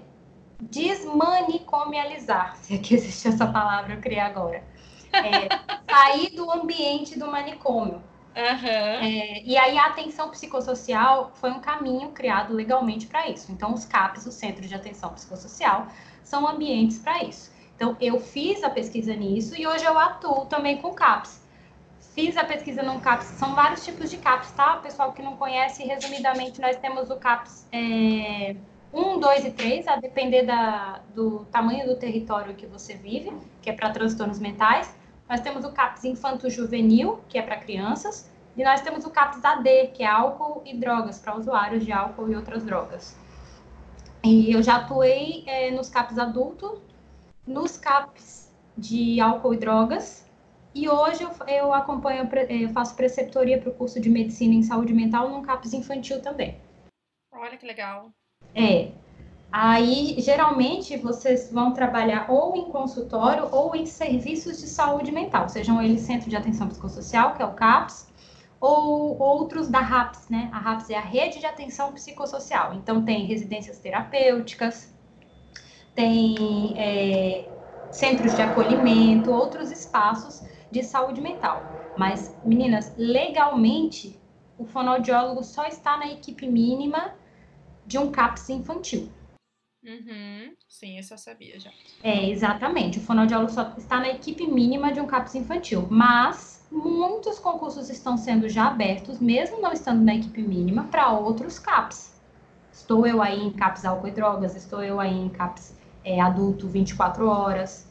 desmanicomializar, 0.60 2.56
se 2.56 2.74
é 2.74 2.78
que 2.78 2.94
existe 2.94 3.28
essa 3.28 3.46
palavra, 3.46 3.94
eu 3.94 4.00
criei 4.00 4.20
agora. 4.20 4.62
É, 5.12 5.48
sair 5.90 6.30
do 6.30 6.50
ambiente 6.50 7.18
do 7.18 7.26
manicômio. 7.26 8.02
Uhum. 8.36 8.68
É, 8.68 9.42
e 9.42 9.56
aí 9.56 9.76
a 9.76 9.86
atenção 9.86 10.30
psicossocial 10.30 11.32
foi 11.34 11.50
um 11.50 11.58
caminho 11.58 12.10
criado 12.10 12.54
legalmente 12.54 13.06
para 13.06 13.28
isso. 13.28 13.50
Então, 13.50 13.74
os 13.74 13.84
CAPs, 13.84 14.26
o 14.26 14.32
Centro 14.32 14.66
de 14.66 14.74
Atenção 14.74 15.12
Psicossocial, 15.12 15.88
são 16.22 16.46
ambientes 16.46 16.98
para 16.98 17.24
isso. 17.24 17.50
Então, 17.74 17.96
eu 18.00 18.20
fiz 18.20 18.62
a 18.62 18.70
pesquisa 18.70 19.14
nisso 19.14 19.56
e 19.56 19.66
hoje 19.66 19.84
eu 19.84 19.98
atuo 19.98 20.46
também 20.46 20.78
com 20.78 20.92
CAPs. 20.92 21.40
Fiz 22.18 22.36
a 22.36 22.42
pesquisa 22.42 22.82
no 22.82 22.98
CAPS, 22.98 23.26
são 23.26 23.54
vários 23.54 23.84
tipos 23.84 24.10
de 24.10 24.16
CAPs, 24.16 24.50
tá? 24.50 24.78
Pessoal 24.78 25.12
que 25.12 25.22
não 25.22 25.36
conhece, 25.36 25.84
resumidamente, 25.84 26.60
nós 26.60 26.76
temos 26.76 27.10
o 27.10 27.16
CAPS 27.16 27.64
é, 27.70 28.56
1, 28.92 29.20
2 29.20 29.44
e 29.44 29.50
3, 29.52 29.86
a 29.86 29.94
depender 29.94 30.42
da, 30.42 31.00
do 31.14 31.44
tamanho 31.52 31.86
do 31.86 31.94
território 31.94 32.56
que 32.56 32.66
você 32.66 32.94
vive, 32.94 33.32
que 33.62 33.70
é 33.70 33.72
para 33.72 33.90
transtornos 33.90 34.40
mentais. 34.40 34.92
Nós 35.28 35.38
temos 35.38 35.64
o 35.64 35.70
CAPS 35.70 36.02
infanto-juvenil, 36.06 37.20
que 37.28 37.38
é 37.38 37.42
para 37.42 37.56
crianças, 37.56 38.28
e 38.56 38.64
nós 38.64 38.80
temos 38.80 39.04
o 39.04 39.10
CAPS 39.10 39.44
AD, 39.44 39.92
que 39.94 40.02
é 40.02 40.08
álcool 40.08 40.60
e 40.66 40.76
drogas, 40.76 41.20
para 41.20 41.36
usuários 41.36 41.84
de 41.84 41.92
álcool 41.92 42.28
e 42.28 42.34
outras 42.34 42.64
drogas. 42.64 43.16
E 44.24 44.52
eu 44.52 44.60
já 44.60 44.78
atuei 44.78 45.44
é, 45.46 45.70
nos 45.70 45.88
CAPS 45.88 46.18
adultos, 46.18 46.80
nos 47.46 47.76
CAPS 47.76 48.52
de 48.76 49.20
álcool 49.20 49.54
e 49.54 49.56
drogas, 49.56 50.27
e 50.74 50.88
hoje 50.88 51.22
eu, 51.22 51.30
eu 51.46 51.72
acompanho, 51.72 52.28
eu 52.48 52.68
faço 52.70 52.94
preceptoria 52.94 53.58
para 53.58 53.70
o 53.70 53.74
curso 53.74 54.00
de 54.00 54.08
medicina 54.08 54.54
em 54.54 54.62
saúde 54.62 54.92
mental 54.92 55.28
num 55.28 55.42
CAPS 55.42 55.72
infantil 55.72 56.20
também. 56.20 56.60
Olha 57.32 57.56
que 57.56 57.66
legal. 57.66 58.10
É, 58.54 58.90
Aí, 59.50 60.16
geralmente, 60.18 60.96
vocês 60.98 61.50
vão 61.50 61.72
trabalhar 61.72 62.30
ou 62.30 62.54
em 62.54 62.66
consultório 62.66 63.48
ou 63.50 63.74
em 63.74 63.86
serviços 63.86 64.60
de 64.60 64.66
saúde 64.66 65.10
mental, 65.10 65.48
sejam 65.48 65.82
eles 65.82 66.02
Centro 66.02 66.28
de 66.28 66.36
Atenção 66.36 66.68
Psicossocial, 66.68 67.34
que 67.34 67.42
é 67.42 67.46
o 67.46 67.54
CAPS, 67.54 68.08
ou 68.60 69.18
outros 69.18 69.68
da 69.68 69.80
RAPS, 69.80 70.28
né? 70.28 70.50
A 70.52 70.58
RAPS 70.58 70.90
é 70.90 70.96
a 70.96 71.00
Rede 71.00 71.38
de 71.38 71.46
Atenção 71.46 71.92
Psicossocial. 71.92 72.74
Então, 72.74 73.02
tem 73.02 73.24
residências 73.24 73.78
terapêuticas, 73.78 74.94
tem 75.94 76.74
é, 76.76 77.48
centros 77.90 78.34
de 78.34 78.42
acolhimento, 78.42 79.30
outros 79.32 79.70
espaços 79.70 80.42
de 80.70 80.82
saúde 80.82 81.20
mental. 81.20 81.62
Mas, 81.96 82.36
meninas, 82.44 82.94
legalmente, 82.96 84.18
o 84.58 84.64
fonoaudiólogo 84.64 85.42
só 85.42 85.66
está 85.66 85.96
na 85.96 86.08
equipe 86.12 86.46
mínima 86.46 87.14
de 87.86 87.98
um 87.98 88.10
CAPS 88.10 88.50
infantil. 88.50 89.10
Uhum. 89.84 90.54
Sim, 90.68 90.98
isso 90.98 91.14
eu 91.14 91.18
sabia 91.18 91.58
já. 91.58 91.70
É, 92.02 92.28
exatamente. 92.28 92.98
O 92.98 93.02
fonoaudiólogo 93.02 93.52
só 93.52 93.72
está 93.78 94.00
na 94.00 94.08
equipe 94.08 94.46
mínima 94.46 94.92
de 94.92 95.00
um 95.00 95.06
CAPS 95.06 95.36
infantil. 95.36 95.86
Mas 95.90 96.66
muitos 96.70 97.38
concursos 97.38 97.88
estão 97.88 98.16
sendo 98.16 98.48
já 98.48 98.66
abertos, 98.66 99.18
mesmo 99.18 99.60
não 99.60 99.72
estando 99.72 100.02
na 100.04 100.14
equipe 100.14 100.42
mínima, 100.42 100.84
para 100.84 101.10
outros 101.12 101.58
CAPS. 101.58 102.20
Estou 102.72 103.06
eu 103.06 103.22
aí 103.22 103.40
em 103.40 103.52
CAPS 103.52 103.84
álcool 103.84 104.08
e 104.08 104.10
drogas, 104.10 104.54
estou 104.54 104.82
eu 104.82 105.00
aí 105.00 105.16
em 105.16 105.28
CAPS 105.28 105.76
é, 106.04 106.20
adulto 106.20 106.68
24 106.68 107.26
horas. 107.26 107.88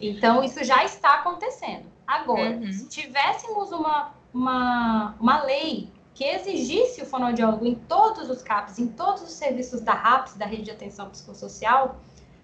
Então, 0.00 0.42
isso 0.42 0.62
já 0.64 0.84
está 0.84 1.20
acontecendo. 1.20 1.95
Agora, 2.06 2.56
uhum. 2.56 2.72
se 2.72 2.88
tivéssemos 2.88 3.72
uma, 3.72 4.12
uma, 4.32 5.14
uma 5.18 5.42
lei 5.42 5.90
que 6.14 6.24
exigisse 6.24 7.02
o 7.02 7.06
fonoaudiólogo 7.06 7.66
em 7.66 7.74
todos 7.74 8.30
os 8.30 8.42
CAPs, 8.42 8.78
em 8.78 8.86
todos 8.88 9.22
os 9.22 9.32
serviços 9.32 9.80
da 9.80 9.92
RAPS, 9.92 10.34
da 10.34 10.46
Rede 10.46 10.62
de 10.62 10.70
Atenção 10.70 11.10
Psicossocial, 11.10 11.96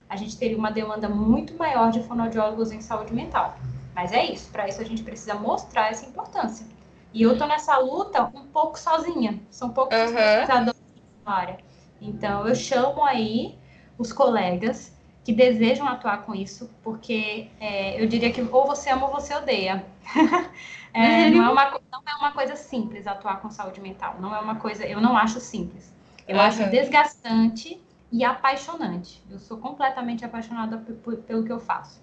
a 0.08 0.16
gente 0.16 0.36
teria 0.36 0.58
uma 0.58 0.70
demanda 0.70 1.08
muito 1.08 1.56
maior 1.56 1.90
de 1.90 2.02
fonoaudiólogos 2.02 2.70
em 2.70 2.82
saúde 2.82 3.14
mental. 3.14 3.56
Mas 3.94 4.12
é 4.12 4.24
isso, 4.24 4.50
para 4.50 4.68
isso 4.68 4.80
a 4.80 4.84
gente 4.84 5.02
precisa 5.02 5.34
mostrar 5.34 5.90
essa 5.90 6.04
importância. 6.04 6.66
E 7.14 7.22
eu 7.22 7.38
tô 7.38 7.46
nessa 7.46 7.78
luta 7.78 8.24
um 8.34 8.46
pouco 8.46 8.78
sozinha, 8.78 9.40
são 9.50 9.70
poucos 9.70 9.96
uhum. 9.96 10.14
pesquisadores 10.14 10.80
na 11.24 11.32
área. 11.32 11.58
Então 12.00 12.46
eu 12.46 12.54
chamo 12.54 13.04
aí 13.04 13.58
os 13.96 14.12
colegas 14.12 14.92
que 15.24 15.32
desejam 15.32 15.86
atuar 15.86 16.24
com 16.24 16.34
isso, 16.34 16.68
porque 16.82 17.48
é, 17.60 18.00
eu 18.02 18.06
diria 18.06 18.32
que 18.32 18.42
ou 18.42 18.66
você 18.66 18.90
ama 18.90 19.06
ou 19.06 19.12
você 19.12 19.34
odeia. 19.34 19.86
é, 20.92 21.30
não, 21.30 21.46
é 21.46 21.50
uma, 21.50 21.80
não 21.90 22.02
é 22.06 22.14
uma 22.16 22.32
coisa 22.32 22.56
simples 22.56 23.06
atuar 23.06 23.40
com 23.40 23.50
saúde 23.50 23.80
mental. 23.80 24.20
Não 24.20 24.34
é 24.34 24.40
uma 24.40 24.56
coisa, 24.56 24.84
eu 24.84 25.00
não 25.00 25.16
acho 25.16 25.38
simples. 25.38 25.92
Eu 26.26 26.36
uhum. 26.36 26.42
acho 26.42 26.68
desgastante 26.70 27.80
e 28.10 28.24
apaixonante. 28.24 29.22
Eu 29.30 29.38
sou 29.38 29.58
completamente 29.58 30.24
apaixonada 30.24 30.78
pelo 31.26 31.44
que 31.44 31.52
eu 31.52 31.60
faço. 31.60 32.02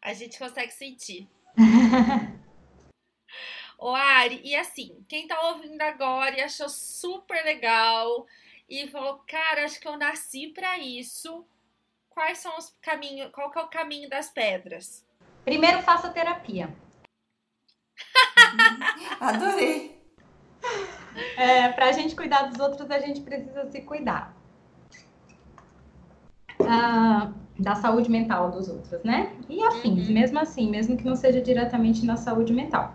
A 0.00 0.12
gente 0.12 0.38
consegue 0.38 0.72
sentir. 0.72 1.28
Ô 3.78 3.94
Ari, 3.94 4.40
e 4.42 4.54
assim, 4.54 5.04
quem 5.08 5.26
tá 5.26 5.48
ouvindo 5.48 5.82
agora 5.82 6.38
e 6.38 6.40
achou 6.40 6.68
super 6.68 7.44
legal 7.44 8.26
e 8.68 8.86
falou, 8.88 9.20
cara, 9.26 9.64
acho 9.64 9.78
que 9.78 9.86
eu 9.86 9.98
nasci 9.98 10.48
para 10.48 10.78
isso 10.78 11.44
quais 12.16 12.38
são 12.38 12.56
os 12.56 12.72
caminhos, 12.80 13.30
qual 13.30 13.50
que 13.50 13.58
é 13.58 13.62
o 13.62 13.68
caminho 13.68 14.08
das 14.08 14.30
pedras? 14.30 15.04
Primeiro 15.44 15.82
faça 15.82 16.08
terapia. 16.08 16.74
Adorei. 19.20 20.02
É, 21.36 21.68
para 21.68 21.90
a 21.90 21.92
gente 21.92 22.16
cuidar 22.16 22.44
dos 22.44 22.58
outros, 22.58 22.90
a 22.90 22.98
gente 22.98 23.20
precisa 23.20 23.70
se 23.70 23.82
cuidar. 23.82 24.34
Ah, 26.66 27.32
da 27.58 27.74
saúde 27.74 28.10
mental 28.10 28.50
dos 28.50 28.68
outros, 28.70 29.04
né? 29.04 29.36
E 29.46 29.62
afins, 29.62 30.08
uhum. 30.08 30.14
mesmo 30.14 30.38
assim, 30.38 30.70
mesmo 30.70 30.96
que 30.96 31.04
não 31.04 31.14
seja 31.14 31.42
diretamente 31.42 32.06
na 32.06 32.16
saúde 32.16 32.54
mental. 32.54 32.94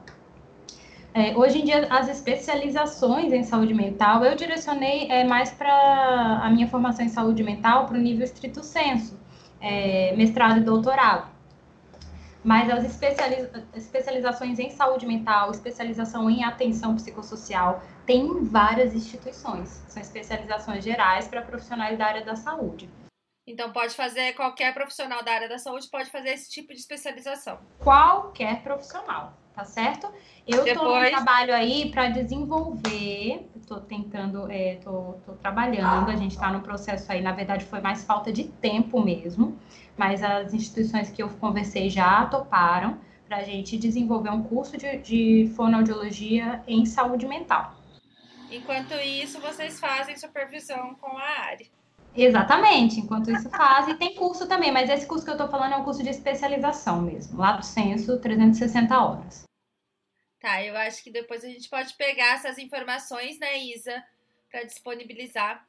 É, 1.14 1.36
hoje 1.36 1.60
em 1.60 1.66
dia, 1.66 1.88
as 1.90 2.08
especializações 2.08 3.34
em 3.34 3.44
saúde 3.44 3.74
mental, 3.74 4.24
eu 4.24 4.34
direcionei 4.34 5.12
é, 5.12 5.26
mais 5.26 5.52
para 5.52 6.40
a 6.42 6.50
minha 6.50 6.70
formação 6.70 7.04
em 7.04 7.10
saúde 7.10 7.44
mental 7.44 7.86
para 7.86 7.98
o 7.98 8.02
nível 8.02 8.24
estrito 8.24 8.64
senso, 8.64 9.20
é, 9.60 10.16
mestrado 10.16 10.60
e 10.60 10.64
doutorado. 10.64 11.30
Mas 12.44 12.70
as 12.70 12.86
especializa 12.86 13.68
especializações 13.76 14.58
em 14.58 14.70
saúde 14.72 15.06
mental, 15.06 15.52
especialização 15.52 16.30
em 16.30 16.46
atenção 16.46 16.96
psicossocial, 16.96 17.84
tem 18.06 18.26
em 18.26 18.44
várias 18.46 18.96
instituições. 18.96 19.84
São 19.90 20.02
especializações 20.02 20.84
gerais 20.84 21.28
para 21.28 21.42
profissionais 21.42 22.00
da 22.00 22.06
área 22.06 22.24
da 22.24 22.36
saúde. 22.38 22.90
Então 23.46 23.72
pode 23.72 23.94
fazer 23.96 24.34
qualquer 24.34 24.74
profissional 24.74 25.24
da 25.24 25.34
área 25.34 25.50
da 25.50 25.60
saúde 25.60 25.90
pode 25.92 26.10
fazer 26.10 26.30
esse 26.30 26.50
tipo 26.50 26.74
de 26.74 26.80
especialização. 26.80 27.60
Qualquer 27.80 28.64
profissional 28.64 29.34
tá 29.54 29.66
certo? 29.66 30.08
Eu 30.48 30.64
Depois... 30.64 30.78
tô 30.78 31.00
no 31.00 31.10
trabalho 31.10 31.54
aí 31.54 31.92
para 31.92 32.10
desenvolver, 32.10 33.48
tô 33.68 33.80
tentando, 33.80 34.52
é, 34.52 34.76
tô, 34.84 35.16
tô 35.26 35.34
trabalhando, 35.34 36.10
a 36.10 36.16
gente 36.16 36.32
está 36.32 36.52
no 36.52 36.62
processo 36.62 37.12
aí, 37.12 37.22
na 37.22 37.32
verdade 37.32 37.66
foi 37.66 37.80
mais 37.80 38.04
falta 38.04 38.32
de 38.32 38.46
tempo 38.46 39.02
mesmo, 39.02 39.58
mas 39.98 40.24
as 40.24 40.54
instituições 40.54 41.10
que 41.10 41.22
eu 41.22 41.30
conversei 41.30 41.90
já 41.90 42.26
toparam 42.26 42.98
para 43.28 43.38
a 43.38 43.44
gente 43.44 43.78
desenvolver 43.78 44.30
um 44.30 44.44
curso 44.44 44.78
de, 44.78 44.98
de 44.98 45.54
fonoaudiologia 45.56 46.62
em 46.68 46.86
saúde 46.86 47.26
mental. 47.28 47.76
Enquanto 48.52 48.94
isso, 48.96 49.40
vocês 49.40 49.80
fazem 49.80 50.18
supervisão 50.18 50.96
com 50.96 51.18
a 51.18 51.24
área. 51.24 51.66
Exatamente, 52.16 53.00
enquanto 53.00 53.32
isso 53.32 53.50
fazem. 53.50 53.98
Tem 53.98 54.16
curso 54.16 54.48
também, 54.48 54.72
mas 54.72 54.90
esse 54.90 55.06
curso 55.06 55.24
que 55.24 55.32
eu 55.32 55.36
estou 55.36 55.48
falando 55.48 55.74
é 55.74 55.78
um 55.78 55.84
curso 55.84 56.04
de 56.04 56.10
especialização 56.10 57.02
mesmo, 57.02 57.38
lá 57.40 57.54
do 57.54 57.64
censo, 57.64 58.20
360 58.20 59.00
horas. 59.02 59.44
Tá, 60.40 60.64
eu 60.64 60.76
acho 60.76 61.04
que 61.04 61.12
depois 61.12 61.44
a 61.44 61.48
gente 61.48 61.70
pode 61.70 61.94
pegar 61.94 62.36
essas 62.36 62.58
informações, 62.58 63.38
né, 63.40 63.58
Isa, 63.60 64.04
para 64.50 64.64
disponibilizar 64.64 65.66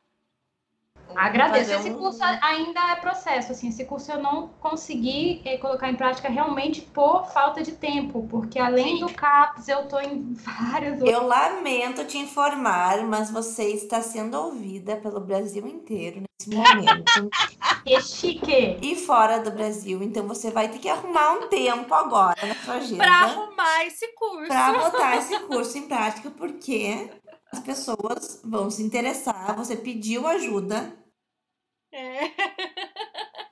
Agradeço. 1.14 1.72
Esse 1.72 1.90
curso 1.90 2.20
ainda 2.22 2.92
é 2.92 2.96
processo, 2.96 3.52
assim, 3.52 3.68
esse 3.68 3.84
curso 3.84 4.10
eu 4.12 4.22
não 4.22 4.48
consegui 4.60 5.42
eh, 5.44 5.58
colocar 5.58 5.90
em 5.90 5.94
prática 5.94 6.28
realmente 6.28 6.80
por 6.80 7.26
falta 7.26 7.62
de 7.62 7.72
tempo, 7.72 8.26
porque 8.28 8.58
além 8.58 8.98
Sim. 8.98 9.06
do 9.06 9.12
CAPS, 9.12 9.68
eu 9.68 9.86
tô 9.88 10.00
em 10.00 10.32
vários 10.34 11.00
outros... 11.00 11.10
Eu 11.10 11.26
lamento 11.26 12.04
te 12.04 12.18
informar, 12.18 13.04
mas 13.04 13.30
você 13.30 13.64
está 13.64 14.00
sendo 14.00 14.38
ouvida 14.38 14.96
pelo 14.96 15.20
Brasil 15.20 15.66
inteiro 15.66 16.22
nesse 16.22 16.50
momento. 16.50 17.30
que 17.84 18.00
chique! 18.00 18.78
E 18.82 18.96
fora 18.96 19.38
do 19.38 19.50
Brasil, 19.50 20.02
então 20.02 20.26
você 20.26 20.50
vai 20.50 20.68
ter 20.68 20.78
que 20.78 20.88
arrumar 20.88 21.32
um 21.32 21.48
tempo 21.48 21.92
agora 21.94 22.46
na 22.46 22.54
sua 22.54 22.74
agenda. 22.74 23.04
Pra 23.04 23.22
arrumar 23.22 23.84
esse 23.86 24.08
curso. 24.14 24.46
Pra 24.46 24.72
botar 24.72 25.16
esse 25.16 25.38
curso 25.46 25.78
em 25.78 25.82
prática, 25.82 26.30
porque 26.30 27.10
as 27.52 27.60
pessoas 27.60 28.40
vão 28.42 28.70
se 28.70 28.82
interessar, 28.82 29.54
você 29.54 29.76
pediu 29.76 30.26
ajuda. 30.26 30.92
É. 31.92 32.30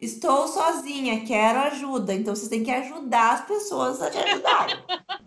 Estou 0.01 0.49
sozinha, 0.49 1.27
quero 1.27 1.59
ajuda. 1.59 2.15
Então 2.15 2.35
você 2.35 2.49
tem 2.49 2.65
que 2.65 2.71
ajudar 2.71 3.35
as 3.35 3.45
pessoas 3.45 4.01
a 4.01 4.11
te 4.11 4.17
ajudarem. 4.17 4.77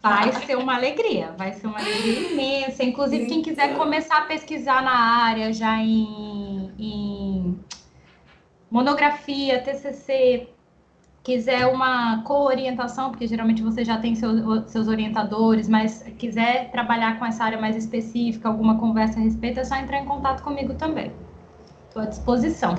Vai 0.01 0.33
ser 0.45 0.57
uma 0.57 0.75
alegria, 0.75 1.31
vai 1.37 1.53
ser 1.53 1.67
uma 1.67 1.79
alegria 1.79 2.31
imensa. 2.31 2.83
Inclusive, 2.83 3.27
quem 3.27 3.43
quiser 3.43 3.77
começar 3.77 4.17
a 4.17 4.25
pesquisar 4.25 4.81
na 4.81 5.25
área 5.25 5.53
já 5.53 5.77
em, 5.77 6.73
em 6.79 7.63
monografia, 8.71 9.61
TCC, 9.61 10.49
quiser 11.23 11.65
uma 11.67 12.21
co-orientação, 12.23 13.09
porque 13.09 13.25
geralmente 13.25 13.63
você 13.63 13.85
já 13.85 13.97
tem 13.97 14.13
seus, 14.13 14.69
seus 14.69 14.87
orientadores, 14.87 15.69
mas 15.69 16.03
quiser 16.19 16.69
trabalhar 16.69 17.17
com 17.17 17.25
essa 17.25 17.45
área 17.45 17.59
mais 17.59 17.77
específica, 17.77 18.49
alguma 18.49 18.77
conversa 18.77 19.19
a 19.19 19.23
respeito, 19.23 19.61
é 19.61 19.63
só 19.63 19.75
entrar 19.75 19.99
em 19.99 20.05
contato 20.05 20.43
comigo 20.43 20.73
também. 20.73 21.13
Estou 21.87 22.01
à 22.01 22.05
disposição. 22.05 22.75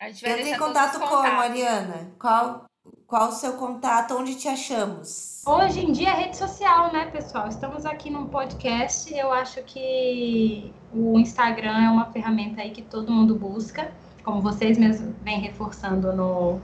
Entra 0.00 0.48
em 0.48 0.56
contato 0.56 0.98
como, 0.98 1.36
Mariana? 1.36 2.10
Qual, 2.18 2.64
qual 3.06 3.28
o 3.28 3.32
seu 3.32 3.52
contato? 3.52 4.16
Onde 4.16 4.34
te 4.36 4.48
achamos? 4.48 5.42
Hoje 5.46 5.84
em 5.84 5.92
dia 5.92 6.08
é 6.08 6.14
rede 6.14 6.38
social, 6.38 6.90
né, 6.90 7.06
pessoal? 7.06 7.48
Estamos 7.48 7.84
aqui 7.84 8.08
num 8.08 8.26
podcast. 8.26 9.12
Eu 9.14 9.30
acho 9.30 9.62
que 9.64 10.72
o 10.94 11.18
Instagram 11.18 11.76
é 11.76 11.90
uma 11.90 12.06
ferramenta 12.06 12.62
aí 12.62 12.70
que 12.70 12.80
todo 12.80 13.12
mundo 13.12 13.34
busca, 13.34 13.92
como 14.24 14.40
vocês 14.40 14.78
mesmos 14.78 15.14
vêm 15.22 15.40
reforçando 15.40 16.14
no, 16.14 16.60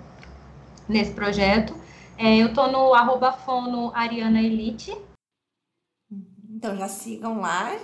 nesse 0.88 1.12
projeto. 1.12 1.74
É, 2.18 2.36
eu 2.36 2.52
tô 2.54 2.66
no 2.66 2.94
arroba 2.94 3.32
fono 3.32 3.92
Ariana 3.94 4.40
Elite. 4.40 4.96
Então 6.48 6.76
já 6.76 6.88
sigam 6.88 7.40
lá. 7.40 7.76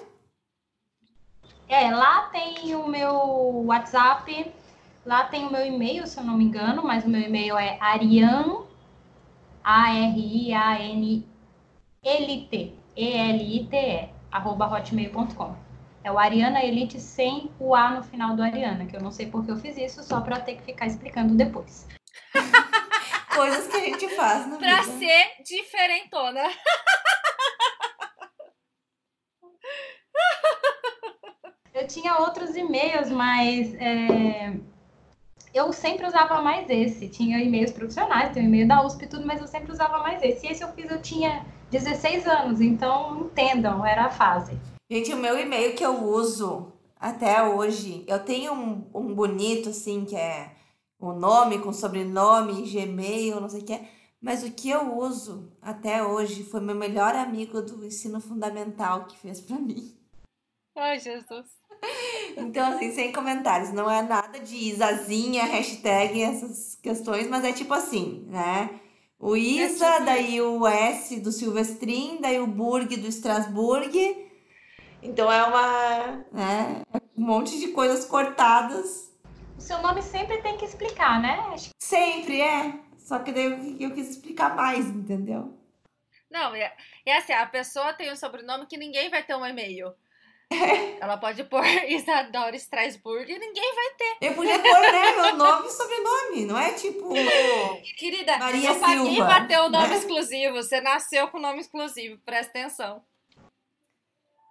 É, 1.68 1.90
lá 1.90 2.28
tem 2.28 2.74
o 2.74 2.86
meu 2.86 3.64
WhatsApp, 3.66 4.52
lá 5.06 5.24
tem 5.24 5.46
o 5.46 5.50
meu 5.52 5.64
e-mail, 5.64 6.06
se 6.06 6.18
eu 6.18 6.24
não 6.24 6.36
me 6.36 6.44
engano, 6.44 6.82
mas 6.82 7.04
o 7.04 7.08
meu 7.08 7.20
e-mail 7.20 7.56
é 7.56 7.78
arian, 7.80 8.64
A-R-I-A-N, 9.64 11.26
Elite, 12.02 12.74
E-L-I-T-E, 12.96 14.10
arroba 14.30 14.66
hotmail.com. 14.66 15.54
É 16.04 16.10
o 16.10 16.18
Ariana 16.18 16.64
Elite 16.64 16.98
sem 16.98 17.50
o 17.60 17.74
A 17.74 17.90
no 17.90 18.02
final 18.02 18.34
do 18.34 18.42
Ariana, 18.42 18.84
que 18.86 18.96
eu 18.96 19.00
não 19.00 19.10
sei 19.10 19.26
porque 19.26 19.50
eu 19.50 19.56
fiz 19.56 19.76
isso, 19.76 20.02
só 20.02 20.20
para 20.20 20.40
ter 20.40 20.56
que 20.56 20.62
ficar 20.62 20.86
explicando 20.86 21.34
depois. 21.34 21.86
Coisas 23.34 23.66
que 23.68 23.76
a 23.76 23.80
gente 23.80 24.08
faz 24.10 24.46
na 24.46 24.56
pra 24.58 24.82
vida. 24.82 24.98
ser 24.98 25.42
diferentona. 25.44 26.42
Eu 31.74 31.86
tinha 31.86 32.18
outros 32.18 32.54
e-mails, 32.54 33.08
mas 33.10 33.74
é, 33.76 34.52
eu 35.54 35.72
sempre 35.72 36.06
usava 36.06 36.42
mais 36.42 36.68
esse. 36.68 37.08
Tinha 37.08 37.38
e-mails 37.42 37.72
profissionais, 37.72 38.32
tem 38.32 38.42
o 38.42 38.46
e-mail 38.46 38.68
da 38.68 38.84
USP 38.84 39.04
e 39.04 39.08
tudo, 39.08 39.26
mas 39.26 39.40
eu 39.40 39.46
sempre 39.46 39.72
usava 39.72 39.98
mais 39.98 40.22
esse. 40.22 40.46
E 40.46 40.50
esse 40.50 40.62
eu 40.62 40.68
fiz, 40.74 40.90
eu 40.90 41.00
tinha 41.00 41.46
16 41.70 42.26
anos, 42.26 42.60
então 42.60 43.20
entendam, 43.22 43.84
era 43.86 44.04
a 44.04 44.10
fase. 44.10 44.58
Gente, 44.90 45.14
o 45.14 45.16
meu 45.16 45.38
e-mail 45.40 45.74
que 45.74 45.84
eu 45.84 46.04
uso 46.04 46.70
até 47.00 47.42
hoje. 47.42 48.04
Eu 48.06 48.18
tenho 48.20 48.52
um, 48.52 48.86
um 48.94 49.14
bonito, 49.14 49.70
assim, 49.70 50.04
que 50.04 50.14
é 50.14 50.51
o 51.08 51.12
nome 51.12 51.58
com 51.58 51.72
sobrenome, 51.72 52.70
Gmail, 52.70 53.40
não 53.40 53.48
sei 53.48 53.62
o 53.62 53.64
que. 53.64 53.80
Mas 54.20 54.44
o 54.44 54.52
que 54.52 54.70
eu 54.70 54.96
uso 54.96 55.52
até 55.60 56.04
hoje 56.04 56.44
foi 56.44 56.60
meu 56.60 56.76
melhor 56.76 57.14
amigo 57.16 57.60
do 57.60 57.84
ensino 57.84 58.20
fundamental 58.20 59.06
que 59.06 59.18
fez 59.18 59.40
para 59.40 59.58
mim. 59.58 59.96
Ai, 60.76 60.98
Jesus. 61.00 61.46
Então, 62.36 62.72
assim, 62.72 62.92
sem 62.92 63.12
comentários. 63.12 63.72
Não 63.72 63.90
é 63.90 64.00
nada 64.00 64.38
de 64.38 64.56
Isazinha, 64.56 65.44
hashtag, 65.44 66.22
essas 66.22 66.76
questões, 66.76 67.28
mas 67.28 67.44
é 67.44 67.52
tipo 67.52 67.74
assim, 67.74 68.24
né? 68.28 68.80
O 69.18 69.36
Isa, 69.36 69.86
é 69.86 69.92
tipo... 69.94 70.04
daí 70.04 70.40
o 70.40 70.66
S 70.66 71.20
do 71.20 71.30
Silvestrin, 71.30 72.20
daí 72.20 72.40
o 72.40 72.46
Burg 72.46 72.96
do 72.96 73.08
Strasbourg. 73.08 73.92
Então 75.02 75.30
é 75.30 75.44
uma. 75.44 76.24
Né, 76.32 76.82
um 77.16 77.26
monte 77.26 77.58
de 77.58 77.68
coisas 77.68 78.04
cortadas. 78.04 79.11
Seu 79.62 79.80
nome 79.80 80.02
sempre 80.02 80.42
tem 80.42 80.58
que 80.58 80.64
explicar, 80.64 81.22
né? 81.22 81.38
Sempre, 81.80 82.40
é. 82.40 82.80
Só 82.98 83.20
que 83.20 83.30
daí 83.30 83.44
eu, 83.44 83.88
eu 83.88 83.94
quis 83.94 84.10
explicar 84.10 84.56
mais, 84.56 84.86
entendeu? 84.86 85.56
Não, 86.28 86.52
é, 86.52 86.74
é 87.06 87.16
assim, 87.16 87.32
a 87.32 87.46
pessoa 87.46 87.92
tem 87.92 88.12
um 88.12 88.16
sobrenome 88.16 88.66
que 88.66 88.76
ninguém 88.76 89.08
vai 89.08 89.22
ter 89.22 89.36
um 89.36 89.46
e-mail. 89.46 89.94
Ela 91.00 91.16
pode 91.16 91.44
pôr 91.44 91.64
Isadora 91.88 92.56
Strasbourg 92.56 93.30
e 93.30 93.38
ninguém 93.38 93.74
vai 93.74 93.90
ter. 93.96 94.26
Eu 94.26 94.34
podia 94.34 94.58
pôr, 94.58 94.80
né, 94.80 95.12
meu 95.12 95.36
nome 95.36 95.68
e 95.68 95.70
sobrenome, 95.70 96.44
não 96.44 96.58
é 96.58 96.72
tipo. 96.72 97.10
Querida, 97.96 98.38
Maria 98.38 98.70
eu 98.70 98.80
paguei 98.80 99.14
Silva, 99.14 99.26
pra 99.26 99.44
ter 99.46 99.60
o 99.60 99.68
nome 99.68 99.88
né? 99.88 99.96
exclusivo. 99.96 100.54
Você 100.56 100.80
nasceu 100.80 101.28
com 101.28 101.38
nome 101.38 101.60
exclusivo, 101.60 102.18
presta 102.26 102.50
atenção. 102.50 103.00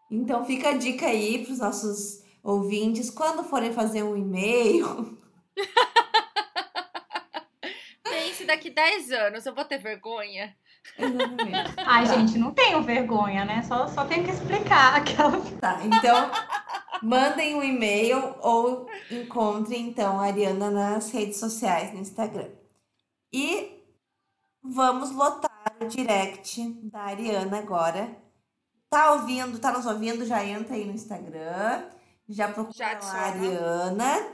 Então 0.10 0.46
fica 0.46 0.70
a 0.70 0.78
dica 0.78 1.08
aí 1.08 1.44
pros 1.44 1.60
nossos 1.60 2.21
ouvintes, 2.44 3.10
quando 3.10 3.44
forem 3.44 3.74
fazer 3.74 4.04
um 4.04 4.16
e-mail. 4.18 5.18
Pense 8.04 8.46
daqui 8.46 8.70
10 8.70 9.12
anos, 9.12 9.46
eu 9.46 9.54
vou 9.54 9.66
ter 9.66 9.78
vergonha. 9.78 10.56
Exatamente. 10.98 11.74
Ai, 11.86 12.06
tá. 12.06 12.14
gente, 12.14 12.38
não 12.38 12.52
tenho 12.52 12.82
vergonha, 12.82 13.46
né? 13.46 13.62
Só, 13.64 13.88
só 13.88 14.06
tenho 14.06 14.24
que 14.24 14.32
explicar 14.32 14.96
aquela. 15.02 15.40
Tá, 15.60 15.80
então 15.84 16.32
mandem 17.02 17.56
um 17.56 17.64
e-mail 17.64 18.36
ou 18.42 18.88
encontrem 19.10 19.88
então 19.88 20.20
a 20.20 20.26
Ariana 20.26 20.70
nas 20.70 21.12
redes 21.12 21.38
sociais, 21.38 21.94
no 21.94 22.00
Instagram. 22.00 22.50
E 23.34 23.80
vamos 24.64 25.12
lotar 25.12 25.76
o 25.80 25.86
direct 25.86 26.62
da 26.84 27.02
Ariana 27.02 27.60
agora. 27.60 28.16
Tá 28.90 29.14
ouvindo, 29.14 29.58
tá 29.58 29.72
nos 29.72 29.86
ouvindo? 29.86 30.26
Já 30.26 30.44
entra 30.44 30.76
aí 30.76 30.86
no 30.86 30.94
Instagram, 30.94 31.86
já 32.32 32.48
procura 32.48 32.74
já 32.78 32.98
a 33.02 33.26
Ariana 33.28 34.28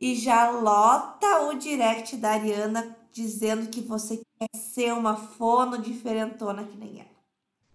e 0.00 0.14
já 0.16 0.50
lota 0.50 1.42
o 1.42 1.54
direct 1.54 2.16
da 2.16 2.32
Ariana 2.32 2.96
dizendo 3.12 3.68
que 3.68 3.80
você 3.80 4.20
quer 4.38 4.58
ser 4.58 4.92
uma 4.92 5.14
fono 5.16 5.78
diferentona 5.78 6.64
que 6.64 6.76
nem 6.76 7.00
ela. 7.00 7.14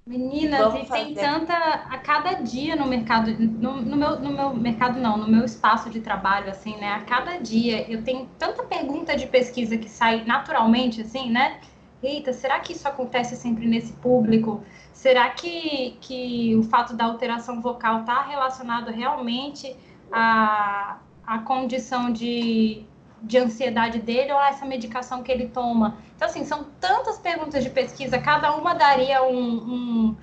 Meninas, 0.06 0.60
Vamos 0.60 0.82
e 0.82 0.86
fazer. 0.86 1.06
tem 1.06 1.14
tanta 1.14 1.54
a 1.56 1.98
cada 2.00 2.34
dia 2.34 2.76
no 2.76 2.88
mercado, 2.88 3.32
no, 3.40 3.80
no, 3.80 3.96
meu, 3.96 4.20
no 4.20 4.34
meu 4.34 4.56
mercado 4.56 5.00
não, 5.00 5.18
no 5.18 5.28
meu 5.28 5.46
espaço 5.46 5.88
de 5.90 6.02
trabalho, 6.02 6.50
assim, 6.50 6.76
né? 6.78 6.94
A 6.94 7.02
cada 7.02 7.38
dia 7.38 7.88
eu 7.90 8.04
tenho 8.04 8.28
tanta 8.40 8.64
pergunta 8.64 9.16
de 9.16 9.28
pesquisa 9.28 9.78
que 9.78 9.88
sai 9.88 10.26
naturalmente, 10.26 11.02
assim, 11.02 11.30
né? 11.30 11.62
Eita, 12.02 12.34
será 12.34 12.60
que 12.60 12.74
isso 12.74 12.88
acontece 12.88 13.36
sempre 13.36 13.68
nesse 13.68 13.94
público? 13.94 14.64
Será 15.00 15.30
que, 15.30 15.98
que 16.02 16.58
o 16.58 16.64
fato 16.64 16.94
da 16.94 17.06
alteração 17.06 17.62
vocal 17.62 18.02
está 18.02 18.22
relacionado 18.22 18.92
realmente 18.92 19.74
à, 20.12 20.98
à 21.26 21.40
condição 21.40 22.12
de 22.12 22.86
de 23.22 23.38
ansiedade 23.38 24.00
dele 24.00 24.32
ou 24.32 24.42
essa 24.42 24.66
medicação 24.66 25.24
que 25.24 25.32
ele 25.32 25.48
toma? 25.48 25.98
Então, 26.18 26.28
assim, 26.28 26.44
são 26.44 26.66
tantas 26.82 27.18
perguntas 27.18 27.64
de 27.64 27.70
pesquisa, 27.70 28.20
cada 28.20 28.54
uma 28.58 28.74
daria 28.74 29.24
um, 29.24 29.38
um, 29.40 30.16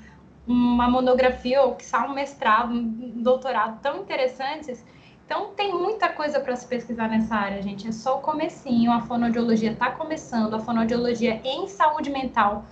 uma 0.46 0.90
monografia 0.90 1.62
ou, 1.62 1.74
que 1.74 1.84
um 1.96 2.12
mestrado, 2.12 2.74
um 2.74 3.22
doutorado 3.22 3.80
tão 3.80 4.02
interessantes. 4.02 4.84
Então, 5.24 5.54
tem 5.56 5.72
muita 5.72 6.10
coisa 6.10 6.38
para 6.38 6.54
se 6.54 6.66
pesquisar 6.66 7.08
nessa 7.08 7.34
área, 7.34 7.62
gente. 7.62 7.88
É 7.88 7.92
só 7.92 8.18
o 8.18 8.20
comecinho, 8.20 8.92
a 8.92 9.00
fonoaudiologia 9.00 9.72
está 9.72 9.90
começando, 9.90 10.52
a 10.52 10.60
fonoaudiologia 10.60 11.40
em 11.42 11.66
saúde 11.66 12.10
mental 12.10 12.66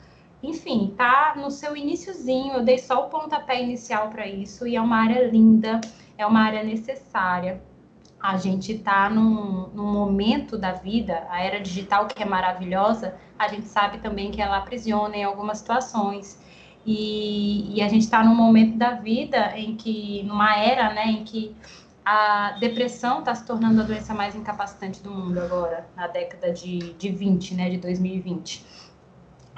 enfim, 0.48 0.94
tá 0.96 1.34
no 1.36 1.50
seu 1.50 1.76
iníciozinho, 1.76 2.54
eu 2.54 2.64
dei 2.64 2.78
só 2.78 3.06
o 3.06 3.10
pontapé 3.10 3.62
inicial 3.62 4.08
para 4.10 4.26
isso 4.26 4.66
e 4.66 4.76
é 4.76 4.80
uma 4.80 4.98
área 4.98 5.26
linda, 5.28 5.80
é 6.16 6.26
uma 6.26 6.40
área 6.40 6.62
necessária 6.62 7.60
a 8.24 8.38
gente 8.38 8.72
está 8.72 9.10
num, 9.10 9.68
num, 9.74 9.92
momento 9.92 10.56
da 10.56 10.72
vida, 10.72 11.26
a 11.28 11.42
era 11.42 11.60
digital 11.60 12.06
que 12.06 12.22
é 12.22 12.24
maravilhosa, 12.26 13.14
a 13.38 13.48
gente 13.48 13.66
sabe 13.66 13.98
também 13.98 14.30
que 14.30 14.40
ela 14.40 14.56
aprisiona 14.56 15.14
em 15.14 15.24
algumas 15.24 15.58
situações. 15.58 16.40
E, 16.86 17.76
e 17.76 17.82
a 17.82 17.88
gente 17.88 18.04
está 18.04 18.24
num 18.24 18.34
momento 18.34 18.78
da 18.78 18.92
vida 18.92 19.52
em 19.54 19.76
que, 19.76 20.22
numa 20.22 20.56
era, 20.56 20.94
né, 20.94 21.06
em 21.08 21.24
que 21.24 21.54
a 22.02 22.56
depressão 22.58 23.18
está 23.18 23.34
se 23.34 23.44
tornando 23.44 23.82
a 23.82 23.84
doença 23.84 24.14
mais 24.14 24.34
incapacitante 24.34 25.02
do 25.02 25.10
mundo 25.10 25.38
agora, 25.38 25.86
na 25.94 26.06
década 26.06 26.50
de, 26.50 26.94
de 26.94 27.10
20, 27.10 27.54
né, 27.54 27.68
de 27.68 27.76
2020. 27.76 28.64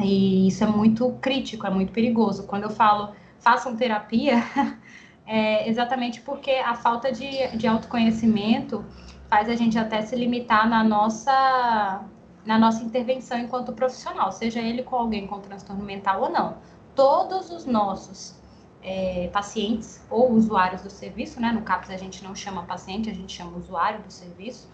E 0.01 0.49
isso 0.49 0.63
é 0.63 0.67
muito 0.67 1.11
crítico, 1.21 1.67
é 1.67 1.71
muito 1.71 1.93
perigoso. 1.93 2.47
Quando 2.47 2.65
eu 2.65 2.71
falo 2.71 3.15
façam 3.39 3.77
terapia, 3.77 4.43
é 5.27 5.69
exatamente 5.69 6.21
porque 6.21 6.51
a 6.51 6.75
falta 6.75 7.13
de, 7.13 7.57
de 7.57 7.67
autoconhecimento 7.67 8.85
faz 9.29 9.49
a 9.49 9.55
gente 9.55 9.79
até 9.79 10.03
se 10.03 10.15
limitar 10.17 10.69
na 10.69 10.85
nossa, 10.85 12.05
na 12.45 12.59
nossa 12.59 12.83
intervenção 12.83 13.39
enquanto 13.39 13.73
profissional, 13.73 14.31
seja 14.33 14.61
ele 14.61 14.83
com 14.83 14.97
alguém 14.97 15.27
com 15.27 15.41
transtorno 15.41 15.85
mental 15.85 16.23
ou 16.23 16.31
não. 16.31 16.57
Todos 16.95 17.51
os 17.51 17.67
nossos 17.67 18.37
é, 18.83 19.29
pacientes 19.33 20.05
ou 20.09 20.33
usuários 20.33 20.83
do 20.83 20.91
serviço, 20.91 21.41
né? 21.41 21.51
No 21.53 21.63
CAPS 21.63 21.91
a 21.91 21.97
gente 21.97 22.23
não 22.23 22.35
chama 22.35 22.63
paciente, 22.63 23.11
a 23.11 23.15
gente 23.15 23.33
chama 23.33 23.57
usuário 23.57 24.03
do 24.03 24.13
serviço. 24.13 24.69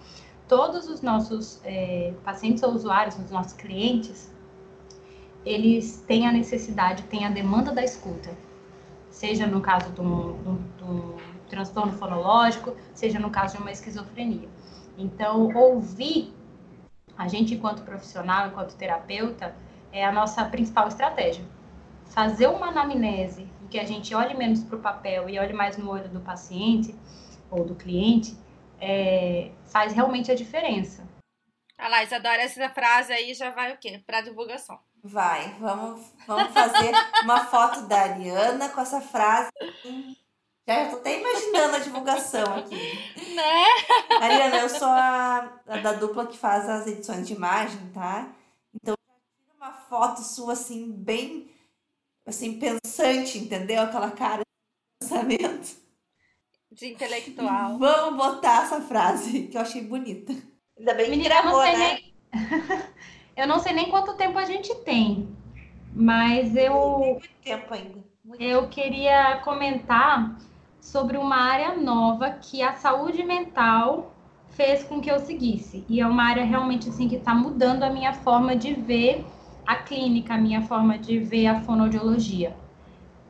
Todos 0.46 0.87
os 0.87 1.00
nossos 1.00 1.61
é, 1.64 2.12
pacientes 2.22 2.62
ou 2.62 2.72
usuários, 2.72 3.18
os 3.18 3.30
nossos 3.30 3.54
clientes, 3.54 4.30
eles 5.44 6.05
têm 6.07 6.26
a 6.26 6.33
necessidade, 6.33 7.02
têm 7.05 7.26
a 7.26 7.31
demanda 7.31 7.72
da 7.72 7.83
escuta 7.83 8.31
seja 9.12 9.46
no 9.46 9.61
caso 9.61 9.92
de 9.92 10.00
um, 10.00 10.62
de, 10.76 10.85
um, 10.85 11.16
transtorno 11.48 11.92
fonológico, 11.92 12.74
seja 12.94 13.20
no 13.20 13.31
caso 13.31 13.57
de 13.57 13.62
uma 13.62 13.70
esquizofrenia. 13.70 14.48
Então, 14.98 15.55
ouvir 15.55 16.35
a 17.16 17.28
gente, 17.28 17.55
enquanto 17.55 17.83
profissional, 17.83 18.48
enquanto 18.48 18.74
terapeuta, 18.74 19.55
é 19.92 20.05
a 20.05 20.11
nossa 20.11 20.44
principal 20.46 20.88
estratégia. 20.88 21.44
Fazer 22.07 22.46
uma 22.46 22.68
anamnese 22.68 23.46
em 23.62 23.66
que 23.68 23.78
a 23.78 23.85
gente 23.85 24.14
olhe 24.14 24.35
menos 24.35 24.64
para 24.64 24.76
o 24.76 24.81
papel 24.81 25.28
e 25.28 25.38
olhe 25.38 25.52
mais 25.52 25.76
no 25.76 25.90
olho 25.90 26.09
do 26.09 26.20
paciente 26.20 26.94
ou 27.50 27.64
do 27.64 27.74
cliente, 27.74 28.35
é, 28.81 29.50
faz 29.66 29.92
realmente 29.92 30.33
a 30.33 30.35
diferença. 30.35 31.07
Ah 31.76 31.88
lá, 31.88 32.02
Isadora, 32.02 32.40
essa 32.40 32.68
frase 32.70 33.12
aí 33.12 33.35
já 33.35 33.50
vai 33.50 33.74
o 33.74 33.78
quê? 33.78 34.02
Para 34.07 34.22
divulgação. 34.22 34.81
Vai, 35.04 35.56
vamos, 35.58 36.00
vamos 36.28 36.52
fazer 36.52 36.92
uma 37.24 37.44
foto 37.46 37.82
da 37.82 38.02
Ariana 38.02 38.68
com 38.68 38.80
essa 38.80 39.00
frase. 39.00 39.50
Já 40.66 40.84
estou 40.84 41.00
até 41.00 41.18
imaginando 41.18 41.76
a 41.76 41.80
divulgação 41.80 42.54
aqui. 42.54 42.76
Né? 43.34 43.64
Ariana, 44.20 44.58
eu 44.58 44.68
sou 44.68 44.88
a, 44.88 45.60
a, 45.66 45.76
da 45.78 45.94
dupla 45.94 46.26
que 46.26 46.38
faz 46.38 46.68
as 46.68 46.86
edições 46.86 47.26
de 47.26 47.34
imagem, 47.34 47.90
tá? 47.92 48.32
Então, 48.72 48.94
tira 49.40 49.54
uma 49.56 49.72
foto 49.72 50.22
sua 50.22 50.52
assim, 50.52 50.92
bem 50.92 51.50
assim, 52.24 52.60
pensante, 52.60 53.38
entendeu? 53.38 53.82
Aquela 53.82 54.12
cara 54.12 54.42
de 54.42 55.08
pensamento. 55.08 55.76
De 56.70 56.92
intelectual. 56.92 57.77
Vamos 57.77 58.16
botar 58.16 58.62
essa 58.62 58.81
frase 58.81 59.48
que 59.48 59.56
eu 59.56 59.60
achei 59.62 59.83
bonita. 59.83 60.33
Ainda 60.79 60.94
bem 60.94 61.06
que 61.06 61.10
Menina, 61.10 61.29
gravou, 61.29 61.62
né? 61.62 61.77
Nem... 61.77 62.14
Eu 63.37 63.46
não 63.46 63.58
sei 63.58 63.72
nem 63.72 63.90
quanto 63.90 64.14
tempo 64.14 64.38
a 64.38 64.44
gente 64.44 64.74
tem, 64.76 65.28
mas 65.94 66.54
eu. 66.54 66.98
Muito 66.98 67.28
tempo 67.42 67.74
ainda. 67.74 68.04
Muito 68.24 68.42
eu 68.42 68.68
queria 68.68 69.38
comentar 69.38 70.37
sobre 70.80 71.16
uma 71.16 71.37
área 71.37 71.74
nova 71.76 72.30
que 72.30 72.62
a 72.62 72.74
saúde 72.74 73.22
mental 73.22 74.14
fez 74.50 74.85
com 74.85 75.00
que 75.00 75.10
eu 75.10 75.18
seguisse. 75.18 75.85
E 75.88 76.00
é 76.00 76.06
uma 76.06 76.24
área 76.24 76.44
realmente 76.44 76.88
assim 76.88 77.08
que 77.08 77.16
está 77.16 77.35
mudando 77.35 77.83
a 77.83 77.90
minha 77.90 78.12
forma 78.12 78.54
de 78.54 78.74
ver 78.74 79.24
a 79.66 79.76
clínica, 79.76 80.35
a 80.35 80.38
minha 80.38 80.62
forma 80.62 80.98
de 80.98 81.18
ver 81.18 81.46
a 81.46 81.60
fonoaudiologia. 81.62 82.56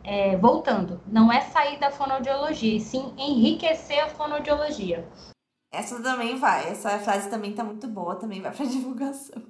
É, 0.04 0.36
voltando, 0.36 1.00
não 1.06 1.32
é 1.32 1.40
sair 1.42 1.78
da 1.78 1.90
fonoaudiologia, 1.90 2.76
e 2.76 2.80
sim 2.80 3.14
enriquecer 3.16 4.02
a 4.02 4.08
fonoaudiologia. 4.08 5.08
Essa 5.70 6.02
também 6.02 6.36
vai, 6.36 6.70
essa 6.70 6.98
frase 6.98 7.30
também 7.30 7.52
está 7.52 7.62
muito 7.62 7.86
boa, 7.86 8.16
também 8.16 8.40
vai 8.40 8.50
para 8.50 8.66
divulgação. 8.66 9.40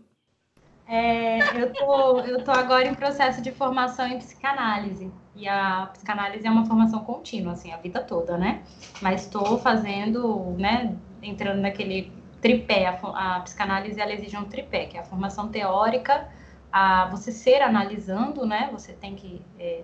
É, 0.87 1.39
eu, 1.61 1.73
tô, 1.73 2.21
eu 2.21 2.45
tô 2.45 2.51
agora 2.51 2.87
em 2.87 2.95
processo 2.95 3.41
de 3.41 3.53
formação 3.53 4.07
em 4.07 4.19
psicanálise. 4.19 5.11
E 5.35 5.49
a 5.49 5.89
psicanálise 5.93 6.47
é 6.47 6.51
uma 6.51 6.67
formação 6.67 7.01
contínua, 7.05 7.53
assim, 7.55 7.73
a 7.73 7.77
vida 7.77 8.03
toda, 8.03 8.37
né? 8.37 8.63
Mas 9.01 9.23
estou 9.23 9.59
fazendo, 9.59 10.55
né, 10.59 10.95
entrando 11.23 11.61
naquele 11.61 12.13
tripé. 12.41 12.87
A, 12.87 13.37
a, 13.37 13.41
psicanálise, 13.41 14.01
ela 14.01 14.13
exige 14.13 14.37
um 14.37 14.45
tripé, 14.45 14.87
que 14.87 14.97
é 14.97 15.01
a 15.01 15.05
formação 15.05 15.49
teórica, 15.49 16.29
a 16.71 17.07
você 17.07 17.33
ser 17.33 17.63
analisando, 17.63 18.45
né? 18.45 18.69
Você 18.73 18.93
tem 18.93 19.15
que 19.15 19.41
é, 19.59 19.83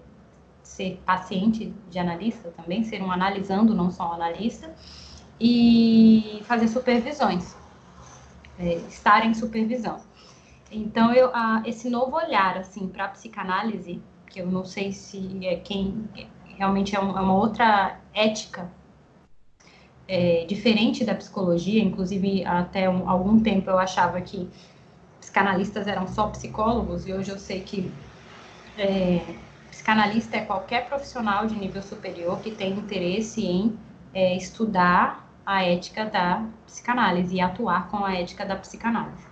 ser 0.63 1.01
paciente 1.07 1.73
de 1.89 1.99
analista 1.99 2.53
também, 2.57 2.85
ser 2.85 3.03
um 3.03 3.11
analisando, 3.11 3.75
não 3.75 3.91
só 3.91 4.11
um 4.11 4.13
analista, 4.13 4.75
e 5.41 6.43
fazer 6.45 6.69
supervisões, 6.69 7.57
é, 8.59 8.75
estar 8.75 9.25
em 9.25 9.33
supervisão. 9.33 10.01
Então, 10.71 11.13
eu, 11.15 11.31
a, 11.35 11.63
esse 11.65 11.89
novo 11.89 12.17
olhar, 12.17 12.59
assim, 12.59 12.89
para 12.89 13.07
a 13.07 13.09
psicanálise, 13.09 14.03
que 14.27 14.41
eu 14.41 14.47
não 14.47 14.65
sei 14.65 14.93
se 14.93 15.47
é 15.47 15.57
quem 15.57 16.09
realmente 16.59 16.95
é, 16.95 17.01
um, 17.01 17.17
é 17.17 17.21
uma 17.21 17.35
outra 17.35 17.99
ética 18.13 18.71
é, 20.07 20.45
diferente 20.47 21.05
da 21.05 21.15
psicologia, 21.15 21.83
inclusive 21.83 22.45
até 22.45 22.89
um, 22.89 23.09
algum 23.09 23.41
tempo 23.41 23.71
eu 23.71 23.79
achava 23.79 24.21
que 24.21 24.49
psicanalistas 25.21 25.87
eram 25.87 26.07
só 26.09 26.27
psicólogos, 26.29 27.07
e 27.07 27.13
hoje 27.13 27.31
eu 27.31 27.39
sei 27.39 27.61
que 27.61 27.93
é, 28.77 29.21
psicanalista 29.71 30.37
é 30.37 30.41
qualquer 30.41 30.89
profissional 30.89 31.47
de 31.47 31.55
nível 31.55 31.83
superior 31.83 32.41
que 32.41 32.51
tem 32.51 32.73
interesse 32.73 33.45
em 33.45 33.79
é, 34.15 34.35
estudar 34.35 35.29
a 35.45 35.63
ética 35.63 36.05
da 36.07 36.45
psicanálise 36.67 37.37
e 37.37 37.41
atuar 37.41 37.89
com 37.89 38.05
a 38.05 38.15
ética 38.15 38.45
da 38.45 38.57
psicanálise. 38.57 39.28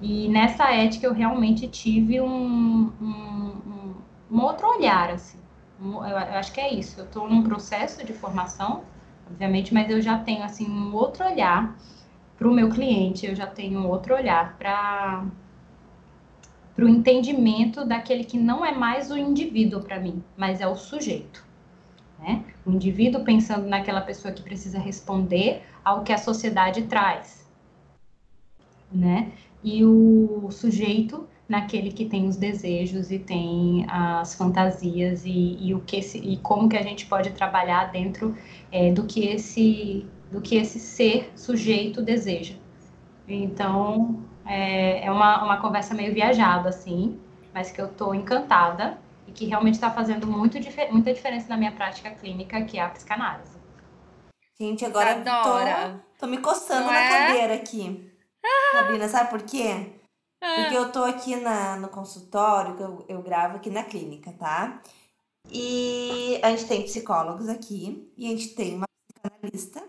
E 0.00 0.28
nessa 0.28 0.72
ética 0.72 1.06
eu 1.06 1.12
realmente 1.12 1.68
tive 1.68 2.20
um, 2.20 2.92
um, 3.00 3.94
um, 4.30 4.40
outro 4.40 4.66
olhar, 4.66 5.10
assim. 5.10 5.38
eu, 5.80 6.16
acho 6.16 6.52
que 6.52 6.60
é 6.60 6.72
isso. 6.72 7.00
Eu 7.00 7.04
estou 7.04 7.28
num 7.28 7.42
processo 7.42 8.04
de 8.04 8.12
formação, 8.12 8.82
obviamente, 9.30 9.72
mas 9.72 9.90
eu 9.90 10.02
já 10.02 10.18
tenho 10.18 10.42
assim 10.42 10.68
um 10.68 10.94
outro 10.94 11.24
olhar 11.24 11.76
para 12.36 12.48
o 12.48 12.52
meu 12.52 12.68
cliente. 12.68 13.26
Eu 13.26 13.34
já 13.34 13.46
tenho 13.46 13.80
um 13.80 13.88
outro 13.88 14.14
olhar 14.14 14.56
para 14.58 15.24
para 16.74 16.84
o 16.84 16.88
entendimento 16.88 17.84
daquele 17.84 18.24
que 18.24 18.36
não 18.36 18.64
é 18.64 18.72
mais 18.72 19.10
o 19.10 19.16
indivíduo 19.16 19.80
para 19.80 20.00
mim, 20.00 20.22
mas 20.36 20.60
é 20.60 20.66
o 20.66 20.74
sujeito. 20.74 21.44
Né? 22.18 22.44
O 22.66 22.72
indivíduo 22.72 23.22
pensando 23.22 23.68
naquela 23.68 24.00
pessoa 24.00 24.32
que 24.32 24.42
precisa 24.42 24.78
responder 24.78 25.62
ao 25.84 26.02
que 26.02 26.12
a 26.12 26.18
sociedade 26.18 26.82
traz. 26.82 27.48
Né? 28.90 29.32
E 29.64 29.82
o 29.82 30.50
sujeito 30.50 31.26
naquele 31.48 31.90
que 31.90 32.04
tem 32.04 32.28
os 32.28 32.36
desejos 32.36 33.10
e 33.10 33.18
tem 33.18 33.86
as 33.88 34.34
fantasias 34.34 35.24
e, 35.24 35.56
e 35.58 35.74
o 35.74 35.80
que 35.80 35.96
esse, 35.96 36.18
e 36.18 36.36
como 36.36 36.68
que 36.68 36.76
a 36.76 36.82
gente 36.82 37.06
pode 37.06 37.30
trabalhar 37.30 37.90
dentro 37.90 38.36
é, 38.70 38.92
do 38.92 39.04
que 39.04 39.26
esse 39.26 40.06
do 40.30 40.40
que 40.40 40.56
esse 40.56 40.80
ser 40.80 41.32
sujeito 41.36 42.02
deseja. 42.02 42.54
Então 43.26 44.22
é, 44.44 45.06
é 45.06 45.10
uma, 45.10 45.44
uma 45.44 45.56
conversa 45.58 45.94
meio 45.94 46.12
viajada 46.12 46.68
assim, 46.68 47.18
mas 47.52 47.70
que 47.70 47.80
eu 47.80 47.86
estou 47.86 48.14
encantada 48.14 48.98
e 49.26 49.32
que 49.32 49.46
realmente 49.46 49.74
está 49.74 49.90
fazendo 49.90 50.26
muito, 50.26 50.58
muita 50.90 51.14
diferença 51.14 51.48
na 51.48 51.56
minha 51.56 51.72
prática 51.72 52.10
clínica, 52.10 52.62
que 52.62 52.78
é 52.78 52.82
a 52.82 52.88
psicanálise. 52.88 53.54
Gente, 54.60 54.84
agora 54.84 55.22
tô, 55.22 56.20
tô 56.20 56.26
me 56.26 56.38
coçando 56.38 56.86
Não 56.86 56.92
na 56.92 57.00
é? 57.00 57.08
cadeira 57.08 57.54
aqui. 57.54 58.13
Sabrina, 58.72 59.08
sabe 59.08 59.30
por 59.30 59.42
quê? 59.42 59.92
Porque 60.40 60.76
eu 60.76 60.92
tô 60.92 61.02
aqui 61.04 61.36
na, 61.36 61.76
no 61.76 61.88
consultório, 61.88 62.76
que 62.76 62.82
eu, 62.82 63.04
eu 63.08 63.22
gravo 63.22 63.56
aqui 63.56 63.70
na 63.70 63.82
clínica, 63.82 64.32
tá? 64.32 64.82
E 65.50 66.40
a 66.42 66.50
gente 66.50 66.66
tem 66.66 66.82
psicólogos 66.82 67.48
aqui, 67.48 68.12
e 68.16 68.26
a 68.26 68.30
gente 68.30 68.54
tem 68.54 68.76
uma 68.76 68.86
psicanalista. 69.08 69.82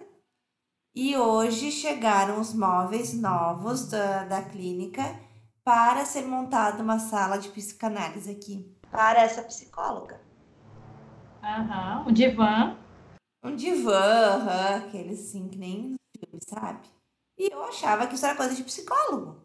E 0.96 1.18
hoje 1.18 1.72
chegaram 1.72 2.40
os 2.40 2.54
móveis 2.54 3.14
novos 3.14 3.90
da, 3.90 4.24
da 4.24 4.42
clínica 4.42 5.04
para 5.64 6.06
ser 6.06 6.26
montada 6.26 6.82
uma 6.82 7.00
sala 7.00 7.38
de 7.38 7.50
psicanálise 7.50 8.32
aqui 8.32 8.74
para 8.90 9.22
essa 9.22 9.44
psicóloga. 9.44 10.22
Aham, 11.44 12.06
um 12.08 12.14
divã. 12.14 12.78
Um 13.44 13.56
divã, 13.56 14.38
uhum, 14.38 14.78
aquele 14.78 15.14
assim 15.14 15.50
que 15.50 15.58
nem 15.58 15.96
filme, 16.18 16.40
sabe? 16.48 16.95
E 17.38 17.52
eu 17.52 17.64
achava 17.64 18.08
que 18.08 18.16
isso 18.16 18.26
era 18.26 18.36
coisa 18.36 18.56
de 18.56 18.64
psicólogo. 18.64 19.44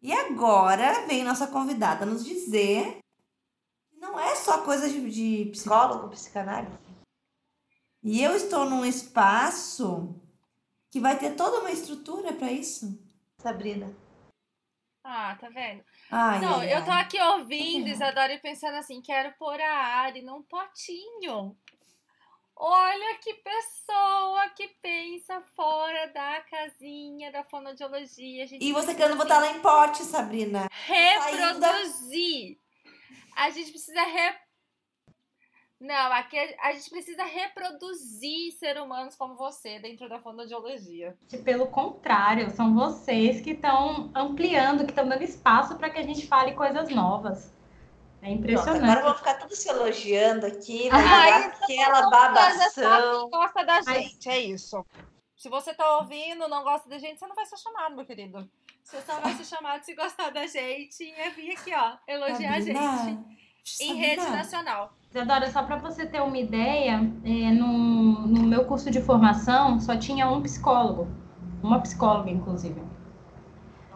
E 0.00 0.12
agora 0.12 1.06
vem 1.06 1.24
nossa 1.24 1.46
convidada 1.46 2.06
nos 2.06 2.24
dizer 2.24 2.98
que 3.90 3.96
não 3.98 4.18
é 4.18 4.34
só 4.36 4.62
coisa 4.62 4.88
de, 4.88 5.10
de 5.10 5.50
psicólogo, 5.50 6.10
psicanálise. 6.10 6.78
E 8.02 8.22
eu 8.22 8.36
estou 8.36 8.64
num 8.68 8.84
espaço 8.84 10.14
que 10.90 11.00
vai 11.00 11.18
ter 11.18 11.34
toda 11.34 11.60
uma 11.60 11.72
estrutura 11.72 12.32
para 12.32 12.52
isso, 12.52 12.98
Sabrina. 13.38 13.92
Ah, 15.02 15.36
tá 15.40 15.48
vendo? 15.48 15.84
Ai, 16.10 16.40
não, 16.40 16.60
ai, 16.60 16.74
eu 16.74 16.84
tô 16.84 16.90
aqui 16.90 17.20
ouvindo, 17.20 17.88
Isadora, 17.88 18.32
e 18.32 18.40
pensando 18.40 18.76
assim, 18.76 19.00
quero 19.00 19.32
pôr 19.38 19.60
a 19.60 19.98
Ari 20.02 20.20
num 20.22 20.42
potinho. 20.42 21.56
Olha 22.58 23.18
que 23.18 23.34
pessoa 23.34 24.48
que 24.56 24.68
pensa 24.80 25.42
fora 25.54 26.06
da 26.06 26.40
casinha 26.40 27.30
da 27.30 27.44
fonoaudiologia. 27.44 28.46
e 28.50 28.72
você 28.72 28.94
querendo 28.94 29.18
botar 29.18 29.36
ela 29.36 29.52
em 29.52 29.60
pote, 29.60 30.02
Sabrina. 30.02 30.66
Reproduzir. 30.86 32.58
A 33.36 33.50
gente 33.50 33.70
precisa 33.70 34.02
re... 34.02 34.34
Não, 35.78 36.12
aqui 36.14 36.38
a 36.38 36.72
gente 36.72 36.88
precisa 36.88 37.24
reproduzir 37.24 38.52
ser 38.58 38.80
humanos 38.80 39.14
como 39.14 39.36
você 39.36 39.78
dentro 39.78 40.08
da 40.08 40.18
fonoaudiologia. 40.18 41.14
Pelo 41.44 41.66
contrário, 41.66 42.50
são 42.50 42.74
vocês 42.74 43.42
que 43.42 43.50
estão 43.50 44.10
ampliando, 44.14 44.86
que 44.86 44.92
estão 44.92 45.06
dando 45.06 45.22
espaço 45.22 45.76
para 45.76 45.90
que 45.90 45.98
a 45.98 46.02
gente 46.02 46.26
fale 46.26 46.54
coisas 46.54 46.88
novas. 46.88 47.52
É 48.22 48.30
impressionante. 48.30 48.78
Pronto, 48.78 48.90
agora 48.90 49.06
vão 49.06 49.14
ficar 49.14 49.34
todos 49.34 49.58
se 49.58 49.68
elogiando 49.68 50.46
aqui, 50.46 50.88
vai 50.88 51.32
ah, 51.32 51.46
aquela 51.46 52.10
babação. 52.10 53.30
gosta 53.30 53.64
da 53.64 53.80
gente, 53.82 54.28
é 54.28 54.38
isso. 54.40 54.84
Se 55.36 55.48
você 55.48 55.74
tá 55.74 55.98
ouvindo, 55.98 56.48
não 56.48 56.64
gosta 56.64 56.88
da 56.88 56.98
gente, 56.98 57.18
você 57.18 57.26
não 57.26 57.36
vai 57.36 57.46
ser 57.46 57.58
chamado, 57.58 57.94
meu 57.94 58.06
querido. 58.06 58.48
Você 58.82 59.00
só 59.02 59.20
vai 59.20 59.34
ser 59.34 59.44
chamado 59.44 59.82
se 59.82 59.94
gostar 59.94 60.30
da 60.30 60.46
gente 60.46 61.02
e 61.02 61.10
é 61.12 61.30
vir 61.30 61.52
aqui, 61.52 61.72
ó, 61.74 61.96
elogiar 62.08 62.54
a 62.54 62.60
gente 62.60 63.18
em 63.80 63.94
rede 63.94 64.22
nacional. 64.22 64.92
Isadora, 65.10 65.50
só 65.50 65.62
para 65.62 65.76
você 65.76 66.06
ter 66.06 66.22
uma 66.22 66.38
ideia, 66.38 67.00
é, 67.24 67.50
no, 67.50 68.26
no 68.26 68.42
meu 68.44 68.64
curso 68.64 68.90
de 68.90 69.00
formação 69.00 69.80
só 69.80 69.96
tinha 69.96 70.28
um 70.30 70.40
psicólogo, 70.42 71.08
uma 71.62 71.80
psicóloga, 71.80 72.30
inclusive. 72.30 72.80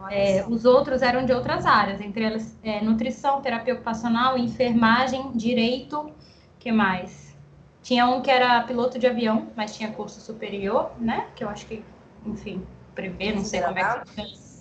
É, 0.09 0.45
os 0.47 0.65
outros 0.65 1.01
eram 1.01 1.25
de 1.25 1.33
outras 1.33 1.65
áreas, 1.65 2.01
entre 2.01 2.23
elas 2.23 2.57
é, 2.63 2.81
nutrição, 2.81 3.41
terapia 3.41 3.73
ocupacional, 3.73 4.37
enfermagem, 4.37 5.31
direito, 5.33 6.11
que 6.59 6.71
mais? 6.71 7.35
Tinha 7.83 8.07
um 8.07 8.21
que 8.21 8.29
era 8.29 8.61
piloto 8.63 8.97
de 8.97 9.07
avião, 9.07 9.51
mas 9.55 9.75
tinha 9.75 9.91
curso 9.91 10.21
superior, 10.21 10.91
né? 10.99 11.29
Que 11.35 11.43
eu 11.43 11.49
acho 11.49 11.65
que, 11.65 11.83
enfim, 12.25 12.65
prevê, 12.93 13.33
não 13.33 13.43
sei 13.43 13.61
como 13.61 13.77
é 13.77 14.03
que 14.15 14.51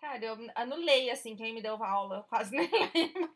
Cara, 0.00 0.24
eu 0.24 0.36
anulei, 0.54 1.10
assim, 1.10 1.34
quem 1.34 1.54
me 1.54 1.62
deu 1.62 1.82
aula, 1.82 2.16
eu 2.16 2.22
quase 2.22 2.50
nem 2.56 2.70
lembro. 2.70 3.30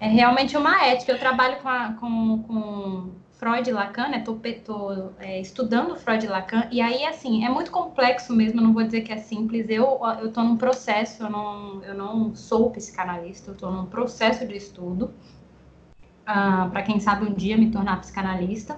É 0.00 0.06
realmente 0.06 0.56
uma 0.56 0.84
ética. 0.84 1.12
Eu 1.12 1.18
trabalho 1.18 1.60
com, 1.60 1.68
a, 1.68 1.92
com, 1.94 2.42
com 2.44 3.12
Freud 3.38 3.70
e 3.70 3.72
Lacan, 3.72 4.08
né? 4.08 4.20
Tô, 4.20 4.34
tô 4.64 5.10
é, 5.20 5.40
estudando 5.40 5.96
Freud 5.96 6.26
e 6.26 6.28
Lacan, 6.28 6.68
e 6.72 6.80
aí, 6.80 7.04
assim, 7.06 7.44
é 7.44 7.48
muito 7.48 7.70
complexo 7.70 8.34
mesmo, 8.34 8.60
não 8.60 8.72
vou 8.72 8.82
dizer 8.82 9.02
que 9.02 9.12
é 9.12 9.16
simples. 9.16 9.66
Eu, 9.70 10.00
eu 10.20 10.32
tô 10.32 10.42
num 10.42 10.56
processo, 10.56 11.22
eu 11.22 11.30
não, 11.30 11.82
eu 11.84 11.94
não 11.94 12.34
sou 12.34 12.70
psicanalista, 12.72 13.52
eu 13.52 13.54
tô 13.54 13.70
num 13.70 13.86
processo 13.86 14.44
de 14.44 14.56
estudo. 14.56 15.14
Ah, 16.26 16.68
para 16.70 16.82
quem 16.82 16.98
sabe 16.98 17.26
um 17.26 17.32
dia 17.32 17.56
me 17.56 17.70
tornar 17.70 18.00
psicanalista. 18.00 18.76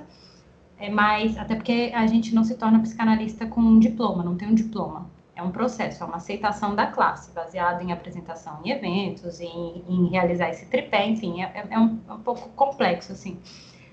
É, 0.79 0.91
mas, 0.91 1.39
até 1.39 1.55
porque 1.55 1.91
a 1.95 2.07
gente 2.07 2.35
não 2.35 2.45
se 2.45 2.55
torna 2.55 2.81
psicanalista 2.81 3.47
com 3.47 3.61
um 3.63 3.79
diploma, 3.79 4.23
não 4.23 4.37
tem 4.37 4.49
um 4.49 4.55
diploma. 4.55 5.11
É 5.35 5.43
um 5.43 5.51
processo, 5.51 6.03
é 6.03 6.07
uma 6.07 6.17
aceitação 6.17 6.75
da 6.75 6.87
classe, 6.87 7.33
baseado 7.33 7.83
em 7.83 7.93
apresentação 7.93 8.61
em 8.63 8.71
eventos, 8.71 9.41
em, 9.41 9.85
em 9.89 10.09
realizar 10.09 10.51
esse 10.51 10.67
tripé, 10.67 11.09
enfim, 11.09 11.43
é, 11.43 11.67
é, 11.71 11.79
um, 11.79 11.99
é 12.07 12.13
um 12.13 12.21
pouco 12.21 12.51
complexo, 12.51 13.13
assim. 13.13 13.39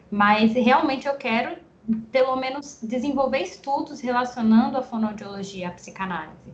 Mas 0.09 0.53
realmente 0.53 1.07
eu 1.07 1.15
quero, 1.15 1.57
pelo 2.11 2.35
menos, 2.35 2.79
desenvolver 2.81 3.39
estudos 3.39 3.99
relacionando 3.99 4.77
a 4.77 4.81
fonoaudiologia 4.81 5.69
à 5.69 5.71
psicanálise. 5.71 6.53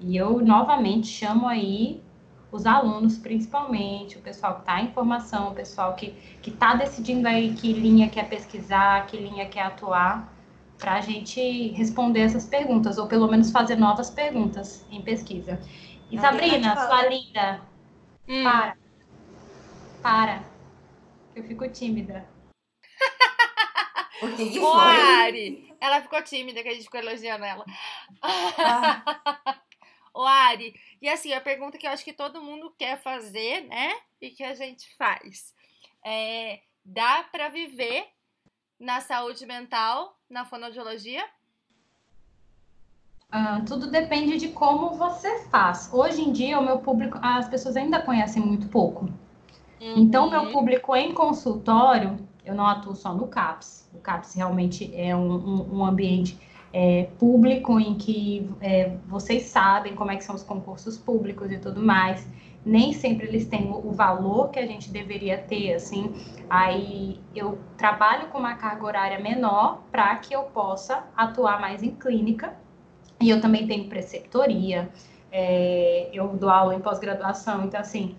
E 0.00 0.16
eu, 0.16 0.40
novamente, 0.40 1.06
chamo 1.06 1.46
aí 1.46 2.02
os 2.50 2.64
alunos, 2.64 3.18
principalmente, 3.18 4.16
o 4.16 4.20
pessoal 4.20 4.54
que 4.54 4.60
está 4.60 4.80
em 4.80 4.90
formação, 4.92 5.48
o 5.48 5.54
pessoal 5.54 5.94
que 5.94 6.14
está 6.46 6.74
decidindo 6.74 7.26
aí 7.26 7.54
que 7.54 7.72
linha 7.72 8.08
quer 8.08 8.28
pesquisar, 8.28 9.06
que 9.06 9.16
linha 9.16 9.46
quer 9.46 9.62
atuar, 9.62 10.32
para 10.78 10.94
a 10.94 11.00
gente 11.00 11.68
responder 11.70 12.20
essas 12.20 12.46
perguntas, 12.46 12.98
ou 12.98 13.06
pelo 13.06 13.28
menos 13.28 13.50
fazer 13.50 13.76
novas 13.76 14.10
perguntas 14.10 14.84
em 14.90 15.00
pesquisa. 15.02 15.60
E 16.10 16.18
Sabrina, 16.18 16.76
sua 16.76 17.08
linda, 17.08 17.60
hum. 18.28 18.44
para. 18.44 18.76
Para. 20.02 20.42
Eu 21.34 21.42
fico 21.42 21.68
tímida. 21.68 22.24
O 24.22 24.36
que, 24.36 24.50
que 24.50 24.60
foi? 24.60 24.96
Ari, 25.24 25.74
ela 25.80 26.00
ficou 26.00 26.22
tímida 26.22 26.62
que 26.62 26.68
a 26.68 26.72
gente 26.72 26.84
ficou 26.84 27.00
elogiando 27.00 27.44
ela. 27.44 27.64
Ah. 28.22 29.60
Ô, 30.14 30.22
Ari, 30.24 30.74
e 31.02 31.08
assim, 31.10 31.34
a 31.34 31.40
pergunta 31.42 31.76
que 31.76 31.86
eu 31.86 31.90
acho 31.90 32.02
que 32.02 32.12
todo 32.12 32.42
mundo 32.42 32.74
quer 32.78 33.02
fazer, 33.02 33.66
né? 33.66 33.92
E 34.18 34.30
que 34.30 34.42
a 34.42 34.54
gente 34.54 34.88
faz. 34.96 35.54
É, 36.02 36.60
dá 36.82 37.24
para 37.30 37.50
viver 37.50 38.06
na 38.80 39.00
saúde 39.00 39.44
mental, 39.44 40.18
na 40.28 40.44
fonoaudiologia? 40.44 41.22
Uh, 43.26 43.64
tudo 43.66 43.90
depende 43.90 44.38
de 44.38 44.48
como 44.48 44.94
você 44.94 45.44
faz. 45.48 45.92
Hoje 45.92 46.22
em 46.22 46.32
dia, 46.32 46.58
o 46.58 46.64
meu 46.64 46.78
público, 46.78 47.18
as 47.20 47.48
pessoas 47.48 47.76
ainda 47.76 48.00
conhecem 48.00 48.42
muito 48.42 48.68
pouco. 48.68 49.06
Uhum. 49.80 49.98
Então, 49.98 50.30
meu 50.30 50.50
público 50.50 50.94
em 50.96 51.12
consultório, 51.12 52.18
eu 52.44 52.54
não 52.54 52.66
atuo 52.66 52.94
só 52.94 53.12
no 53.12 53.26
CAPS. 53.28 53.85
O 53.96 54.00
CAPS 54.00 54.34
realmente 54.34 54.92
é 54.94 55.16
um, 55.16 55.32
um, 55.32 55.78
um 55.78 55.84
ambiente 55.84 56.38
é, 56.72 57.08
público 57.18 57.80
em 57.80 57.94
que 57.94 58.50
é, 58.60 58.96
vocês 59.06 59.44
sabem 59.44 59.94
como 59.94 60.10
é 60.10 60.16
que 60.16 60.24
são 60.24 60.34
os 60.34 60.42
concursos 60.42 60.98
públicos 60.98 61.50
e 61.50 61.56
tudo 61.56 61.80
mais. 61.80 62.28
Nem 62.64 62.92
sempre 62.92 63.26
eles 63.26 63.46
têm 63.46 63.70
o, 63.70 63.92
valor 63.92 64.50
que 64.50 64.58
a 64.58 64.66
gente 64.66 64.90
deveria 64.90 65.38
ter, 65.38 65.72
assim. 65.74 66.12
Aí 66.50 67.20
eu 67.34 67.58
trabalho 67.78 68.26
com 68.28 68.38
uma 68.38 68.54
carga 68.56 68.84
horária 68.84 69.18
menor 69.20 69.82
para 69.90 70.16
que 70.16 70.34
eu 70.34 70.42
possa 70.42 71.04
atuar 71.16 71.60
mais 71.60 71.82
em 71.82 71.92
clínica 71.92 72.54
e 73.20 73.30
eu 73.30 73.40
também 73.40 73.66
tenho 73.66 73.88
preceptoria, 73.88 74.90
é, 75.32 76.10
eu 76.12 76.28
dou 76.28 76.50
aula 76.50 76.74
em 76.74 76.80
pós-graduação, 76.80 77.64
então, 77.64 77.80
assim, 77.80 78.16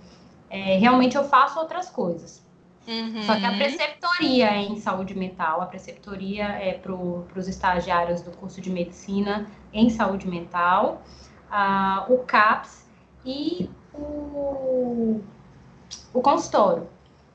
é, 0.50 0.78
realmente 0.78 1.16
eu 1.16 1.26
faço 1.26 1.60
outras 1.60 1.90
coisas. 1.90 2.47
Uhum. 2.88 3.22
Só 3.24 3.36
que 3.36 3.46
a 3.46 3.52
preceptoria 3.52 4.56
em 4.56 4.78
saúde 4.78 5.14
mental, 5.14 5.62
a 5.62 5.66
preceptoria 5.66 6.46
é 6.46 6.74
para 6.74 6.94
os 6.94 7.48
estagiários 7.48 8.22
do 8.22 8.32
curso 8.32 8.62
de 8.62 8.70
medicina 8.70 9.46
em 9.74 9.90
saúde 9.90 10.26
mental, 10.26 11.02
uh, 11.52 12.14
o 12.14 12.20
CAPS 12.20 12.88
e 13.26 13.70
o, 13.94 15.20
o 16.14 16.22
consultório. 16.22 16.88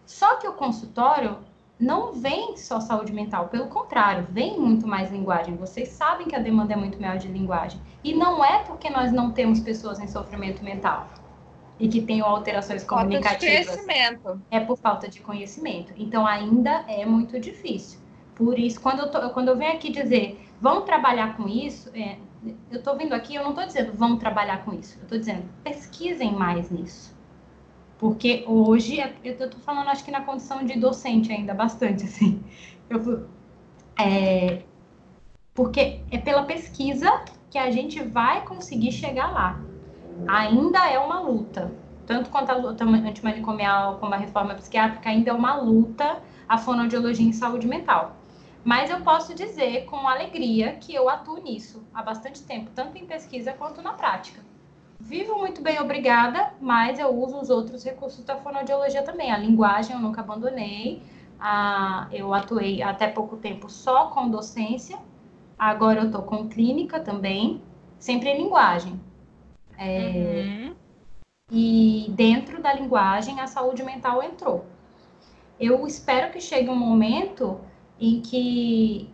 Só 0.07 0.37
que 0.37 0.49
o 0.49 0.55
consultório 0.55 1.37
não 1.79 2.13
vem 2.13 2.57
só 2.57 2.81
saúde 2.81 3.13
mental, 3.13 3.49
pelo 3.49 3.67
contrário, 3.67 4.27
vem 4.31 4.59
muito 4.59 4.87
mais 4.87 5.11
linguagem. 5.11 5.57
Vocês 5.57 5.89
sabem 5.89 6.29
que 6.29 6.37
a 6.37 6.39
demanda 6.39 6.73
é 6.73 6.77
muito 6.77 6.99
maior 6.99 7.19
de 7.19 7.29
linguagem. 7.29 7.81
E 8.03 8.15
não 8.15 8.43
é 8.43 8.61
porque 8.61 8.89
nós 8.89 9.13
não 9.13 9.33
temos 9.33 9.61
pessoas 9.61 10.01
em 10.01 10.07
sofrimento 10.07 10.65
mental 10.65 11.09
e 11.79 11.89
que 11.89 12.01
tenham 12.01 12.27
alterações 12.27 12.85
falta 12.85 13.05
comunicativas. 13.05 13.67
Falta 13.67 13.81
de 13.81 13.87
conhecimento. 13.87 14.43
É 14.51 14.61
por 14.61 14.79
falta 14.79 15.09
de 15.09 15.21
conhecimento. 15.21 15.93
Então 15.97 16.27
ainda 16.27 16.85
é 16.89 17.05
muito 17.05 17.39
difícil. 17.41 17.99
Por 18.35 18.59
isso, 18.59 18.81
quando 18.81 19.01
eu, 19.01 19.11
tô, 19.11 19.31
quando 19.31 19.49
eu 19.49 19.57
venho 19.57 19.73
aqui 19.73 19.91
dizer, 19.91 20.41
vamos 20.61 20.85
trabalhar 20.85 21.37
com 21.37 21.49
isso, 21.49 21.91
é, 21.95 22.17
eu 22.71 22.79
estou 22.79 22.97
vindo 22.97 23.13
aqui, 23.13 23.35
eu 23.35 23.43
não 23.43 23.51
estou 23.51 23.67
dizendo 23.67 23.93
vamos 23.95 24.19
trabalhar 24.19 24.65
com 24.65 24.73
isso. 24.73 24.99
Eu 24.99 25.03
estou 25.03 25.19
dizendo, 25.19 25.45
pesquisem 25.63 26.33
mais 26.33 26.71
nisso. 26.71 27.17
Porque 27.99 28.45
hoje, 28.47 29.01
é, 29.01 29.15
eu 29.23 29.33
estou 29.33 29.61
falando 29.61 29.89
acho 29.89 30.05
que 30.05 30.11
na 30.11 30.23
condição 30.23 30.65
de 30.65 30.79
docente 30.79 31.33
ainda, 31.33 31.55
bastante, 31.55 32.05
assim. 32.05 32.43
Eu, 32.89 33.29
é, 33.99 34.63
porque 35.55 36.01
é 36.11 36.19
pela 36.19 36.45
pesquisa 36.45 37.25
que 37.51 37.59
a 37.59 37.71
gente 37.71 38.03
vai 38.03 38.45
conseguir 38.45 38.93
chegar 38.93 39.31
lá. 39.31 39.61
Ainda 40.27 40.89
é 40.89 40.99
uma 40.99 41.21
luta. 41.21 41.73
Tanto 42.07 42.31
quanto 42.31 42.51
a 42.51 42.57
luta 42.57 42.85
antimanicomial 42.85 43.99
como 43.99 44.15
a 44.15 44.17
reforma 44.17 44.55
psiquiátrica, 44.55 45.09
ainda 45.09 45.31
é 45.31 45.35
uma 45.35 45.57
luta 45.57 46.21
a 46.49 46.59
fonoaudiologia 46.59 47.27
em 47.27 47.33
saúde 47.33 47.67
mental. 47.67 48.17
Mas 48.65 48.91
eu 48.91 49.01
posso 49.01 49.35
dizer 49.35 49.87
com 49.87 50.07
alegria 50.07 50.75
que 50.75 50.95
eu 50.95 51.09
atuo 51.09 51.39
nisso 51.43 51.83
há 51.93 52.03
bastante 52.03 52.43
tempo, 52.43 52.71
tanto 52.75 52.97
em 52.97 53.07
pesquisa 53.07 53.53
quanto 53.53 53.83
na 53.83 53.93
prática. 53.93 54.41
Vivo 55.01 55.37
muito 55.37 55.61
bem, 55.61 55.81
obrigada, 55.81 56.55
mas 56.61 56.99
eu 56.99 57.09
uso 57.09 57.41
os 57.41 57.51
outros 57.51 57.83
recursos 57.83 58.25
da 58.25 58.37
fonoaudiologia 58.37 59.03
também. 59.03 59.33
A 59.33 59.39
linguagem 59.39 59.97
eu 59.97 60.01
nunca 60.01 60.21
abandonei. 60.21 61.03
A, 61.41 62.07
eu 62.13 62.33
atuei 62.33 62.83
até 62.83 63.09
pouco 63.09 63.37
tempo 63.37 63.69
só 63.69 64.07
com 64.07 64.31
docência. 64.31 64.97
Agora 65.59 66.01
eu 66.01 66.07
estou 66.07 66.23
com 66.23 66.49
clínica 66.49 67.01
também, 67.01 67.61
sempre 67.99 68.31
em 68.31 68.45
linguagem. 68.45 69.01
É, 69.83 70.45
uhum. 70.45 70.77
E 71.51 72.07
dentro 72.11 72.63
da 72.63 72.73
linguagem, 72.73 73.41
a 73.41 73.47
saúde 73.47 73.83
mental 73.83 74.23
entrou. 74.23 74.65
Eu 75.61 75.87
espero 75.87 76.33
que 76.33 76.41
chegue 76.41 76.71
um 76.71 76.77
momento 76.77 77.61
em 78.01 78.21
que 78.21 79.13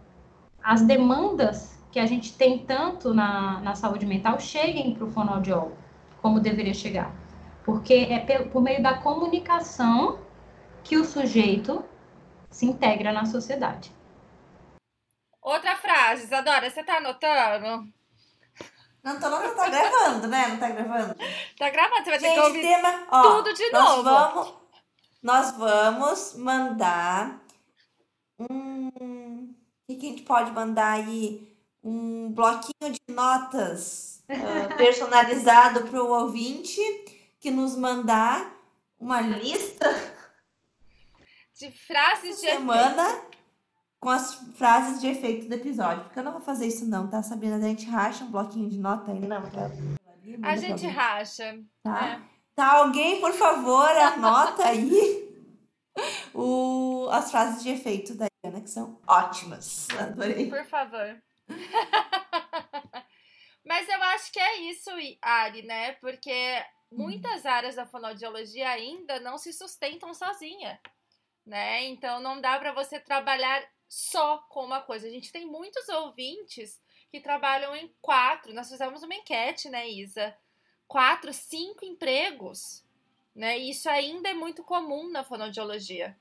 as 0.63 0.83
demandas 0.83 1.79
que 1.91 1.99
a 1.99 2.07
gente 2.07 2.37
tem 2.37 2.59
tanto 2.59 3.13
na, 3.13 3.61
na 3.61 3.75
saúde 3.75 4.07
mental 4.07 4.39
cheguem 4.39 4.95
para 4.95 5.05
o 5.05 5.11
fonoaudiólogo, 5.11 5.77
como 6.23 6.41
deveria 6.41 6.75
chegar. 6.75 7.13
Porque 7.65 7.95
é 7.95 8.21
por 8.45 8.63
meio 8.63 8.83
da 8.83 8.99
comunicação 8.99 10.21
que 10.85 10.97
o 10.97 11.05
sujeito 11.05 11.85
se 12.51 12.67
integra 12.67 13.13
na 13.13 13.25
sociedade. 13.25 13.93
Outra 15.43 15.77
frase, 15.77 16.25
Isadora, 16.25 16.71
você 16.71 16.83
tá 16.83 16.99
anotando? 16.99 17.93
Não 19.03 19.19
tô 19.19 19.29
não, 19.31 19.55
tá 19.55 19.69
gravando, 19.69 20.27
né? 20.27 20.49
Não 20.49 20.57
tá 20.59 20.69
gravando? 20.71 21.15
Tá 21.59 21.71
gravando, 21.71 22.05
você 22.05 22.11
vai 22.11 22.21
Gente, 22.21 22.35
ter 22.35 22.41
que 22.41 22.47
ouvir 22.47 22.61
tema, 22.63 23.07
ó, 23.11 23.23
tudo 23.23 23.55
de 23.55 23.71
nós 23.71 23.85
novo. 23.85 24.03
Vamos, 24.03 24.55
nós 25.23 25.51
vamos 25.53 26.35
mandar 26.35 27.41
um... 28.39 29.55
O 29.89 29.97
que, 29.97 30.07
a 30.07 30.11
gente 30.11 30.23
pode 30.23 30.51
mandar 30.51 30.93
aí? 30.93 31.49
um 31.83 32.31
bloquinho 32.33 32.93
de 32.93 33.01
notas 33.09 34.23
uh, 34.29 34.69
personalizado 34.77 35.85
para 35.89 36.03
o 36.03 36.11
ouvinte 36.11 36.81
que 37.41 37.51
nos 37.51 37.77
mandar 37.77 38.55
uma 38.99 39.21
lista 39.21 39.89
de 41.55 41.71
frases 41.71 42.41
de 42.41 42.47
semana 42.47 43.09
efeito. 43.09 43.28
Com 44.01 44.11
as 44.11 44.35
frases 44.57 45.01
de 45.01 45.09
efeito 45.09 45.49
do 45.49 45.55
episódio. 45.55 46.05
Porque 46.05 46.19
eu 46.19 46.25
não 46.25 46.33
vou 46.33 46.41
fazer 46.41 46.67
isso 46.67 46.87
não, 46.87 47.09
tá, 47.09 47.23
Sabrina? 47.23 47.57
A 47.57 47.61
gente 47.61 47.87
racha 47.87 48.25
um 48.25 48.31
bloquinho 48.31 48.69
de 48.69 48.79
nota 48.79 49.13
aí, 49.13 49.21
não? 49.21 49.43
Pra... 49.51 49.71
A 50.43 50.57
gente 50.57 50.87
racha. 50.87 51.59
Tá? 51.83 52.07
É. 52.07 52.39
Tá, 52.55 52.79
alguém, 52.79 53.21
por 53.21 53.33
favor, 53.33 53.89
anota 53.89 54.67
aí 54.67 55.29
o, 56.35 57.09
as 57.11 57.31
frases 57.31 57.63
de 57.63 57.71
efeito 57.71 58.15
da 58.15 58.27
Ana, 58.45 58.61
que 58.61 58.71
são 58.71 59.01
ótimas. 59.07 59.87
Adorei. 59.99 60.49
Por 60.49 60.65
favor. 60.65 61.23
Mas 63.65 63.89
eu 63.89 64.03
acho 64.03 64.33
que 64.33 64.41
é 64.41 64.71
isso, 64.71 64.91
Ari, 65.21 65.63
né? 65.63 65.93
Porque 65.95 66.65
muitas 66.91 67.45
áreas 67.45 67.77
da 67.77 67.87
fonoaudiologia 67.87 68.69
ainda 68.71 69.21
não 69.21 69.37
se 69.37 69.53
sustentam 69.53 70.15
sozinha, 70.15 70.81
né? 71.47 71.85
Então 71.85 72.21
não 72.21 72.41
dá 72.41 72.59
para 72.59 72.73
você 72.73 72.99
trabalhar 72.99 73.63
só 73.89 74.39
com 74.49 74.65
uma 74.65 74.81
coisa. 74.81 75.07
A 75.07 75.11
gente 75.11 75.33
tem 75.33 75.47
muitos 75.47 75.89
ouvintes 75.89 76.81
que 77.11 77.21
trabalham 77.21 77.75
em 77.75 77.93
quatro. 78.01 78.53
Nós 78.53 78.69
fizemos 78.69 79.03
uma 79.03 79.15
enquete, 79.15 79.71
né, 79.71 79.89
Isa? 79.89 80.37
Quatro, 80.87 81.33
cinco 81.33 81.85
empregos, 81.85 82.85
né? 83.35 83.59
E 83.59 83.71
isso 83.71 83.89
ainda 83.89 84.29
é 84.29 84.35
muito 84.35 84.63
comum 84.63 85.11
na 85.11 85.25
fonoaudiologia. 85.25 86.17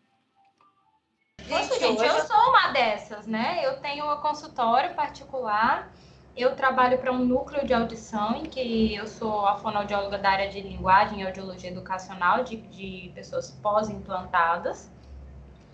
Gente, 1.48 1.80
gente, 1.80 2.04
eu 2.04 2.26
sou 2.26 2.50
uma 2.50 2.72
dessas, 2.72 3.26
né? 3.26 3.66
Eu 3.66 3.80
tenho 3.80 4.12
um 4.12 4.22
consultório 4.22 4.94
particular, 4.96 5.90
eu 6.36 6.56
trabalho 6.56 6.98
para 7.00 7.12
um 7.12 7.20
núcleo 7.20 7.66
de 7.66 7.74
audição 7.74 8.36
em 8.36 8.44
que 8.44 8.94
eu 8.94 9.08
sou 9.08 9.46
a 9.46 9.58
fonoaudióloga 9.58 10.18
da 10.18 10.30
área 10.30 10.50
de 10.50 10.60
linguagem 10.62 11.22
e 11.22 11.26
audiologia 11.26 11.70
educacional 11.70 12.44
de, 12.44 12.58
de 12.58 13.12
pessoas 13.16 13.52
pós-implantadas. 13.52 14.92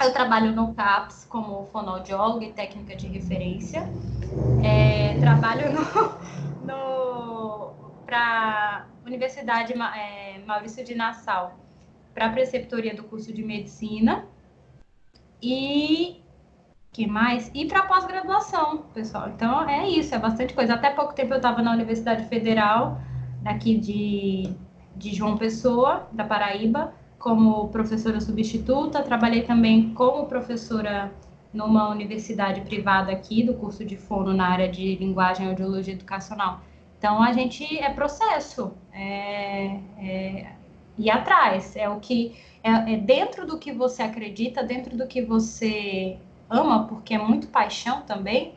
Eu 0.03 0.11
trabalho 0.11 0.51
no 0.51 0.73
CAPS 0.73 1.25
como 1.29 1.65
fonoaudióloga 1.67 2.43
e 2.43 2.51
técnica 2.51 2.93
de 2.93 3.07
referência. 3.07 3.87
É, 4.61 5.17
trabalho 5.17 5.71
no, 5.71 6.65
no 6.67 7.73
para 8.05 8.85
Universidade 9.05 9.71
é, 9.73 10.39
Maurício 10.45 10.83
de 10.83 10.93
Nassau, 10.93 11.57
para 12.13 12.25
a 12.25 12.29
preceptoria 12.29 12.93
do 12.93 13.03
curso 13.03 13.31
de 13.31 13.41
medicina 13.43 14.27
e 15.41 16.21
que 16.91 17.07
mais? 17.07 17.49
E 17.53 17.65
para 17.65 17.83
pós-graduação, 17.83 18.79
pessoal. 18.93 19.29
Então 19.29 19.67
é 19.69 19.87
isso, 19.87 20.13
é 20.13 20.19
bastante 20.19 20.53
coisa. 20.53 20.73
Até 20.73 20.89
pouco 20.89 21.13
tempo 21.13 21.33
eu 21.33 21.37
estava 21.37 21.61
na 21.61 21.71
Universidade 21.71 22.25
Federal, 22.25 22.99
daqui 23.41 23.77
de, 23.77 24.53
de 24.97 25.15
João 25.15 25.37
Pessoa, 25.37 26.09
da 26.11 26.25
Paraíba, 26.25 26.93
como 27.23 27.69
professora 27.69 28.19
substituta. 28.19 29.01
Trabalhei 29.01 29.43
também 29.43 29.93
como 29.93 30.25
professora 30.25 31.09
numa 31.53 31.89
universidade 31.89 32.59
privada 32.61 33.13
aqui, 33.13 33.43
do 33.43 33.53
curso 33.53 33.85
de 33.85 33.95
fono 33.95 34.33
na 34.33 34.49
área 34.49 34.67
de 34.67 34.97
linguagem 34.97 35.47
audiologia 35.47 35.93
educacional. 35.93 36.59
Então 36.97 37.23
a 37.23 37.31
gente 37.31 37.63
é 37.79 37.89
processo, 37.89 38.73
é, 38.91 39.79
é 39.97 40.51
ir 40.97 41.09
atrás, 41.09 41.77
é 41.77 41.87
o 41.87 41.97
que 42.01 42.35
é, 42.61 42.93
é 42.93 42.97
dentro 42.97 43.47
do 43.47 43.57
que 43.57 43.71
você 43.71 44.03
acredita, 44.03 44.61
dentro 44.61 44.97
do 44.97 45.07
que 45.07 45.21
você 45.21 46.17
ama, 46.49 46.87
porque 46.87 47.13
é 47.13 47.17
muito 47.17 47.47
paixão 47.47 48.01
também, 48.01 48.53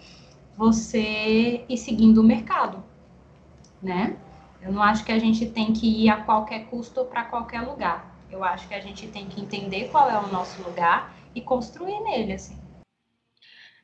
você 0.56 1.64
ir 1.68 1.76
seguindo 1.76 2.18
o 2.18 2.24
mercado, 2.24 2.82
né? 3.80 4.16
Eu 4.60 4.72
não 4.72 4.82
acho 4.82 5.04
que 5.04 5.12
a 5.12 5.18
gente 5.20 5.46
tem 5.46 5.72
que 5.72 6.04
ir 6.04 6.08
a 6.08 6.16
qualquer 6.16 6.66
custo 6.66 7.04
para 7.04 7.22
qualquer 7.24 7.60
lugar. 7.60 8.15
Eu 8.30 8.42
acho 8.42 8.66
que 8.68 8.74
a 8.74 8.80
gente 8.80 9.06
tem 9.08 9.28
que 9.28 9.40
entender 9.40 9.88
qual 9.90 10.10
é 10.10 10.18
o 10.18 10.26
nosso 10.28 10.62
lugar 10.62 11.12
e 11.34 11.40
construir 11.40 12.00
nele, 12.00 12.32
assim. 12.32 12.58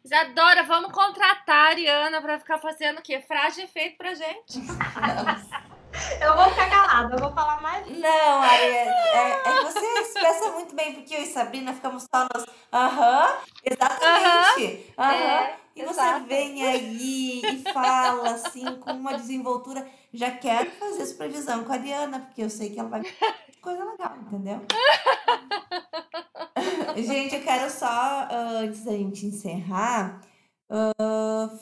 Isadora, 0.04 0.64
vamos 0.64 0.90
contratar 0.90 1.66
a 1.66 1.68
Ariana 1.68 2.20
para 2.20 2.38
ficar 2.38 2.58
fazendo 2.58 2.98
o 2.98 3.02
quê? 3.02 3.20
Frase 3.20 3.56
de 3.56 3.62
efeito 3.62 3.96
pra 3.96 4.14
gente. 4.14 4.58
eu 6.20 6.36
vou 6.36 6.50
ficar 6.50 6.68
calada, 6.68 7.14
eu 7.14 7.20
vou 7.20 7.32
falar 7.32 7.62
mais. 7.62 7.86
Não, 7.86 8.42
Ariana, 8.42 8.90
é, 8.90 9.42
é, 9.44 9.62
você 9.62 10.00
expressa 10.00 10.50
muito 10.52 10.74
bem, 10.74 10.94
porque 10.94 11.14
eu 11.14 11.22
e 11.22 11.26
Sabrina 11.26 11.72
ficamos 11.72 12.04
só 12.12 12.26
nos 12.34 12.46
aham, 12.72 13.36
exatamente, 13.64 14.92
aham. 14.98 15.14
É, 15.14 15.61
e 15.74 15.82
exato. 15.82 16.20
você 16.20 16.26
vem 16.26 16.62
aí 16.62 17.42
e 17.42 17.72
fala 17.72 18.30
assim, 18.30 18.64
com 18.76 18.92
uma 18.92 19.14
desenvoltura. 19.14 19.86
Já 20.12 20.30
quero 20.30 20.70
fazer 20.72 21.02
essa 21.02 21.14
previsão 21.14 21.64
com 21.64 21.72
a 21.72 21.76
Ariana, 21.76 22.20
porque 22.20 22.42
eu 22.42 22.50
sei 22.50 22.70
que 22.70 22.78
ela 22.78 22.88
vai. 22.88 23.02
Coisa 23.62 23.84
legal, 23.84 24.16
entendeu? 24.18 24.60
gente, 26.96 27.36
eu 27.36 27.42
quero 27.42 27.70
só, 27.70 28.28
antes 28.30 28.84
da 28.84 28.92
gente 28.92 29.24
encerrar, 29.24 30.20
uh, 30.70 31.58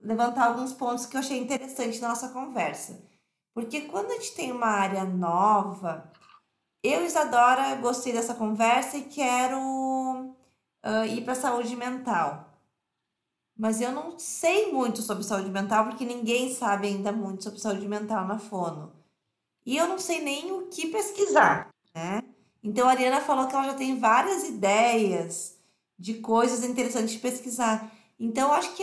levantar 0.00 0.46
alguns 0.46 0.72
pontos 0.72 1.06
que 1.06 1.16
eu 1.16 1.20
achei 1.20 1.38
interessante 1.38 2.00
na 2.00 2.08
nossa 2.08 2.28
conversa. 2.28 3.02
Porque 3.54 3.82
quando 3.82 4.10
a 4.10 4.14
gente 4.14 4.34
tem 4.34 4.50
uma 4.52 4.66
área 4.66 5.04
nova, 5.04 6.10
eu 6.82 7.04
Isadora 7.04 7.76
gostei 7.76 8.12
dessa 8.12 8.34
conversa 8.34 8.96
e 8.98 9.04
quero 9.04 9.58
uh, 9.58 11.04
ir 11.06 11.24
para 11.24 11.34
saúde 11.34 11.74
mental. 11.76 12.53
Mas 13.56 13.80
eu 13.80 13.92
não 13.92 14.18
sei 14.18 14.72
muito 14.72 15.00
sobre 15.00 15.22
saúde 15.24 15.50
mental, 15.50 15.86
porque 15.86 16.04
ninguém 16.04 16.52
sabe 16.52 16.88
ainda 16.88 17.12
muito 17.12 17.44
sobre 17.44 17.60
saúde 17.60 17.86
mental 17.86 18.26
na 18.26 18.38
Fono. 18.38 18.92
E 19.64 19.76
eu 19.76 19.86
não 19.86 19.98
sei 19.98 20.20
nem 20.20 20.52
o 20.52 20.66
que 20.66 20.88
pesquisar, 20.88 21.68
né? 21.94 22.22
Então 22.62 22.88
a 22.88 22.90
Ariana 22.90 23.20
falou 23.20 23.46
que 23.46 23.54
ela 23.54 23.66
já 23.66 23.74
tem 23.74 23.98
várias 23.98 24.44
ideias 24.48 25.56
de 25.98 26.14
coisas 26.14 26.64
interessantes 26.64 27.12
de 27.12 27.20
pesquisar. 27.20 27.92
Então 28.18 28.48
eu 28.48 28.54
acho 28.54 28.74
que 28.74 28.82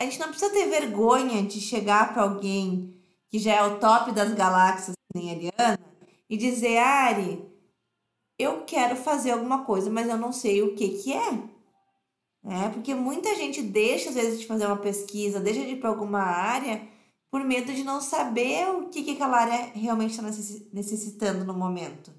a 0.00 0.04
gente 0.04 0.18
não 0.18 0.28
precisa 0.28 0.52
ter 0.52 0.66
vergonha 0.66 1.42
de 1.42 1.60
chegar 1.60 2.12
para 2.12 2.22
alguém 2.22 2.94
que 3.28 3.38
já 3.38 3.54
é 3.54 3.62
o 3.62 3.78
top 3.78 4.12
das 4.12 4.32
galáxias, 4.34 4.94
nem 5.14 5.30
a 5.30 5.34
Ariana, 5.34 5.80
e 6.28 6.36
dizer, 6.36 6.78
Ari, 6.78 7.44
eu 8.38 8.64
quero 8.64 8.96
fazer 8.96 9.32
alguma 9.32 9.64
coisa, 9.64 9.90
mas 9.90 10.08
eu 10.08 10.16
não 10.16 10.32
sei 10.32 10.62
o 10.62 10.74
que 10.74 11.02
que 11.02 11.12
é. 11.12 11.55
É, 12.48 12.68
porque 12.68 12.94
muita 12.94 13.34
gente 13.34 13.60
deixa, 13.60 14.10
às 14.10 14.14
vezes, 14.14 14.40
de 14.40 14.46
fazer 14.46 14.66
uma 14.66 14.76
pesquisa, 14.76 15.40
deixa 15.40 15.64
de 15.64 15.72
ir 15.72 15.80
para 15.80 15.88
alguma 15.88 16.20
área 16.20 16.86
por 17.30 17.42
medo 17.44 17.72
de 17.72 17.82
não 17.82 18.00
saber 18.00 18.68
o 18.70 18.88
que, 18.88 19.02
que 19.02 19.10
aquela 19.12 19.38
área 19.38 19.72
realmente 19.74 20.12
está 20.12 20.22
necessitando 20.72 21.44
no 21.44 21.52
momento. 21.52 22.12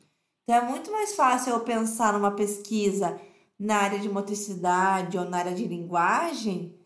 Então 0.43 0.63
é 0.63 0.69
muito 0.69 0.91
mais 0.91 1.15
fácil 1.15 1.53
eu 1.53 1.59
pensar 1.61 2.13
numa 2.13 2.31
pesquisa 2.31 3.19
na 3.57 3.77
área 3.77 3.99
de 3.99 4.09
motricidade 4.09 5.17
ou 5.17 5.25
na 5.25 5.37
área 5.37 5.55
de 5.55 5.65
linguagem. 5.65 6.77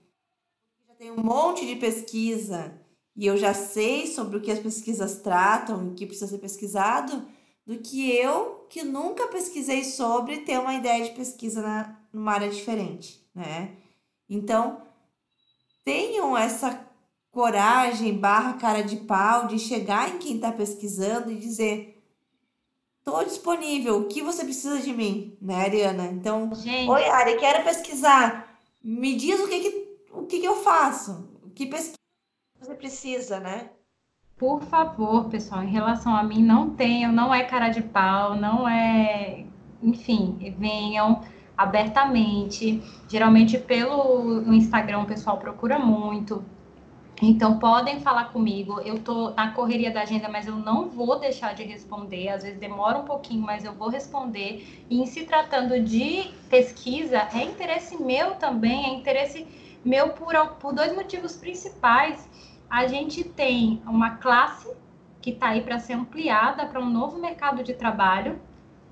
Já 0.88 0.96
tem 0.96 1.12
um 1.12 1.22
monte 1.22 1.66
de 1.66 1.76
pesquisa 1.76 2.80
e 3.16 3.26
eu 3.26 3.38
já 3.38 3.54
sei 3.54 4.08
sobre 4.08 4.38
o 4.38 4.42
que 4.42 4.52
as 4.52 4.60
pesquisas 4.60 5.20
tratam 5.20 5.84
e 5.84 5.90
o 5.90 5.94
que 5.94 6.06
precisa 6.06 6.28
ser 6.28 6.38
pesquisado, 6.38 7.28
do 7.66 7.80
que 7.80 8.12
eu, 8.16 8.61
que 8.72 8.84
nunca 8.84 9.28
pesquisei 9.28 9.84
sobre, 9.84 10.40
ter 10.40 10.58
uma 10.58 10.74
ideia 10.74 11.04
de 11.04 11.12
pesquisa 11.12 11.62
na, 11.62 12.00
numa 12.14 12.32
área 12.32 12.50
diferente, 12.50 13.22
né? 13.36 13.76
Então, 14.30 14.82
tenham 15.84 16.38
essa 16.38 16.88
coragem 17.32 18.18
barra 18.18 18.54
cara 18.54 18.82
de 18.82 18.96
pau 18.96 19.48
de 19.48 19.60
chegar 19.60 20.10
em 20.10 20.20
quem 20.20 20.38
está 20.38 20.54
pesquisando 20.54 21.30
e 21.30 21.38
dizer 21.38 22.02
Tô 23.04 23.24
disponível. 23.24 23.98
O 23.98 24.08
que 24.08 24.22
você 24.22 24.44
precisa 24.44 24.80
de 24.80 24.94
mim, 24.94 25.36
né, 25.42 25.56
Ariana? 25.56 26.06
Então, 26.06 26.54
Gente. 26.54 26.88
oi, 26.90 27.04
Ari, 27.10 27.38
quero 27.40 27.64
pesquisar. 27.64 28.58
Me 28.82 29.16
diz 29.16 29.40
o 29.40 29.50
que 29.50 29.60
que, 29.60 29.98
o 30.12 30.26
que, 30.28 30.40
que 30.40 30.48
eu 30.48 30.56
faço. 30.64 31.28
O 31.44 31.50
que 31.50 31.66
pesquisa 31.66 31.98
você 32.60 32.76
precisa, 32.76 33.40
né? 33.40 33.72
Por 34.42 34.64
favor, 34.64 35.26
pessoal, 35.26 35.62
em 35.62 35.70
relação 35.70 36.16
a 36.16 36.24
mim, 36.24 36.42
não 36.42 36.72
tenham, 36.72 37.12
não 37.12 37.32
é 37.32 37.44
cara 37.44 37.70
de 37.70 37.80
pau, 37.80 38.34
não 38.36 38.68
é. 38.68 39.46
Enfim, 39.84 40.56
venham 40.58 41.22
abertamente. 41.56 42.82
Geralmente 43.08 43.60
pelo 43.60 44.52
Instagram 44.52 45.02
o 45.02 45.06
pessoal 45.06 45.38
procura 45.38 45.78
muito. 45.78 46.44
Então, 47.22 47.60
podem 47.60 48.00
falar 48.00 48.34
comigo. 48.34 48.82
Eu 48.82 48.98
tô 48.98 49.30
na 49.30 49.52
correria 49.52 49.92
da 49.92 50.02
agenda, 50.02 50.28
mas 50.28 50.48
eu 50.48 50.56
não 50.56 50.90
vou 50.90 51.20
deixar 51.20 51.54
de 51.54 51.62
responder. 51.62 52.30
Às 52.30 52.42
vezes 52.42 52.60
demora 52.60 52.98
um 52.98 53.06
pouquinho, 53.06 53.44
mas 53.44 53.64
eu 53.64 53.74
vou 53.74 53.90
responder. 53.90 54.66
E 54.90 55.00
em 55.00 55.06
se 55.06 55.24
tratando 55.24 55.80
de 55.80 56.32
pesquisa, 56.50 57.28
é 57.32 57.44
interesse 57.44 58.02
meu 58.02 58.34
também, 58.38 58.86
é 58.86 58.90
interesse 58.96 59.46
meu 59.86 60.10
por, 60.10 60.34
por 60.60 60.74
dois 60.74 60.96
motivos 60.96 61.36
principais. 61.36 62.28
A 62.72 62.88
gente 62.88 63.22
tem 63.26 63.84
uma 63.86 64.12
classe 64.12 64.74
que 65.22 65.32
está 65.32 65.50
aí 65.50 65.62
para 65.62 65.78
ser 65.78 65.92
ampliada 65.92 66.66
para 66.66 66.80
um 66.80 66.90
novo 66.90 67.20
mercado 67.20 67.62
de 67.64 67.74
trabalho, 67.74 68.42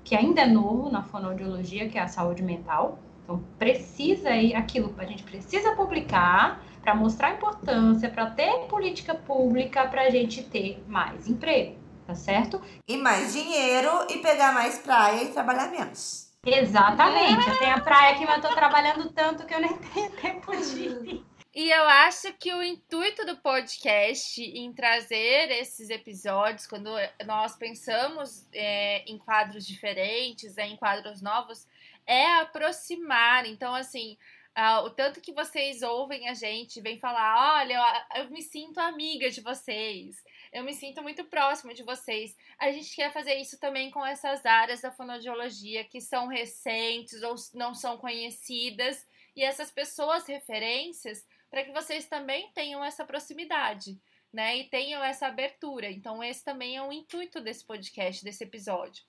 que 0.04 0.14
ainda 0.14 0.42
é 0.42 0.46
novo 0.46 0.90
na 0.90 1.02
fonoaudiologia, 1.02 1.88
que 1.88 1.96
é 1.96 2.02
a 2.02 2.06
saúde 2.06 2.42
mental. 2.42 2.98
Então, 3.24 3.42
precisa 3.58 4.32
ir 4.32 4.54
aquilo, 4.54 4.94
a 4.98 5.06
gente 5.06 5.22
precisa 5.22 5.74
publicar 5.74 6.60
para 6.82 6.94
mostrar 6.94 7.28
a 7.28 7.32
importância, 7.32 8.10
para 8.10 8.26
ter 8.26 8.66
política 8.68 9.14
pública 9.14 9.88
para 9.88 10.02
a 10.02 10.10
gente 10.10 10.42
ter 10.42 10.84
mais 10.86 11.26
emprego, 11.26 11.76
tá 12.06 12.14
certo? 12.14 12.60
E 12.86 12.98
mais 12.98 13.32
dinheiro 13.32 13.88
e 14.10 14.18
pegar 14.18 14.52
mais 14.52 14.78
praia 14.78 15.22
e 15.22 15.32
trabalhar 15.32 15.70
menos. 15.70 16.30
Exatamente. 16.44 17.48
Eu 17.48 17.58
tenho 17.58 17.76
a 17.76 17.80
praia 17.80 18.12
aqui, 18.12 18.26
mas 18.26 18.44
eu 18.44 18.50
tô 18.50 18.54
trabalhando 18.54 19.08
tanto 19.10 19.46
que 19.46 19.54
eu 19.54 19.60
nem 19.60 19.72
tenho 19.72 20.10
tempo 20.10 20.54
de 20.54 20.82
ir. 20.82 21.29
E 21.52 21.68
eu 21.68 21.82
acho 21.82 22.32
que 22.34 22.54
o 22.54 22.62
intuito 22.62 23.26
do 23.26 23.36
podcast 23.38 24.40
em 24.40 24.72
trazer 24.72 25.50
esses 25.50 25.90
episódios, 25.90 26.64
quando 26.64 26.90
nós 27.26 27.56
pensamos 27.56 28.46
é, 28.52 29.02
em 29.10 29.18
quadros 29.18 29.66
diferentes, 29.66 30.56
é, 30.56 30.66
em 30.66 30.76
quadros 30.76 31.20
novos, 31.20 31.66
é 32.06 32.24
aproximar. 32.34 33.46
Então, 33.46 33.74
assim, 33.74 34.16
Uh, 34.50 34.84
o 34.84 34.90
tanto 34.90 35.20
que 35.20 35.32
vocês 35.32 35.80
ouvem 35.80 36.28
a 36.28 36.34
gente, 36.34 36.80
vem 36.80 36.98
falar, 36.98 37.60
olha, 37.60 38.02
eu, 38.14 38.22
eu, 38.24 38.30
me 38.30 38.42
sinto 38.42 38.80
amiga 38.80 39.30
de 39.30 39.40
vocês, 39.40 40.22
eu 40.52 40.64
me 40.64 40.74
sinto 40.74 41.00
muito 41.02 41.24
próxima 41.24 41.72
de 41.72 41.84
vocês. 41.84 42.36
A 42.58 42.70
gente 42.72 42.94
quer 42.94 43.12
fazer 43.12 43.36
isso 43.36 43.60
também 43.60 43.92
com 43.92 44.04
essas 44.04 44.44
áreas 44.44 44.80
da 44.80 44.90
fonoaudiologia 44.90 45.84
que 45.84 46.00
são 46.00 46.26
recentes 46.26 47.22
ou 47.22 47.36
não 47.54 47.72
são 47.74 47.96
conhecidas, 47.96 49.06
e 49.36 49.44
essas 49.44 49.70
pessoas 49.70 50.26
referências, 50.26 51.24
para 51.50 51.64
que 51.64 51.72
vocês 51.72 52.06
também 52.06 52.50
tenham 52.54 52.84
essa 52.84 53.04
proximidade, 53.04 54.00
né? 54.32 54.56
E 54.56 54.64
tenham 54.64 55.02
essa 55.02 55.26
abertura. 55.26 55.90
Então, 55.90 56.22
esse 56.22 56.44
também 56.44 56.76
é 56.76 56.82
o 56.82 56.92
intuito 56.92 57.40
desse 57.40 57.64
podcast, 57.64 58.24
desse 58.24 58.44
episódio. 58.44 59.02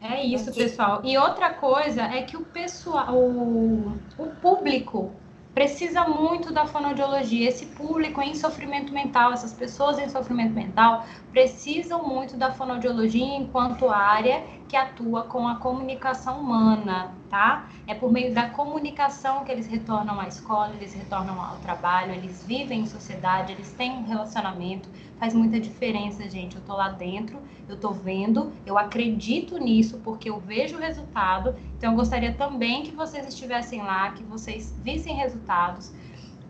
É 0.00 0.24
isso, 0.24 0.52
pessoal. 0.52 1.00
E 1.04 1.16
outra 1.16 1.54
coisa 1.54 2.02
é 2.02 2.22
que 2.22 2.36
o 2.36 2.44
pessoal, 2.44 3.14
o, 3.14 3.92
o 4.18 4.26
público 4.42 5.14
precisa 5.56 6.06
muito 6.06 6.52
da 6.52 6.66
fonoaudiologia. 6.66 7.48
Esse 7.48 7.64
público 7.64 8.20
em 8.20 8.34
sofrimento 8.34 8.92
mental, 8.92 9.32
essas 9.32 9.54
pessoas 9.54 9.98
em 9.98 10.06
sofrimento 10.06 10.52
mental, 10.52 11.06
precisam 11.30 12.06
muito 12.06 12.36
da 12.36 12.52
fonoaudiologia 12.52 13.24
enquanto 13.24 13.88
área 13.88 14.44
que 14.68 14.76
atua 14.76 15.22
com 15.22 15.48
a 15.48 15.56
comunicação 15.56 16.40
humana, 16.40 17.14
tá? 17.28 17.68
É 17.86 17.94
por 17.94 18.10
meio 18.10 18.34
da 18.34 18.48
comunicação 18.50 19.44
que 19.44 19.52
eles 19.52 19.66
retornam 19.66 20.20
à 20.20 20.26
escola, 20.26 20.74
eles 20.74 20.94
retornam 20.94 21.40
ao 21.40 21.56
trabalho, 21.58 22.12
eles 22.12 22.44
vivem 22.46 22.80
em 22.80 22.86
sociedade, 22.86 23.52
eles 23.52 23.72
têm 23.72 23.92
um 23.92 24.04
relacionamento. 24.04 24.88
Faz 25.18 25.34
muita 25.34 25.58
diferença, 25.60 26.28
gente. 26.28 26.56
Eu 26.56 26.62
tô 26.62 26.74
lá 26.74 26.90
dentro, 26.90 27.38
eu 27.68 27.76
tô 27.76 27.90
vendo, 27.90 28.52
eu 28.64 28.78
acredito 28.78 29.58
nisso 29.58 30.00
porque 30.04 30.28
eu 30.28 30.38
vejo 30.40 30.76
o 30.76 30.80
resultado. 30.80 31.54
Então 31.76 31.92
eu 31.92 31.96
gostaria 31.96 32.32
também 32.32 32.82
que 32.82 32.92
vocês 32.92 33.26
estivessem 33.26 33.82
lá, 33.82 34.10
que 34.10 34.22
vocês 34.22 34.74
vissem 34.82 35.16
resultados 35.16 35.92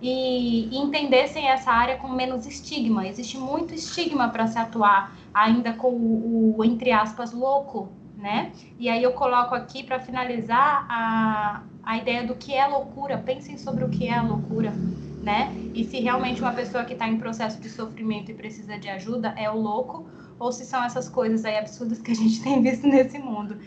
e, 0.00 0.76
entendessem 0.76 1.48
essa 1.48 1.70
área 1.70 1.96
com 1.96 2.08
menos 2.08 2.46
estigma. 2.46 3.06
Existe 3.06 3.38
muito 3.38 3.74
estigma 3.74 4.28
para 4.28 4.46
se 4.46 4.58
atuar 4.58 5.16
ainda 5.32 5.72
com 5.72 5.88
o, 5.88 6.56
o 6.56 6.64
entre 6.64 6.92
aspas 6.92 7.32
louco 7.32 7.88
né? 8.16 8.52
E 8.78 8.88
aí 8.88 9.02
eu 9.02 9.12
coloco 9.12 9.54
aqui 9.54 9.84
para 9.84 10.00
finalizar 10.00 10.86
a, 10.88 11.62
a 11.82 11.98
ideia 11.98 12.26
do 12.26 12.34
que 12.34 12.54
é 12.54 12.66
loucura. 12.66 13.18
Pensem 13.18 13.58
sobre 13.58 13.84
o 13.84 13.90
que 13.90 14.08
é 14.08 14.14
a 14.14 14.22
loucura. 14.22 14.72
né? 15.22 15.52
E 15.74 15.84
se 15.84 16.00
realmente 16.00 16.40
uma 16.40 16.52
pessoa 16.52 16.84
que 16.84 16.92
está 16.92 17.06
em 17.06 17.18
processo 17.18 17.60
de 17.60 17.68
sofrimento 17.68 18.30
e 18.30 18.34
precisa 18.34 18.78
de 18.78 18.88
ajuda 18.88 19.34
é 19.36 19.50
o 19.50 19.56
louco, 19.56 20.08
ou 20.38 20.52
se 20.52 20.64
são 20.64 20.82
essas 20.84 21.08
coisas 21.08 21.44
aí 21.44 21.58
absurdas 21.58 22.00
que 22.00 22.12
a 22.12 22.14
gente 22.14 22.40
tem 22.44 22.62
visto 22.62 22.86
nesse 22.86 23.18
mundo. 23.18 23.60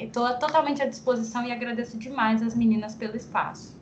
Estou 0.00 0.26
é, 0.26 0.34
totalmente 0.34 0.82
à 0.82 0.86
disposição 0.86 1.44
e 1.44 1.52
agradeço 1.52 1.98
demais 1.98 2.42
as 2.42 2.54
meninas 2.54 2.94
pelo 2.94 3.14
espaço. 3.14 3.78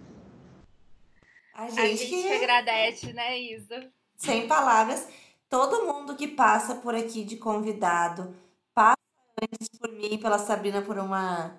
A 1.55 1.69
gente, 1.69 1.81
a 1.81 1.87
gente 1.87 2.07
que 2.09 2.33
agradece, 2.33 3.13
né, 3.13 3.39
Isa? 3.39 3.91
Sem 4.17 4.49
palavras. 4.49 5.07
Todo 5.49 5.87
mundo 5.87 6.17
que 6.17 6.27
passa 6.27 6.75
por 6.75 6.95
aqui 6.95 7.25
de 7.25 7.37
convidado 7.37 8.35
por 9.79 9.93
mim, 9.93 10.19
pela 10.19 10.39
Sabrina, 10.39 10.83
por 10.83 10.99
uma 10.99 11.55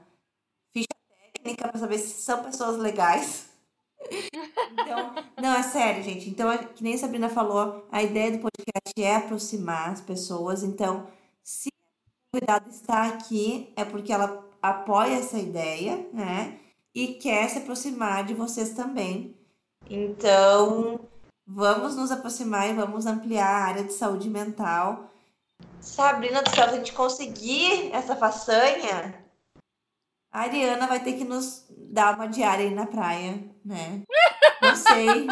ficha 0.73 0.87
técnica 1.33 1.67
para 1.67 1.79
saber 1.79 1.97
se 1.97 2.21
são 2.21 2.43
pessoas 2.43 2.77
legais. 2.77 3.49
Então, 4.73 5.13
não, 5.41 5.53
é 5.55 5.63
sério, 5.63 6.03
gente. 6.03 6.29
Então, 6.29 6.49
que 6.57 6.83
nem 6.83 6.95
a 6.95 6.97
Sabrina 6.97 7.29
falou, 7.29 7.87
a 7.91 8.01
ideia 8.01 8.31
do 8.31 8.39
podcast 8.39 8.93
é 8.97 9.15
aproximar 9.15 9.91
as 9.91 10.01
pessoas. 10.01 10.63
Então, 10.63 11.07
se 11.43 11.69
o 11.69 12.37
convidado 12.37 12.69
está 12.69 13.05
aqui, 13.05 13.71
é 13.75 13.85
porque 13.85 14.11
ela 14.11 14.43
apoia 14.61 15.15
essa 15.15 15.37
ideia, 15.37 16.09
né? 16.11 16.59
E 16.93 17.13
quer 17.15 17.49
se 17.49 17.59
aproximar 17.59 18.25
de 18.25 18.33
vocês 18.33 18.71
também. 18.71 19.37
Então, 19.89 20.99
vamos 21.45 21.95
nos 21.95 22.11
aproximar 22.11 22.69
e 22.69 22.73
vamos 22.73 23.05
ampliar 23.05 23.47
a 23.47 23.65
área 23.65 23.83
de 23.83 23.93
saúde 23.93 24.29
mental. 24.29 25.12
Sabrina 25.83 26.41
do 26.41 26.49
céu, 26.49 26.69
se 26.69 26.73
a 26.73 26.77
gente 26.77 26.93
conseguir 26.93 27.91
essa 27.93 28.15
façanha, 28.15 29.21
a 30.31 30.41
Ariana 30.41 30.87
vai 30.87 31.03
ter 31.03 31.13
que 31.13 31.25
nos 31.25 31.65
dar 31.69 32.15
uma 32.15 32.27
diária 32.27 32.65
aí 32.65 32.73
na 32.73 32.87
praia, 32.87 33.43
né? 33.63 34.01
Não 34.61 34.75
sei. 34.75 35.27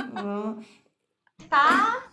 Tá 1.49 2.03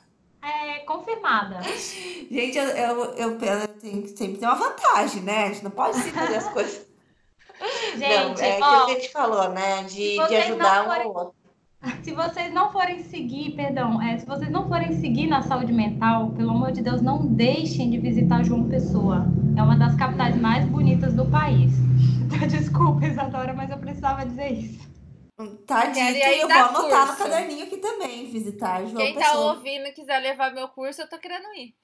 é, 0.41 0.79
confirmada. 0.81 1.61
Gente, 1.63 2.57
eu, 2.57 2.65
eu, 2.65 3.05
eu, 3.15 3.39
eu 3.39 3.69
tenho 3.81 4.03
que 4.03 4.09
sempre 4.17 4.39
ter 4.39 4.47
uma 4.47 4.55
vantagem, 4.55 5.23
né? 5.23 5.45
A 5.45 5.49
gente 5.49 5.65
não 5.65 5.71
pode 5.71 5.97
se 5.99 6.11
fazer 6.13 6.37
as 6.37 6.49
coisas. 6.49 6.87
Gente, 7.97 8.41
não, 8.41 8.47
é 8.47 8.61
ó, 8.61 8.65
aquilo 8.65 8.87
que 8.87 8.93
a 8.93 8.95
gente 8.95 9.13
falou, 9.13 9.49
né? 9.51 9.83
De, 9.83 10.17
de 10.29 10.37
ajudar 10.37 10.87
um 10.87 10.93
ao 10.93 11.15
outro. 11.15 11.38
Se 12.03 12.13
vocês 12.13 12.53
não 12.53 12.73
forem 12.73 13.03
seguir, 13.05 13.53
perdão, 13.53 14.01
é, 14.03 14.19
se 14.19 14.27
vocês 14.27 14.51
não 14.51 14.67
forem 14.69 14.93
seguir 15.01 15.27
na 15.27 15.43
saúde 15.43 15.73
mental, 15.73 16.31
pelo 16.31 16.51
amor 16.51 16.73
de 16.73 16.83
Deus, 16.83 17.01
não 17.01 17.25
deixem 17.27 17.91
de 17.91 17.99
visitar 17.99 18.43
João 18.43 18.69
Pessoa. 18.69 19.27
É 19.57 19.63
uma 19.63 19.77
das 19.77 19.95
capitais 19.95 20.37
mais 20.37 20.65
bonitas 20.67 21.15
do 21.15 21.25
país. 21.27 21.73
Desculpa, 22.51 23.07
Isadora, 23.07 23.53
mas 23.53 23.71
eu 23.71 23.79
precisava 23.79 24.27
dizer 24.27 24.53
isso. 24.53 24.89
Tá 25.67 25.87
dito, 25.87 26.01
e 26.01 26.41
eu 26.41 26.49
vou 26.49 26.57
anotar 26.57 27.07
curso. 27.07 27.13
no 27.13 27.31
caderninho 27.31 27.65
aqui 27.65 27.77
também, 27.77 28.29
visitar 28.29 28.85
João 28.85 28.97
Quem 28.97 29.15
tá 29.15 29.21
Pessoa. 29.21 29.53
tá 29.53 29.59
ouvindo 29.59 29.87
e 29.87 29.93
quiser 29.93 30.19
levar 30.19 30.53
meu 30.53 30.67
curso, 30.69 31.03
eu 31.03 31.09
tô 31.09 31.17
querendo 31.17 31.47
ir. 31.55 31.77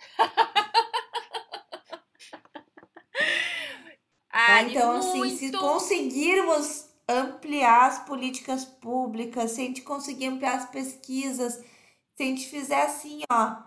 Ai, 4.33 4.71
então, 4.71 4.95
muito... 4.95 5.23
assim, 5.23 5.37
se 5.37 5.53
conseguirmos 5.53 6.84
ampliar 7.09 7.89
as 7.89 7.99
políticas 8.07 8.65
públicas, 8.65 9.53
se 9.53 9.61
a 9.61 9.65
gente 9.65 9.83
conseguir 9.83 10.27
ampliar 10.27 10.57
as 10.57 10.71
pesquisas, 10.71 11.55
se 11.55 12.23
a 12.23 12.25
gente 12.25 12.47
fizer 12.49 12.83
assim, 12.83 13.21
ó, 13.31 13.63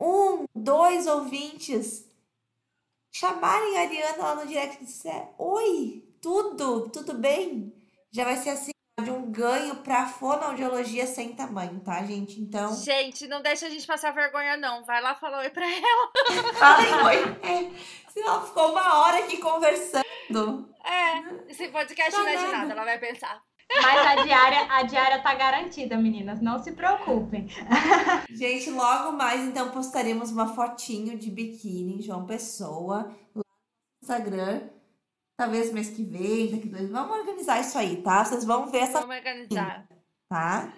um, 0.00 0.44
dois 0.54 1.06
ouvintes 1.06 2.06
chamarem 3.12 3.76
a 3.76 3.82
Ariana 3.82 4.22
lá 4.22 4.34
no 4.36 4.46
direct 4.46 4.82
e 4.82 4.86
disser 4.86 5.34
oi, 5.38 6.04
tudo, 6.20 6.88
tudo 6.90 7.14
bem, 7.14 7.74
já 8.10 8.24
vai 8.24 8.36
ser 8.36 8.50
assim 8.50 8.70
de 9.00 9.10
um 9.10 9.30
ganho 9.30 9.76
para 9.76 10.06
fonoaudiologia 10.06 11.06
sem 11.06 11.34
tamanho, 11.34 11.80
tá, 11.80 12.02
gente? 12.04 12.40
Então. 12.40 12.74
Gente, 12.74 13.26
não 13.26 13.42
deixa 13.42 13.66
a 13.66 13.70
gente 13.70 13.86
passar 13.86 14.12
vergonha, 14.12 14.56
não. 14.56 14.84
Vai 14.84 15.00
lá 15.00 15.14
falar 15.14 15.40
oi 15.40 15.50
pra 15.50 15.66
ela. 15.66 16.10
Fala 16.54 17.04
oi. 17.06 17.16
É, 17.42 17.70
senão 18.12 18.46
ficou 18.46 18.72
uma 18.72 19.00
hora 19.00 19.18
aqui 19.18 19.38
conversando. 19.38 20.70
É, 20.84 21.50
esse 21.50 21.68
podcast 21.68 22.12
não, 22.12 22.24
não 22.24 22.28
é 22.28 22.36
de 22.36 22.46
nada, 22.52 22.72
ela 22.72 22.84
vai 22.84 22.98
pensar. 22.98 23.42
Mas 23.82 24.06
a 24.06 24.24
diária, 24.24 24.66
a 24.68 24.82
diária 24.82 25.22
tá 25.22 25.34
garantida, 25.34 25.96
meninas. 25.96 26.40
Não 26.40 26.58
se 26.58 26.72
preocupem. 26.72 27.46
Gente, 28.30 28.70
logo 28.70 29.12
mais, 29.12 29.40
então, 29.42 29.70
postaremos 29.70 30.32
uma 30.32 30.54
fotinho 30.54 31.16
de 31.16 31.30
biquíni 31.30 32.02
João 32.02 32.26
Pessoa 32.26 33.14
lá 33.34 33.44
no 33.44 34.02
Instagram. 34.02 34.62
Talvez 35.40 35.72
mês 35.72 35.88
que 35.88 36.04
vem, 36.04 36.50
daqui 36.50 36.68
dois. 36.68 36.90
Vamos 36.90 37.16
organizar 37.16 37.62
isso 37.62 37.78
aí, 37.78 38.02
tá? 38.02 38.22
Vocês 38.22 38.44
vão 38.44 38.70
ver 38.70 38.80
essa. 38.80 39.00
Vamos 39.00 39.16
organizar. 39.16 39.88
Tá? 40.28 40.70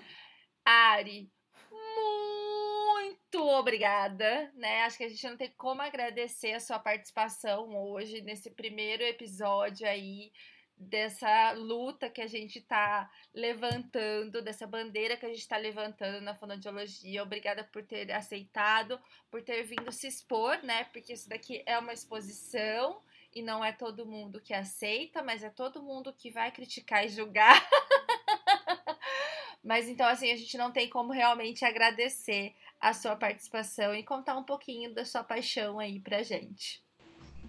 Ari, 0.65 1.29
muito 1.69 3.43
obrigada, 3.59 4.53
né? 4.55 4.83
Acho 4.83 4.99
que 4.99 5.03
a 5.03 5.09
gente 5.09 5.29
não 5.29 5.37
tem 5.37 5.53
como 5.59 5.83
agradecer 5.83 6.53
a 6.53 6.61
sua 6.61 6.79
participação 6.79 7.75
hoje 7.75 8.23
nesse 8.23 8.53
primeiro 8.53 9.03
episódio 9.03 9.85
aí 9.85 10.31
dessa 10.77 11.51
luta 11.55 12.09
que 12.09 12.21
a 12.21 12.29
gente 12.29 12.61
está 12.61 13.11
levantando, 13.35 14.43
dessa 14.43 14.65
bandeira 14.65 15.17
que 15.17 15.27
a 15.27 15.29
gente 15.29 15.41
está 15.41 15.57
levantando 15.57 16.21
na 16.21 16.37
fonoaudiologia. 16.37 17.25
Obrigada 17.25 17.65
por 17.65 17.83
ter 17.83 18.13
aceitado, 18.13 18.97
por 19.29 19.43
ter 19.43 19.65
vindo 19.65 19.91
se 19.91 20.07
expor, 20.07 20.63
né? 20.63 20.85
Porque 20.85 21.15
isso 21.15 21.29
daqui 21.29 21.65
é 21.67 21.77
uma 21.77 21.93
exposição 21.93 23.03
e 23.35 23.43
não 23.43 23.65
é 23.65 23.73
todo 23.73 24.07
mundo 24.07 24.41
que 24.41 24.53
aceita, 24.53 25.23
mas 25.23 25.43
é 25.43 25.51
todo 25.51 25.83
mundo 25.83 26.13
que 26.13 26.31
vai 26.31 26.51
criticar 26.51 27.05
e 27.05 27.09
julgar. 27.09 27.61
mas 29.65 29.89
então, 29.89 30.07
assim, 30.07 30.31
a 30.31 30.37
gente 30.37 30.57
não 30.57 30.71
tem 30.71 30.89
como 30.89 31.13
realmente 31.13 31.65
agradecer 31.65 32.55
a 32.81 32.93
sua 32.93 33.17
participação 33.17 33.95
e 33.95 34.03
contar 34.03 34.37
um 34.37 34.45
pouquinho 34.45 34.95
da 34.95 35.05
sua 35.05 35.23
paixão 35.23 35.79
aí 35.79 36.01
pra 36.01 36.23
gente. 36.23 36.83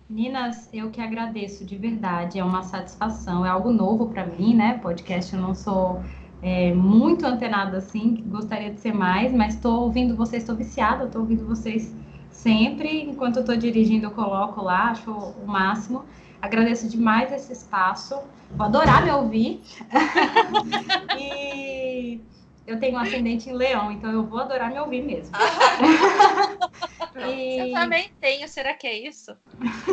Meninas, 0.10 0.70
eu 0.74 0.92
que 0.92 1.02
agradeço 1.02 1.66
de 1.66 1.78
verdade, 1.78 2.38
é 2.38 2.44
uma 2.44 2.62
satisfação, 2.62 3.46
é 3.46 3.50
algo 3.50 3.72
novo 3.72 4.10
para 4.10 4.26
mim, 4.26 4.54
né? 4.54 4.78
Podcast 4.80 5.34
eu 5.34 5.42
não 5.42 5.56
sou 5.56 6.04
é, 6.42 6.74
muito 6.74 7.26
antenada 7.26 7.78
assim, 7.78 8.22
gostaria 8.28 8.72
de 8.72 8.80
ser 8.80 8.94
mais, 8.94 9.32
mas 9.32 9.56
estou 9.56 9.84
ouvindo 9.84 10.16
vocês, 10.16 10.44
estou 10.44 10.56
viciada, 10.56 11.06
estou 11.06 11.22
ouvindo 11.22 11.48
vocês 11.48 11.96
sempre, 12.44 13.02
enquanto 13.04 13.38
eu 13.38 13.42
estou 13.42 13.56
dirigindo, 13.56 14.06
eu 14.08 14.12
coloco 14.12 14.62
lá, 14.62 14.90
acho 14.92 15.10
o 15.10 15.48
máximo. 15.48 16.06
Agradeço 16.42 16.90
demais 16.90 17.32
esse 17.32 17.54
espaço, 17.54 18.20
vou 18.52 18.66
adorar 18.66 19.04
me 19.06 19.12
ouvir. 19.12 19.64
e 21.18 22.20
eu 22.68 22.78
tenho 22.80 22.98
um 22.98 23.00
ascendente 23.00 23.50
em 23.50 23.54
leão, 23.54 23.90
então 23.94 24.12
eu 24.12 24.26
vou 24.26 24.40
adorar 24.40 24.70
me 24.70 24.78
ouvir 24.78 25.02
mesmo. 25.04 25.34
e... 27.34 27.60
Eu 27.60 27.74
também 27.74 28.12
tenho, 28.20 28.46
será 28.50 28.74
que 28.74 28.86
é 28.86 29.08
isso? 29.08 29.38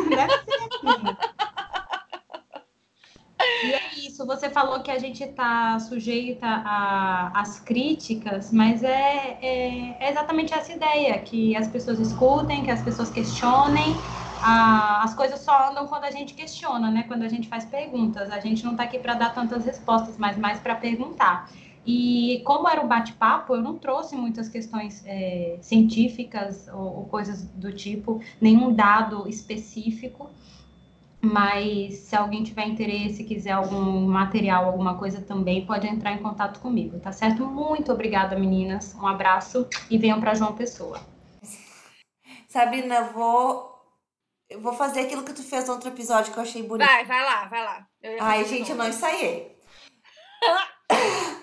Deve 0.09 0.33
ser 0.33 1.17
E 3.63 3.73
você 4.25 4.49
falou 4.49 4.81
que 4.81 4.91
a 4.91 4.99
gente 4.99 5.23
está 5.23 5.79
sujeita 5.79 6.47
às 7.33 7.59
críticas, 7.59 8.51
mas 8.51 8.83
é, 8.83 9.37
é, 9.41 9.97
é, 9.99 10.09
exatamente 10.09 10.53
essa 10.53 10.71
ideia, 10.71 11.17
que 11.19 11.55
as 11.55 11.67
pessoas 11.67 11.99
escutem, 11.99 12.63
que 12.63 12.71
as 12.71 12.81
pessoas 12.81 13.09
questionem. 13.09 13.95
A, 14.43 15.03
as 15.03 15.13
coisas 15.13 15.39
só 15.39 15.69
andam 15.69 15.87
quando 15.87 16.05
a 16.05 16.11
gente 16.11 16.33
questiona, 16.33 16.89
né? 16.89 17.03
Quando 17.07 17.23
a 17.23 17.29
gente 17.29 17.47
faz 17.47 17.63
perguntas. 17.65 18.31
A 18.31 18.39
gente 18.39 18.63
não 18.63 18.71
está 18.71 18.83
aqui 18.83 18.97
para 18.97 19.13
dar 19.13 19.33
tantas 19.33 19.65
respostas, 19.65 20.17
mas 20.17 20.37
mais 20.37 20.59
para 20.59 20.75
perguntar. 20.75 21.47
E 21.85 22.41
como 22.45 22.69
era 22.69 22.81
um 22.81 22.87
bate-papo, 22.87 23.55
eu 23.55 23.61
não 23.61 23.77
trouxe 23.77 24.15
muitas 24.15 24.47
questões 24.47 25.03
é, 25.05 25.57
científicas 25.61 26.67
ou, 26.71 26.97
ou, 26.97 27.05
coisas 27.05 27.43
do 27.43 27.71
tipo, 27.71 28.21
nenhum 28.39 28.73
dado 28.73 29.27
específico. 29.27 30.29
Mas 31.21 31.95
se 31.95 32.15
alguém 32.15 32.43
tiver 32.43 32.65
interesse, 32.65 33.23
quiser 33.23 33.51
algum 33.51 34.07
material, 34.07 34.65
alguma 34.65 34.97
coisa 34.97 35.21
também, 35.21 35.65
pode 35.65 35.87
entrar 35.87 36.13
em 36.13 36.17
contato 36.17 36.59
comigo, 36.59 36.99
tá 36.99 37.11
certo? 37.11 37.45
Muito 37.45 37.91
obrigada, 37.91 38.35
meninas. 38.35 38.95
Um 38.95 39.05
abraço 39.05 39.67
e 39.89 39.97
venham 39.99 40.19
para 40.19 40.33
João 40.33 40.55
Pessoa. 40.55 40.99
Sabrina, 42.47 43.03
vou 43.03 43.71
eu 44.51 44.59
vou 44.59 44.73
fazer 44.73 45.01
aquilo 45.01 45.23
que 45.23 45.31
tu 45.31 45.41
fez 45.41 45.65
no 45.65 45.73
outro 45.73 45.87
episódio 45.87 46.33
que 46.33 46.37
eu 46.37 46.43
achei 46.43 46.61
bonito. 46.61 46.85
Vai, 46.85 47.05
vai 47.05 47.23
lá, 47.23 47.45
vai 47.45 47.63
lá. 47.63 47.87
Ai, 48.19 48.43
gente, 48.43 48.71
eu 48.71 48.75
não 48.75 48.89
ensaiei. 48.89 49.55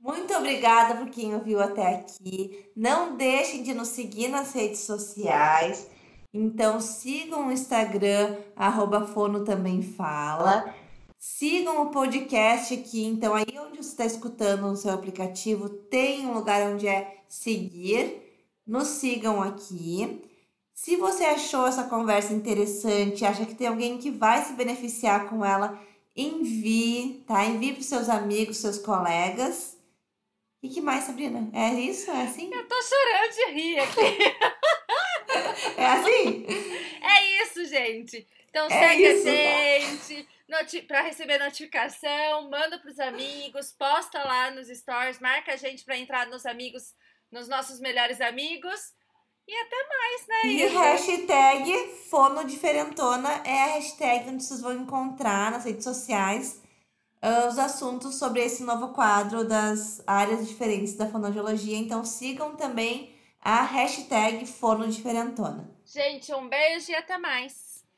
Muito 0.00 0.34
obrigada 0.34 0.96
por 0.96 1.08
quem 1.08 1.34
ouviu 1.34 1.60
até 1.60 1.94
aqui. 1.94 2.68
Não 2.76 3.16
deixem 3.16 3.62
de 3.62 3.72
nos 3.72 3.88
seguir 3.88 4.26
nas 4.26 4.52
redes 4.52 4.80
sociais. 4.80 5.88
Então 6.36 6.80
sigam 6.80 7.48
o 7.48 7.52
Instagram, 7.52 8.36
arroba 8.54 9.06
Fono 9.06 9.44
Também 9.44 9.80
Fala. 9.80 10.74
Sigam 11.18 11.82
o 11.82 11.90
podcast 11.90 12.74
aqui. 12.74 13.04
Então, 13.04 13.34
aí 13.34 13.46
onde 13.58 13.78
você 13.78 13.90
está 13.90 14.04
escutando 14.04 14.68
no 14.68 14.76
seu 14.76 14.92
aplicativo, 14.92 15.68
tem 15.68 16.26
um 16.26 16.34
lugar 16.34 16.70
onde 16.70 16.86
é 16.86 17.22
seguir. 17.28 18.22
Nos 18.66 18.88
sigam 18.88 19.42
aqui. 19.42 20.22
Se 20.74 20.96
você 20.96 21.24
achou 21.24 21.66
essa 21.66 21.84
conversa 21.84 22.34
interessante, 22.34 23.24
acha 23.24 23.46
que 23.46 23.54
tem 23.54 23.68
alguém 23.68 23.96
que 23.96 24.10
vai 24.10 24.44
se 24.44 24.52
beneficiar 24.52 25.30
com 25.30 25.42
ela, 25.44 25.80
envie, 26.14 27.24
tá? 27.26 27.46
Envie 27.46 27.72
para 27.72 27.82
seus 27.82 28.10
amigos, 28.10 28.58
seus 28.58 28.78
colegas 28.78 29.76
que, 30.68 30.74
que 30.74 30.80
mais, 30.80 31.04
Sabrina? 31.04 31.48
É 31.52 31.72
isso? 31.74 32.10
É 32.10 32.22
assim? 32.22 32.52
Eu 32.52 32.66
tô 32.66 32.74
chorando 32.82 33.34
de 33.34 33.52
rir 33.52 33.78
aqui. 33.78 34.18
É 35.76 35.86
assim? 35.86 36.46
É 37.02 37.42
isso, 37.42 37.64
gente. 37.66 38.26
Então 38.50 38.66
É 38.66 38.70
segue 38.70 39.02
isso, 39.02 39.28
a 39.28 39.90
gente 39.90 40.28
noti 40.48 40.82
para 40.82 41.02
receber 41.02 41.38
notificação, 41.38 42.48
manda 42.48 42.78
pros 42.78 42.98
amigos, 42.98 43.72
posta 43.72 44.22
lá 44.22 44.50
nos 44.50 44.68
stories, 44.68 45.18
marca 45.18 45.52
a 45.52 45.56
gente 45.56 45.84
para 45.84 45.98
entrar 45.98 46.26
nos 46.26 46.46
amigos, 46.46 46.94
nos 47.30 47.48
nossos 47.48 47.80
melhores 47.80 48.20
amigos. 48.20 48.94
E 49.48 49.54
até 49.54 49.76
mais, 49.88 50.26
né? 50.26 50.50
E 50.50 50.62
Isa? 50.64 50.80
hashtag 50.80 51.88
Fono 52.10 52.44
Diferentona 52.44 53.42
é 53.44 53.62
a 53.62 53.66
hashtag 53.74 54.30
onde 54.30 54.42
vocês 54.42 54.60
vão 54.60 54.72
encontrar 54.72 55.52
nas 55.52 55.64
redes 55.64 55.84
sociais 55.84 56.60
ah, 57.22 57.46
os 57.48 57.56
assuntos 57.56 58.16
sobre 58.16 58.42
esse 58.42 58.64
novo 58.64 58.88
quadro 58.88 59.46
das 59.46 60.02
áreas 60.04 60.48
diferentes 60.48 60.96
da 60.96 61.08
fonoaudiologia. 61.08 61.76
Então 61.76 62.04
sigam 62.04 62.56
também 62.56 63.15
a 63.48 63.62
hashtag 63.62 64.44
Fono 64.44 64.88
Diferentona. 64.88 65.70
Gente, 65.84 66.34
um 66.34 66.48
beijo 66.48 66.90
e 66.90 66.96
até 66.96 67.16
mais. 67.16 67.65